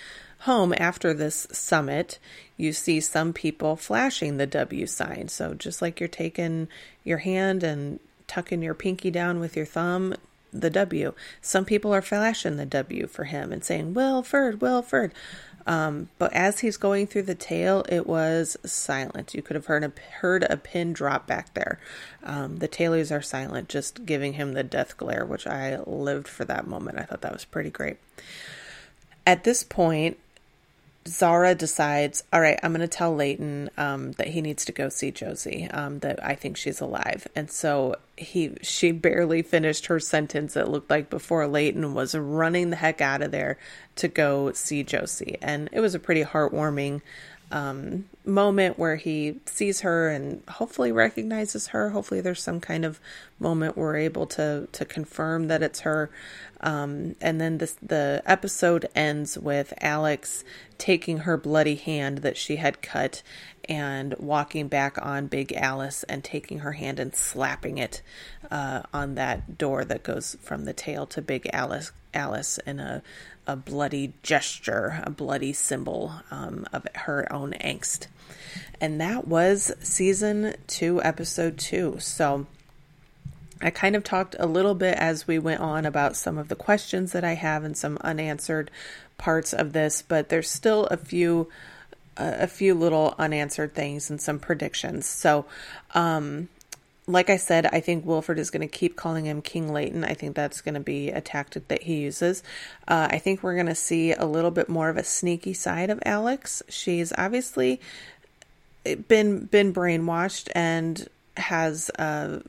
home 0.47 0.73
after 0.77 1.13
this 1.13 1.45
summit, 1.51 2.17
you 2.55 2.73
see 2.73 2.99
some 2.99 3.33
people 3.33 3.75
flashing 3.75 4.37
the 4.37 4.47
W 4.47 4.87
sign. 4.87 5.27
So 5.27 5.53
just 5.53 5.81
like 5.81 5.99
you're 5.99 6.07
taking 6.09 6.69
your 7.03 7.19
hand 7.19 7.63
and 7.63 7.99
tucking 8.27 8.63
your 8.63 8.73
pinky 8.73 9.11
down 9.11 9.39
with 9.39 9.55
your 9.55 9.65
thumb, 9.65 10.15
the 10.51 10.69
W. 10.69 11.13
Some 11.41 11.65
people 11.65 11.93
are 11.93 12.01
flashing 12.01 12.55
the 12.55 12.65
W 12.65 13.07
for 13.07 13.25
him 13.25 13.51
and 13.51 13.63
saying, 13.63 13.93
Wilford, 13.93 14.61
Wilford. 14.61 15.13
Um, 15.67 16.07
but 16.17 16.31
as 16.31 16.61
he's 16.61 16.77
going 16.77 17.07
through 17.07 17.23
the 17.23 17.35
tail, 17.35 17.83
it 17.89 18.07
was 18.07 18.55
silent. 18.63 19.33
You 19.33 19.41
could 19.41 19.55
have 19.55 19.65
heard 19.65 19.83
a, 19.83 19.91
heard 20.21 20.45
a 20.49 20.55
pin 20.55 20.93
drop 20.93 21.27
back 21.27 21.53
there. 21.55 21.77
Um, 22.23 22.59
the 22.59 22.69
tailors 22.69 23.11
are 23.11 23.21
silent, 23.21 23.67
just 23.67 24.05
giving 24.05 24.33
him 24.33 24.53
the 24.53 24.63
death 24.63 24.95
glare, 24.95 25.25
which 25.25 25.45
I 25.45 25.79
lived 25.85 26.29
for 26.29 26.45
that 26.45 26.67
moment. 26.67 26.99
I 26.99 27.03
thought 27.03 27.21
that 27.21 27.33
was 27.33 27.43
pretty 27.43 27.69
great. 27.69 27.97
At 29.25 29.43
this 29.43 29.61
point, 29.61 30.17
Zarah 31.07 31.55
decides, 31.55 32.23
all 32.33 32.41
right, 32.41 32.59
I'm 32.61 32.71
going 32.71 32.81
to 32.81 32.87
tell 32.87 33.15
Layton 33.15 33.69
um, 33.77 34.11
that 34.13 34.27
he 34.27 34.41
needs 34.41 34.65
to 34.65 34.71
go 34.71 34.89
see 34.89 35.11
Josie. 35.11 35.69
Um, 35.71 35.99
that 35.99 36.23
I 36.23 36.35
think 36.35 36.57
she's 36.57 36.81
alive, 36.81 37.27
and 37.35 37.49
so 37.49 37.95
he 38.17 38.53
she 38.61 38.91
barely 38.91 39.41
finished 39.41 39.87
her 39.87 39.99
sentence. 39.99 40.55
It 40.55 40.67
looked 40.67 40.89
like 40.89 41.09
before 41.09 41.47
Layton 41.47 41.93
was 41.93 42.13
running 42.15 42.69
the 42.69 42.75
heck 42.75 43.01
out 43.01 43.21
of 43.21 43.31
there 43.31 43.57
to 43.95 44.07
go 44.07 44.51
see 44.51 44.83
Josie, 44.83 45.37
and 45.41 45.69
it 45.71 45.79
was 45.79 45.95
a 45.95 45.99
pretty 45.99 46.23
heartwarming 46.23 47.01
um, 47.51 48.05
moment 48.25 48.77
where 48.77 48.97
he 48.97 49.39
sees 49.45 49.81
her 49.81 50.09
and 50.09 50.43
hopefully 50.49 50.91
recognizes 50.91 51.67
her. 51.67 51.89
Hopefully, 51.89 52.21
there's 52.21 52.43
some 52.43 52.59
kind 52.59 52.83
of 52.83 52.99
moment 53.39 53.77
we're 53.77 53.97
able 53.97 54.25
to 54.27 54.67
to 54.71 54.85
confirm 54.85 55.47
that 55.47 55.63
it's 55.63 55.81
her. 55.81 56.09
Um, 56.59 57.15
and 57.21 57.39
then 57.39 57.59
this, 57.59 57.77
the 57.81 58.23
episode 58.25 58.87
ends 58.95 59.37
with 59.37 59.73
Alex 59.79 60.43
taking 60.77 61.19
her 61.19 61.37
bloody 61.37 61.75
hand 61.75 62.19
that 62.19 62.35
she 62.35 62.55
had 62.55 62.81
cut 62.81 63.21
and 63.69 64.15
walking 64.17 64.67
back 64.67 64.97
on 65.03 65.27
Big 65.27 65.53
Alice 65.53 66.03
and 66.03 66.23
taking 66.23 66.59
her 66.59 66.73
hand 66.73 66.99
and 66.99 67.13
slapping 67.13 67.77
it 67.77 68.01
uh, 68.51 68.83
on 68.93 69.15
that 69.15 69.57
door 69.57 69.83
that 69.85 70.03
goes 70.03 70.37
from 70.41 70.65
the 70.65 70.73
tail 70.73 71.05
to 71.07 71.21
Big 71.21 71.49
Alice 71.53 71.91
Alice 72.13 72.57
in 72.65 72.79
a 72.79 73.01
a 73.47 73.55
bloody 73.55 74.13
gesture, 74.23 75.01
a 75.03 75.09
bloody 75.09 75.53
symbol 75.53 76.11
um, 76.29 76.67
of 76.73 76.85
her 76.93 77.31
own 77.31 77.53
angst. 77.53 78.07
And 78.81 78.99
that 78.99 79.27
was 79.27 79.71
season 79.79 80.55
two, 80.67 81.01
episode 81.01 81.57
two. 81.57 81.95
So 81.99 82.45
I 83.61 83.69
kind 83.69 83.95
of 83.95 84.03
talked 84.03 84.35
a 84.37 84.45
little 84.45 84.75
bit 84.75 84.97
as 84.97 85.27
we 85.27 85.39
went 85.39 85.61
on 85.61 85.85
about 85.85 86.15
some 86.15 86.37
of 86.37 86.49
the 86.49 86.55
questions 86.55 87.13
that 87.13 87.23
I 87.23 87.33
have 87.33 87.63
and 87.63 87.75
some 87.75 87.97
unanswered 88.01 88.69
parts 89.17 89.53
of 89.53 89.73
this, 89.73 90.01
but 90.01 90.29
there's 90.29 90.49
still 90.49 90.85
a 90.87 90.97
few 90.97 91.49
a 92.19 92.47
few 92.47 92.73
little 92.73 93.13
unanswered 93.19 93.75
things 93.75 94.09
and 94.09 94.19
some 94.19 94.39
predictions. 94.39 95.05
So, 95.05 95.45
um, 95.93 96.49
like 97.07 97.29
I 97.29 97.37
said, 97.37 97.65
I 97.67 97.79
think 97.79 98.05
Wilford 98.05 98.37
is 98.37 98.49
going 98.49 98.67
to 98.67 98.77
keep 98.77 98.97
calling 98.97 99.25
him 99.25 99.41
King 99.41 99.71
Layton. 99.71 100.03
I 100.03 100.13
think 100.13 100.35
that's 100.35 100.59
going 100.59 100.73
to 100.75 100.81
be 100.81 101.09
a 101.09 101.21
tactic 101.21 101.69
that 101.69 101.83
he 101.83 102.01
uses. 102.01 102.43
Uh, 102.87 103.07
I 103.09 103.17
think 103.17 103.41
we're 103.41 103.55
going 103.55 103.67
to 103.67 103.75
see 103.75 104.11
a 104.11 104.25
little 104.25 104.51
bit 104.51 104.67
more 104.67 104.89
of 104.89 104.97
a 104.97 105.03
sneaky 105.05 105.53
side 105.53 105.89
of 105.89 105.99
Alex. 106.05 106.61
She's 106.67 107.13
obviously 107.17 107.79
been 109.07 109.45
been 109.45 109.73
brainwashed 109.73 110.49
and 110.53 111.07
has 111.37 111.89
uh, 111.97 112.39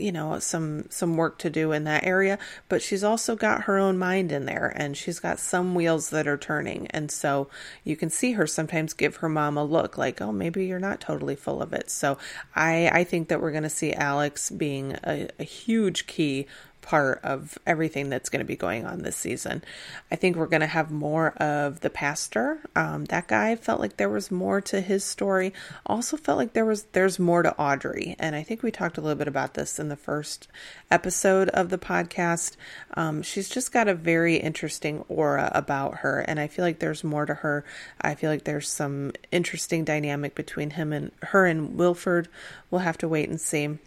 you 0.00 0.12
know 0.12 0.38
some 0.38 0.86
some 0.90 1.16
work 1.16 1.38
to 1.38 1.50
do 1.50 1.72
in 1.72 1.84
that 1.84 2.04
area 2.04 2.38
but 2.68 2.82
she's 2.82 3.04
also 3.04 3.36
got 3.36 3.62
her 3.62 3.78
own 3.78 3.98
mind 3.98 4.32
in 4.32 4.46
there 4.46 4.72
and 4.74 4.96
she's 4.96 5.20
got 5.20 5.38
some 5.38 5.74
wheels 5.74 6.10
that 6.10 6.26
are 6.26 6.36
turning. 6.36 6.86
And 6.88 7.10
so 7.10 7.48
you 7.84 7.96
can 7.96 8.10
see 8.10 8.32
her 8.32 8.46
sometimes 8.46 8.92
give 8.92 9.16
her 9.16 9.28
mom 9.28 9.56
a 9.56 9.64
look 9.64 9.98
like 9.98 10.20
oh 10.20 10.32
maybe 10.32 10.66
you're 10.66 10.78
not 10.78 11.00
totally 11.00 11.36
full 11.36 11.62
of 11.62 11.72
it. 11.72 11.90
So 11.90 12.18
i 12.54 12.88
i 12.92 13.04
think 13.04 13.28
that 13.28 13.40
we're 13.40 13.50
going 13.50 13.62
to 13.62 13.70
see 13.70 13.92
alex 13.92 14.50
being 14.50 14.96
a, 15.04 15.28
a 15.38 15.44
huge 15.44 16.06
key 16.06 16.46
part 16.82 17.20
of 17.22 17.58
everything 17.66 18.08
that's 18.08 18.28
going 18.28 18.40
to 18.40 18.46
be 18.46 18.56
going 18.56 18.86
on 18.86 19.02
this 19.02 19.16
season. 19.16 19.62
I 20.10 20.16
think 20.16 20.36
we're 20.36 20.46
going 20.46 20.60
to 20.60 20.66
have 20.66 20.90
more 20.90 21.30
of 21.34 21.80
the 21.80 21.90
pastor. 21.90 22.60
Um, 22.74 23.04
that 23.06 23.28
guy 23.28 23.54
felt 23.56 23.80
like 23.80 23.96
there 23.96 24.08
was 24.08 24.30
more 24.30 24.60
to 24.62 24.80
his 24.80 25.04
story. 25.04 25.52
Also 25.86 26.16
felt 26.16 26.38
like 26.38 26.52
there 26.52 26.64
was 26.64 26.84
there's 26.92 27.18
more 27.18 27.42
to 27.42 27.56
Audrey, 27.58 28.16
and 28.18 28.34
I 28.34 28.42
think 28.42 28.62
we 28.62 28.70
talked 28.70 28.98
a 28.98 29.00
little 29.00 29.18
bit 29.18 29.28
about 29.28 29.54
this 29.54 29.78
in 29.78 29.88
the 29.88 29.96
first 29.96 30.48
episode 30.90 31.48
of 31.50 31.68
the 31.68 31.78
podcast. 31.78 32.56
Um, 32.94 33.22
she's 33.22 33.48
just 33.48 33.72
got 33.72 33.88
a 33.88 33.94
very 33.94 34.36
interesting 34.36 35.04
aura 35.08 35.50
about 35.54 35.98
her, 35.98 36.20
and 36.20 36.40
I 36.40 36.46
feel 36.46 36.64
like 36.64 36.78
there's 36.78 37.04
more 37.04 37.26
to 37.26 37.34
her. 37.34 37.64
I 38.00 38.14
feel 38.14 38.30
like 38.30 38.44
there's 38.44 38.68
some 38.68 39.12
interesting 39.30 39.84
dynamic 39.84 40.34
between 40.34 40.70
him 40.70 40.92
and 40.92 41.12
her 41.22 41.46
and 41.46 41.76
Wilford. 41.76 42.28
We'll 42.70 42.80
have 42.80 42.98
to 42.98 43.08
wait 43.08 43.28
and 43.28 43.40
see. 43.40 43.78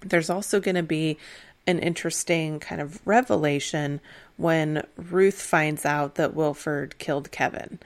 There's 0.00 0.30
also 0.30 0.60
going 0.60 0.74
to 0.74 0.82
be 0.82 1.18
an 1.66 1.78
interesting 1.78 2.60
kind 2.60 2.80
of 2.80 3.00
revelation 3.06 4.00
when 4.36 4.84
Ruth 4.96 5.40
finds 5.40 5.84
out 5.84 6.16
that 6.16 6.34
Wilford 6.34 6.98
killed 6.98 7.30
Kevin. 7.30 7.78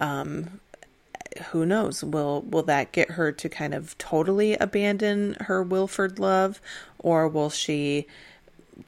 Um, 0.00 0.60
who 1.50 1.66
knows? 1.66 2.04
Will 2.04 2.42
will 2.42 2.62
that 2.64 2.92
get 2.92 3.12
her 3.12 3.32
to 3.32 3.48
kind 3.48 3.74
of 3.74 3.98
totally 3.98 4.54
abandon 4.54 5.36
her 5.40 5.62
Wilford 5.62 6.18
love, 6.18 6.60
or 6.98 7.26
will 7.26 7.50
she 7.50 8.06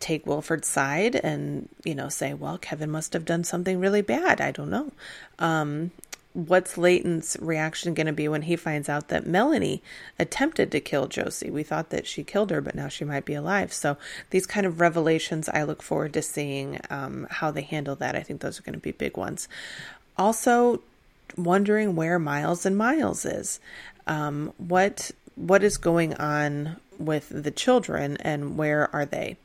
take 0.01 0.27
Wilford's 0.27 0.69
side 0.69 1.17
and 1.17 1.69
you 1.85 1.95
know 1.95 2.09
say, 2.09 2.35
well, 2.35 2.59
Kevin 2.59 2.91
must 2.91 3.13
have 3.13 3.25
done 3.25 3.45
something 3.45 3.81
really 3.81 4.03
bad. 4.03 4.41
I 4.41 4.51
don't 4.53 4.71
know. 4.71 4.93
Um, 5.39 5.91
what's 6.37 6.77
Layton's 6.77 7.35
reaction 7.41 7.95
going 7.95 8.07
to 8.07 8.13
be 8.13 8.29
when 8.29 8.43
he 8.43 8.57
finds 8.57 8.91
out 8.91 9.09
that 9.09 9.27
Melanie 9.27 9.83
attempted 10.19 10.71
to 10.71 10.81
kill 10.81 11.07
Josie? 11.07 11.51
We 11.51 11.63
thought 11.63 11.89
that 11.91 12.07
she 12.07 12.23
killed 12.23 12.51
her, 12.51 12.61
but 12.61 12.75
now 12.75 12.89
she 12.89 13.07
might 13.07 13.25
be 13.25 13.33
alive. 13.33 13.73
So 13.73 13.97
these 14.31 14.47
kind 14.47 14.67
of 14.67 14.79
revelations, 14.79 15.49
I 15.49 15.63
look 15.63 15.83
forward 15.83 16.13
to 16.13 16.21
seeing 16.21 16.79
um, 16.91 17.27
how 17.31 17.51
they 17.51 17.63
handle 17.63 17.97
that. 17.97 18.15
I 18.15 18.21
think 18.21 18.43
those 18.43 18.59
are 18.59 18.63
going 18.63 18.75
to 18.75 18.79
be 18.79 18.93
big 18.93 19.17
ones. 19.17 19.49
Also, 20.19 20.83
wondering 21.39 21.97
where 21.97 22.19
Miles 22.19 22.67
and 22.67 22.77
Miles 22.77 23.25
is. 23.25 23.59
Um, 24.07 24.53
what 24.59 25.11
what 25.37 25.63
is 25.63 25.77
going 25.77 26.15
on 26.15 26.77
with 26.99 27.29
the 27.31 27.51
children 27.51 28.17
and 28.19 28.57
where 28.57 28.95
are 28.95 29.05
they? 29.05 29.37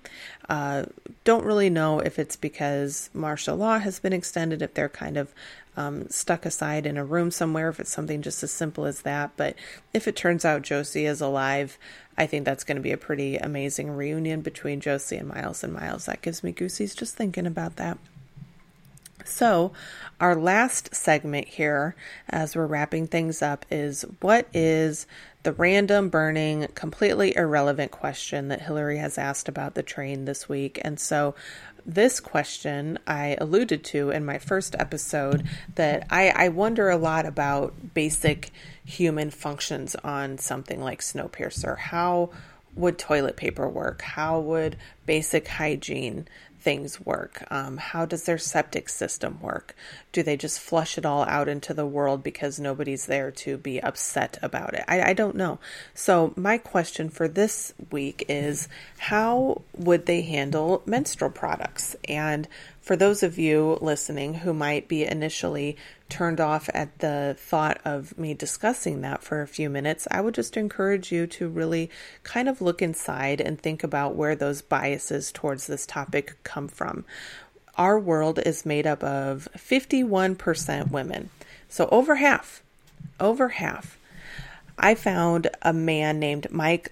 Uh, 0.49 0.85
don't 1.23 1.45
really 1.45 1.69
know 1.69 1.99
if 1.99 2.17
it's 2.17 2.35
because 2.35 3.09
martial 3.13 3.55
law 3.55 3.79
has 3.79 3.99
been 3.99 4.13
extended, 4.13 4.61
if 4.61 4.73
they're 4.73 4.89
kind 4.89 5.17
of 5.17 5.33
um, 5.77 6.09
stuck 6.09 6.45
aside 6.45 6.85
in 6.85 6.97
a 6.97 7.05
room 7.05 7.31
somewhere, 7.31 7.69
if 7.69 7.79
it's 7.79 7.91
something 7.91 8.21
just 8.21 8.43
as 8.43 8.51
simple 8.51 8.85
as 8.85 9.01
that. 9.01 9.31
But 9.37 9.55
if 9.93 10.07
it 10.07 10.15
turns 10.15 10.45
out 10.45 10.61
Josie 10.61 11.05
is 11.05 11.21
alive, 11.21 11.77
I 12.17 12.27
think 12.27 12.45
that's 12.45 12.63
going 12.63 12.75
to 12.75 12.81
be 12.81 12.91
a 12.91 12.97
pretty 12.97 13.37
amazing 13.37 13.91
reunion 13.91 14.41
between 14.41 14.81
Josie 14.81 15.17
and 15.17 15.29
Miles 15.29 15.63
and 15.63 15.73
Miles. 15.73 16.05
That 16.05 16.21
gives 16.21 16.43
me 16.43 16.51
goosies 16.51 16.95
just 16.95 17.15
thinking 17.15 17.45
about 17.45 17.77
that. 17.77 17.97
So, 19.25 19.71
our 20.19 20.35
last 20.35 20.95
segment 20.95 21.47
here, 21.47 21.95
as 22.29 22.55
we're 22.55 22.65
wrapping 22.65 23.07
things 23.07 23.41
up, 23.41 23.65
is 23.69 24.03
what 24.19 24.47
is 24.53 25.05
the 25.43 25.53
random, 25.53 26.09
burning, 26.09 26.67
completely 26.75 27.35
irrelevant 27.35 27.91
question 27.91 28.47
that 28.49 28.61
Hillary 28.61 28.97
has 28.97 29.17
asked 29.17 29.47
about 29.47 29.75
the 29.75 29.83
train 29.83 30.25
this 30.25 30.49
week? 30.49 30.79
And 30.83 30.99
so, 30.99 31.35
this 31.85 32.19
question 32.19 32.99
I 33.07 33.37
alluded 33.39 33.83
to 33.85 34.09
in 34.09 34.25
my 34.25 34.37
first 34.37 34.75
episode 34.77 35.45
that 35.75 36.07
I, 36.09 36.29
I 36.29 36.49
wonder 36.49 36.89
a 36.89 36.97
lot 36.97 37.25
about 37.25 37.93
basic 37.93 38.51
human 38.85 39.29
functions 39.29 39.95
on 39.95 40.37
something 40.37 40.81
like 40.81 41.01
Snowpiercer. 41.01 41.77
How 41.77 42.29
would 42.75 42.97
toilet 42.97 43.35
paper 43.35 43.67
work? 43.67 44.01
How 44.01 44.39
would 44.39 44.77
basic 45.05 45.47
hygiene 45.47 46.27
things 46.61 47.01
work? 47.01 47.43
Um, 47.49 47.77
how 47.77 48.05
does 48.05 48.23
their 48.23 48.37
septic 48.37 48.87
system 48.87 49.39
work? 49.41 49.75
Do 50.11 50.23
they 50.23 50.37
just 50.37 50.59
flush 50.59 50.97
it 50.97 51.05
all 51.05 51.23
out 51.23 51.49
into 51.49 51.73
the 51.73 51.85
world 51.85 52.23
because 52.23 52.59
nobody's 52.59 53.07
there 53.07 53.31
to 53.31 53.57
be 53.57 53.81
upset 53.81 54.37
about 54.41 54.73
it? 54.73 54.85
I, 54.87 55.09
I 55.09 55.13
don't 55.13 55.35
know. 55.35 55.59
So, 55.93 56.33
my 56.35 56.57
question 56.57 57.09
for 57.09 57.27
this 57.27 57.73
week 57.91 58.25
is 58.29 58.67
how 58.97 59.63
would 59.75 60.05
they 60.05 60.21
handle 60.21 60.83
menstrual 60.85 61.31
products? 61.31 61.95
And 62.07 62.47
for 62.81 62.95
those 62.95 63.23
of 63.23 63.37
you 63.37 63.77
listening 63.81 64.35
who 64.35 64.53
might 64.53 64.87
be 64.87 65.03
initially 65.05 65.77
turned 66.11 66.39
off 66.39 66.69
at 66.73 66.99
the 66.99 67.35
thought 67.39 67.79
of 67.83 68.15
me 68.19 68.35
discussing 68.35 69.01
that 69.01 69.23
for 69.23 69.41
a 69.41 69.47
few 69.47 69.69
minutes, 69.69 70.07
I 70.11 70.21
would 70.21 70.35
just 70.35 70.57
encourage 70.57 71.11
you 71.11 71.25
to 71.27 71.47
really 71.47 71.89
kind 72.23 72.47
of 72.47 72.61
look 72.61 72.81
inside 72.81 73.41
and 73.41 73.59
think 73.59 73.83
about 73.83 74.15
where 74.15 74.35
those 74.35 74.61
biases 74.61 75.31
towards 75.31 75.65
this 75.65 75.87
topic 75.87 76.37
come 76.43 76.67
from. 76.67 77.05
Our 77.77 77.97
world 77.97 78.39
is 78.45 78.65
made 78.65 78.85
up 78.85 79.03
of 79.03 79.47
51% 79.57 80.91
women. 80.91 81.29
So 81.69 81.87
over 81.89 82.15
half, 82.15 82.61
over 83.19 83.47
half. 83.49 83.97
I 84.77 84.95
found 84.95 85.49
a 85.61 85.73
man 85.73 86.19
named 86.19 86.47
Mike 86.51 86.91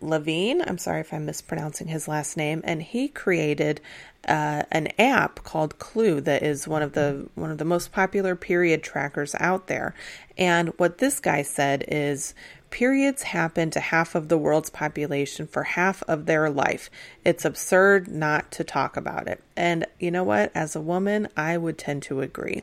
LaVigne. 0.00 0.62
I'm 0.66 0.78
sorry 0.78 1.00
if 1.00 1.12
I'm 1.12 1.26
mispronouncing 1.26 1.88
his 1.88 2.06
last 2.06 2.36
name, 2.36 2.60
and 2.64 2.82
he 2.82 3.08
created 3.08 3.80
uh, 4.28 4.62
an 4.70 4.88
app 4.98 5.42
called 5.42 5.78
Clue 5.78 6.20
that 6.20 6.42
is 6.42 6.68
one 6.68 6.82
of 6.82 6.92
the 6.92 7.28
one 7.34 7.50
of 7.50 7.58
the 7.58 7.64
most 7.64 7.90
popular 7.92 8.36
period 8.36 8.82
trackers 8.82 9.34
out 9.40 9.66
there. 9.66 9.94
And 10.36 10.68
what 10.78 10.98
this 10.98 11.20
guy 11.20 11.42
said 11.42 11.84
is 11.88 12.34
periods 12.70 13.22
happen 13.22 13.70
to 13.70 13.80
half 13.80 14.14
of 14.14 14.28
the 14.28 14.38
world's 14.38 14.70
population 14.70 15.46
for 15.46 15.64
half 15.64 16.02
of 16.04 16.26
their 16.26 16.50
life. 16.50 16.90
It's 17.24 17.44
absurd 17.44 18.08
not 18.08 18.50
to 18.52 18.64
talk 18.64 18.96
about 18.96 19.26
it. 19.26 19.42
And 19.56 19.86
you 19.98 20.10
know 20.10 20.24
what? 20.24 20.52
As 20.54 20.76
a 20.76 20.80
woman, 20.80 21.28
I 21.36 21.56
would 21.56 21.78
tend 21.78 22.02
to 22.04 22.20
agree. 22.20 22.62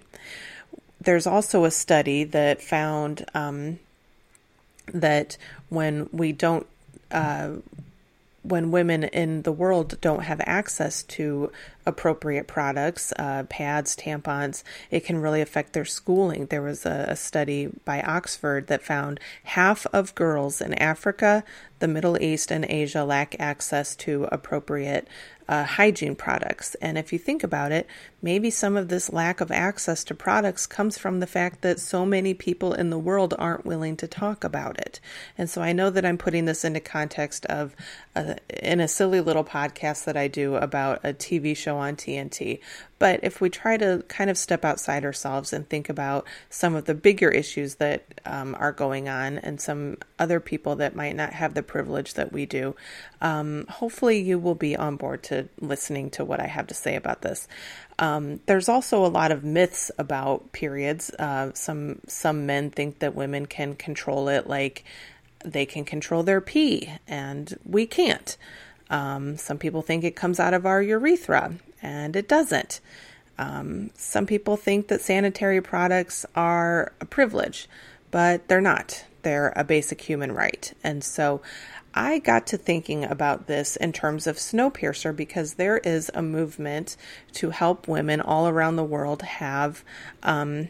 There's 1.02 1.28
also 1.28 1.66
a 1.66 1.72
study 1.72 2.24
that 2.24 2.62
found 2.62 3.26
um, 3.34 3.80
that 4.88 5.38
when 5.70 6.10
we 6.12 6.32
don't 6.32 6.66
uh, 7.12 7.52
when 8.50 8.72
women 8.72 9.04
in 9.04 9.42
the 9.44 9.52
world 9.52 10.00
don't 10.02 10.24
have 10.24 10.42
access 10.46 11.04
to 11.04 11.52
appropriate 11.88 12.48
products, 12.48 13.14
uh, 13.18 13.44
pads, 13.50 13.96
tampons, 13.96 14.64
it 14.92 15.06
can 15.06 15.18
really 15.18 15.42
affect 15.42 15.74
their 15.74 15.86
schooling. 15.86 16.46
There 16.48 16.62
was 16.62 16.86
a, 16.86 17.08
a, 17.10 17.16
study 17.16 17.70
by 17.86 18.02
Oxford 18.02 18.68
that 18.68 18.84
found 18.84 19.20
half 19.44 19.88
of 19.88 20.14
girls 20.14 20.62
in 20.62 20.74
Africa, 20.76 21.44
the 21.80 21.88
Middle 21.88 22.22
East, 22.22 22.52
and 22.52 22.66
Asia 22.66 23.04
lack 23.04 23.36
access 23.40 23.96
to 23.96 24.28
appropriate 24.32 25.08
uh, 25.50 25.64
hygiene 25.64 26.16
products. 26.16 26.76
And 26.76 26.98
if 26.98 27.14
you 27.14 27.20
think 27.20 27.44
about 27.44 27.72
it, 27.72 27.88
maybe 28.22 28.50
some 28.50 28.76
of 28.76 28.90
this 28.90 29.12
lack 29.14 29.40
of 29.40 29.52
access 29.52 30.04
to 30.06 30.16
products 30.16 30.68
comes 30.68 30.98
from 30.98 31.20
the 31.20 31.28
fact 31.28 31.62
that 31.62 31.80
so 31.80 32.06
many 32.06 32.34
people 32.34 32.74
in 32.74 32.90
the 32.90 33.00
world 33.00 33.34
aren't 33.38 33.66
willing 33.66 33.96
to 33.98 34.08
talk 34.08 34.44
about 34.44 34.78
it. 34.80 35.00
And 35.38 35.50
so 35.50 35.62
I 35.62 35.72
know 35.72 35.90
that 35.90 36.06
I'm 36.06 36.18
putting 36.18 36.46
this 36.46 36.66
into 36.66 36.80
context 36.80 37.46
of 37.46 37.76
uh, 38.16 38.36
in 38.62 38.82
a 38.82 38.88
silly 38.88 39.22
little 39.22 39.44
podcast 39.44 40.06
that 40.06 40.18
I 40.18 40.28
do 40.28 40.56
about 40.56 41.00
a 41.04 41.14
TV 41.14 41.56
show 41.56 41.77
on 41.78 41.96
TNT. 41.96 42.60
But 43.00 43.20
if 43.24 43.42
we 43.42 43.50
try 43.50 43.78
to 43.78 44.04
kind 44.08 44.30
of 44.30 44.38
step 44.38 44.66
outside 44.66 45.06
ourselves 45.06 45.54
and 45.54 45.68
think 45.68 45.90
about 45.90 46.26
some 46.50 46.76
of 46.76 46.86
the 46.86 46.96
bigger 46.96 47.30
issues 47.30 47.76
that 47.76 48.22
um, 48.26 48.56
are 48.60 48.72
going 48.72 49.08
on 49.08 49.38
and 49.38 49.62
some 49.62 49.98
other 50.18 50.40
people 50.40 50.78
that 50.78 50.96
might 50.96 51.16
not 51.16 51.34
have 51.34 51.54
the 51.54 51.64
privilege 51.64 52.16
that 52.16 52.32
we 52.32 52.46
do, 52.46 52.76
um, 53.22 53.66
hopefully 53.70 54.20
you 54.20 54.40
will 54.40 54.56
be 54.56 54.76
on 54.76 54.96
board 54.96 55.24
to 55.24 55.48
listening 55.60 56.10
to 56.12 56.26
what 56.26 56.40
I 56.40 56.48
have 56.48 56.68
to 56.68 56.74
say 56.74 56.96
about 56.96 57.22
this. 57.22 57.48
Um, 58.00 58.40
there's 58.46 58.70
also 58.70 59.06
a 59.06 59.08
lot 59.08 59.32
of 59.32 59.44
myths 59.44 59.92
about 59.98 60.52
periods. 60.52 61.10
Uh, 61.12 61.52
some 61.54 62.00
some 62.08 62.46
men 62.46 62.70
think 62.70 63.00
that 63.00 63.16
women 63.16 63.46
can 63.46 63.76
control 63.76 64.28
it, 64.30 64.48
like 64.48 64.84
they 65.44 65.66
can 65.66 65.86
control 65.86 66.24
their 66.24 66.42
pee, 66.42 66.92
and 67.08 67.58
we 67.66 67.86
can't. 67.86 68.38
Um, 68.90 69.38
some 69.38 69.58
people 69.58 69.82
think 69.82 70.04
it 70.04 70.16
comes 70.16 70.40
out 70.40 70.54
of 70.54 70.66
our 70.66 70.82
urethra, 70.82 71.56
and 71.82 72.16
it 72.16 72.28
doesn't. 72.28 72.80
Um, 73.38 73.92
some 73.96 74.26
people 74.26 74.58
think 74.58 74.88
that 74.88 75.02
sanitary 75.02 75.62
products 75.62 76.26
are 76.36 76.94
a 77.00 77.06
privilege, 77.06 77.68
but 78.10 78.48
they're 78.48 78.62
not. 78.62 79.06
They're 79.22 79.54
a 79.56 79.64
basic 79.64 80.02
human 80.02 80.32
right. 80.32 80.74
And 80.84 81.04
so 81.04 81.42
I 81.94 82.20
got 82.20 82.48
to 82.48 82.58
thinking 82.58 83.04
about 83.04 83.48
this 83.48 83.76
in 83.76 83.92
terms 83.92 84.28
of 84.28 84.38
Snowpiercer 84.38 85.16
because 85.16 85.56
there 85.56 85.80
is 85.80 86.12
a 86.14 86.22
movement 86.22 86.96
to 87.34 87.50
help 87.50 87.88
women 87.88 88.22
all 88.22 88.48
around 88.48 88.76
the 88.76 88.84
world 88.84 89.22
have 89.24 89.84
um, 90.24 90.70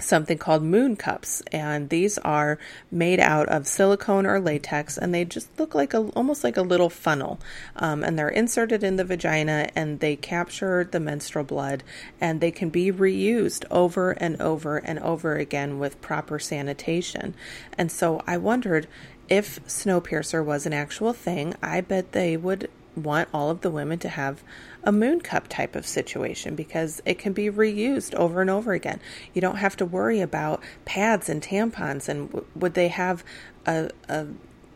something 0.00 0.38
called 0.38 0.62
moon 0.62 0.96
cups 0.96 1.42
and 1.52 1.88
these 1.88 2.18
are 2.18 2.58
made 2.90 3.20
out 3.20 3.48
of 3.48 3.66
silicone 3.66 4.26
or 4.26 4.40
latex 4.40 4.98
and 4.98 5.14
they 5.14 5.24
just 5.24 5.48
look 5.58 5.74
like 5.74 5.94
a 5.94 5.98
almost 6.10 6.44
like 6.44 6.56
a 6.56 6.62
little 6.62 6.90
funnel. 6.90 7.38
Um, 7.76 8.02
and 8.02 8.18
they're 8.18 8.28
inserted 8.28 8.82
in 8.82 8.96
the 8.96 9.04
vagina 9.04 9.68
and 9.74 10.00
they 10.00 10.16
capture 10.16 10.84
the 10.84 11.00
menstrual 11.00 11.44
blood 11.44 11.82
and 12.20 12.40
they 12.40 12.50
can 12.50 12.70
be 12.70 12.90
reused 12.90 13.64
over 13.70 14.12
and 14.12 14.40
over 14.40 14.78
and 14.78 14.98
over 14.98 15.36
again 15.36 15.78
with 15.78 16.00
proper 16.00 16.38
sanitation. 16.38 17.34
And 17.76 17.90
so 17.90 18.22
i 18.26 18.36
wondered 18.36 18.86
if 19.28 19.64
snowpiercer 19.66 20.44
was 20.44 20.66
an 20.66 20.72
actual 20.72 21.12
thing 21.12 21.54
i 21.62 21.80
bet 21.80 22.12
they 22.12 22.36
would 22.36 22.68
want 22.96 23.28
all 23.32 23.50
of 23.50 23.60
the 23.60 23.70
women 23.70 23.98
to 24.00 24.08
have 24.08 24.42
a 24.82 24.92
moon 24.92 25.20
cup 25.20 25.48
type 25.48 25.76
of 25.76 25.86
situation 25.86 26.54
because 26.54 27.00
it 27.04 27.18
can 27.18 27.32
be 27.32 27.50
reused 27.50 28.14
over 28.14 28.40
and 28.40 28.50
over 28.50 28.72
again. 28.72 29.00
You 29.32 29.40
don't 29.40 29.56
have 29.56 29.76
to 29.76 29.86
worry 29.86 30.20
about 30.20 30.62
pads 30.84 31.28
and 31.28 31.42
tampons 31.42 32.08
and 32.08 32.28
w- 32.30 32.46
would 32.54 32.74
they 32.74 32.88
have 32.88 33.24
a, 33.66 33.90
a 34.08 34.26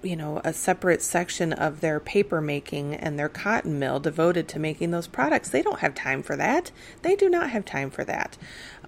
you 0.03 0.15
know 0.17 0.41
a 0.45 0.53
separate 0.53 1.03
section 1.03 1.53
of 1.53 1.81
their 1.81 1.99
paper 1.99 2.41
making 2.41 2.95
and 2.95 3.19
their 3.19 3.29
cotton 3.29 3.79
mill 3.79 3.99
devoted 3.99 4.47
to 4.49 4.59
making 4.59 4.91
those 4.91 5.07
products. 5.07 5.49
They 5.49 5.63
don't 5.63 5.81
have 5.81 5.95
time 5.95 6.23
for 6.23 6.37
that. 6.37 6.71
They 7.03 7.17
do 7.17 7.29
not 7.29 7.51
have 7.51 7.65
time 7.65 7.91
for 7.91 8.05
that. 8.05 8.37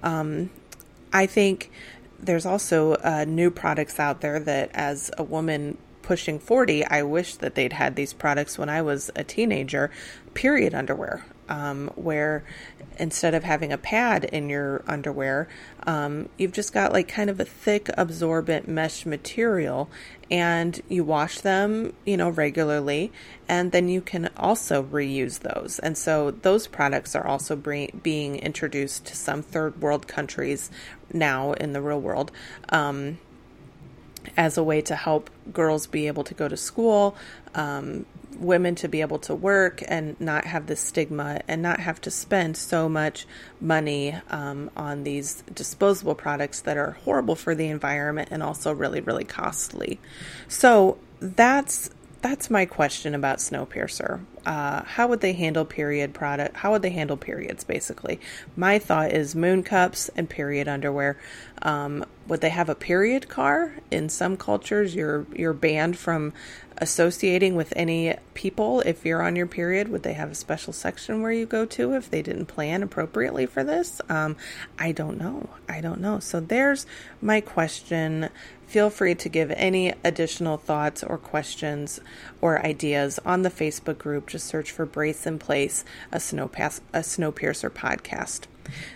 Um, 0.02 0.50
I 1.12 1.26
think 1.26 1.70
there's 2.18 2.46
also 2.46 2.94
uh, 2.94 3.24
new 3.26 3.50
products 3.50 3.98
out 3.98 4.20
there 4.20 4.38
that, 4.40 4.70
as 4.74 5.10
a 5.18 5.22
woman 5.22 5.78
pushing 6.06 6.38
40, 6.38 6.84
I 6.84 7.02
wish 7.02 7.34
that 7.36 7.56
they'd 7.56 7.72
had 7.72 7.96
these 7.96 8.12
products 8.12 8.56
when 8.56 8.68
I 8.68 8.80
was 8.80 9.10
a 9.16 9.24
teenager, 9.24 9.90
period 10.34 10.72
underwear, 10.72 11.26
um, 11.48 11.90
where 11.96 12.44
instead 12.96 13.34
of 13.34 13.42
having 13.42 13.72
a 13.72 13.78
pad 13.78 14.24
in 14.24 14.48
your 14.48 14.84
underwear, 14.86 15.48
um, 15.84 16.28
you've 16.38 16.52
just 16.52 16.72
got 16.72 16.92
like 16.92 17.08
kind 17.08 17.28
of 17.28 17.40
a 17.40 17.44
thick 17.44 17.90
absorbent 17.98 18.68
mesh 18.68 19.04
material 19.04 19.90
and 20.30 20.80
you 20.88 21.02
wash 21.02 21.40
them, 21.40 21.92
you 22.04 22.16
know, 22.16 22.30
regularly, 22.30 23.12
and 23.48 23.72
then 23.72 23.88
you 23.88 24.00
can 24.00 24.30
also 24.36 24.84
reuse 24.84 25.40
those. 25.40 25.80
And 25.80 25.98
so 25.98 26.30
those 26.30 26.68
products 26.68 27.16
are 27.16 27.26
also 27.26 27.56
being 27.56 28.36
introduced 28.36 29.06
to 29.06 29.16
some 29.16 29.42
third 29.42 29.82
world 29.82 30.06
countries 30.06 30.70
now 31.12 31.52
in 31.54 31.72
the 31.72 31.82
real 31.82 32.00
world. 32.00 32.30
Um, 32.68 33.18
as 34.36 34.56
a 34.56 34.62
way 34.62 34.80
to 34.82 34.94
help 34.96 35.30
girls 35.52 35.86
be 35.86 36.06
able 36.06 36.24
to 36.24 36.34
go 36.34 36.48
to 36.48 36.56
school, 36.56 37.16
um, 37.54 38.06
women 38.38 38.74
to 38.74 38.88
be 38.88 39.00
able 39.00 39.18
to 39.18 39.34
work 39.34 39.82
and 39.88 40.18
not 40.20 40.44
have 40.44 40.66
this 40.66 40.80
stigma 40.80 41.40
and 41.48 41.62
not 41.62 41.80
have 41.80 42.00
to 42.02 42.10
spend 42.10 42.56
so 42.56 42.88
much 42.88 43.26
money 43.60 44.14
um, 44.30 44.70
on 44.76 45.04
these 45.04 45.42
disposable 45.54 46.14
products 46.14 46.60
that 46.60 46.76
are 46.76 46.92
horrible 47.04 47.34
for 47.34 47.54
the 47.54 47.68
environment 47.68 48.28
and 48.30 48.42
also 48.42 48.72
really, 48.72 49.00
really 49.00 49.24
costly. 49.24 49.98
So 50.48 50.98
that's 51.20 51.90
that's 52.26 52.50
my 52.50 52.66
question 52.66 53.14
about 53.14 53.38
Snowpiercer. 53.38 54.20
Uh, 54.44 54.82
how 54.82 55.06
would 55.06 55.20
they 55.20 55.32
handle 55.32 55.64
period 55.64 56.12
product? 56.12 56.56
How 56.56 56.72
would 56.72 56.82
they 56.82 56.90
handle 56.90 57.16
periods? 57.16 57.62
Basically, 57.62 58.20
my 58.56 58.80
thought 58.80 59.12
is 59.12 59.36
moon 59.36 59.62
cups 59.62 60.10
and 60.16 60.28
period 60.28 60.66
underwear. 60.66 61.18
Um, 61.62 62.04
would 62.26 62.40
they 62.40 62.48
have 62.48 62.68
a 62.68 62.74
period 62.74 63.28
car? 63.28 63.76
In 63.92 64.08
some 64.08 64.36
cultures, 64.36 64.94
you're 64.94 65.24
you're 65.32 65.52
banned 65.52 65.98
from 65.98 66.32
associating 66.78 67.54
with 67.54 67.72
any 67.76 68.14
people 68.34 68.80
if 68.80 69.04
you're 69.04 69.22
on 69.22 69.36
your 69.36 69.46
period. 69.46 69.88
Would 69.88 70.02
they 70.02 70.12
have 70.14 70.32
a 70.32 70.34
special 70.34 70.72
section 70.72 71.22
where 71.22 71.32
you 71.32 71.46
go 71.46 71.64
to 71.64 71.94
if 71.94 72.10
they 72.10 72.22
didn't 72.22 72.46
plan 72.46 72.82
appropriately 72.82 73.46
for 73.46 73.62
this? 73.62 74.00
Um, 74.08 74.36
I 74.78 74.92
don't 74.92 75.18
know. 75.18 75.48
I 75.68 75.80
don't 75.80 76.00
know. 76.00 76.18
So 76.18 76.40
there's 76.40 76.86
my 77.22 77.40
question. 77.40 78.28
Feel 78.66 78.90
free 78.90 79.14
to 79.14 79.28
give 79.28 79.50
any 79.52 79.94
additional 80.04 80.56
thoughts 80.56 81.04
or 81.04 81.18
questions 81.18 82.00
or 82.40 82.64
ideas 82.64 83.18
on 83.24 83.42
the 83.42 83.50
Facebook 83.50 83.98
group. 83.98 84.28
Just 84.28 84.46
search 84.46 84.72
for 84.72 84.84
Brace 84.84 85.26
in 85.26 85.38
Place, 85.38 85.84
a 86.10 86.18
Snow 86.18 86.48
Pass, 86.48 86.80
a 86.92 87.00
Snowpiercer 87.00 87.70
podcast. 87.70 88.42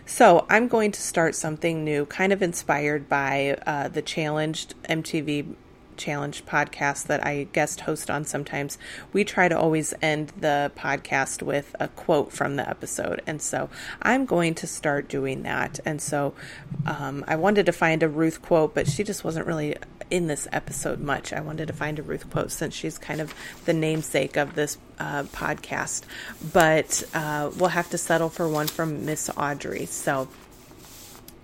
So 0.04 0.46
I'm 0.50 0.66
going 0.66 0.90
to 0.92 1.00
start 1.00 1.36
something 1.36 1.84
new, 1.84 2.04
kind 2.06 2.32
of 2.32 2.42
inspired 2.42 3.08
by 3.08 3.56
uh, 3.64 3.88
the 3.88 4.02
challenged 4.02 4.74
MTV 4.88 5.54
Challenge 6.00 6.44
podcast 6.46 7.06
that 7.06 7.24
I 7.24 7.44
guest 7.52 7.82
host 7.82 8.10
on 8.10 8.24
sometimes, 8.24 8.78
we 9.12 9.22
try 9.22 9.48
to 9.48 9.58
always 9.58 9.92
end 10.00 10.32
the 10.38 10.72
podcast 10.74 11.42
with 11.42 11.76
a 11.78 11.88
quote 11.88 12.32
from 12.32 12.56
the 12.56 12.68
episode. 12.68 13.22
And 13.26 13.40
so 13.42 13.68
I'm 14.02 14.24
going 14.24 14.54
to 14.56 14.66
start 14.66 15.08
doing 15.08 15.42
that. 15.42 15.78
And 15.84 16.00
so 16.00 16.34
um, 16.86 17.24
I 17.28 17.36
wanted 17.36 17.66
to 17.66 17.72
find 17.72 18.02
a 18.02 18.08
Ruth 18.08 18.40
quote, 18.42 18.74
but 18.74 18.88
she 18.88 19.04
just 19.04 19.22
wasn't 19.24 19.46
really 19.46 19.76
in 20.10 20.26
this 20.26 20.48
episode 20.52 21.00
much. 21.00 21.32
I 21.32 21.40
wanted 21.40 21.68
to 21.68 21.72
find 21.72 21.98
a 21.98 22.02
Ruth 22.02 22.28
quote 22.30 22.50
since 22.50 22.74
she's 22.74 22.98
kind 22.98 23.20
of 23.20 23.34
the 23.64 23.72
namesake 23.72 24.36
of 24.36 24.54
this 24.54 24.78
uh, 24.98 25.24
podcast. 25.24 26.02
But 26.52 27.04
uh, 27.14 27.50
we'll 27.56 27.68
have 27.70 27.90
to 27.90 27.98
settle 27.98 28.28
for 28.28 28.48
one 28.48 28.66
from 28.66 29.06
Miss 29.06 29.30
Audrey. 29.36 29.86
So 29.86 30.28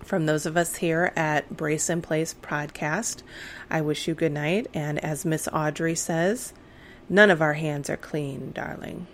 from 0.06 0.26
those 0.26 0.46
of 0.46 0.56
us 0.56 0.76
here 0.76 1.12
at 1.16 1.56
Brace 1.56 1.90
in 1.90 2.00
Place 2.00 2.34
podcast, 2.40 3.22
I 3.68 3.80
wish 3.80 4.06
you 4.06 4.14
good 4.14 4.32
night. 4.32 4.68
And 4.72 5.04
as 5.04 5.24
Miss 5.24 5.48
Audrey 5.52 5.96
says, 5.96 6.52
none 7.08 7.30
of 7.30 7.42
our 7.42 7.54
hands 7.54 7.90
are 7.90 7.96
clean, 7.96 8.52
darling. 8.52 9.08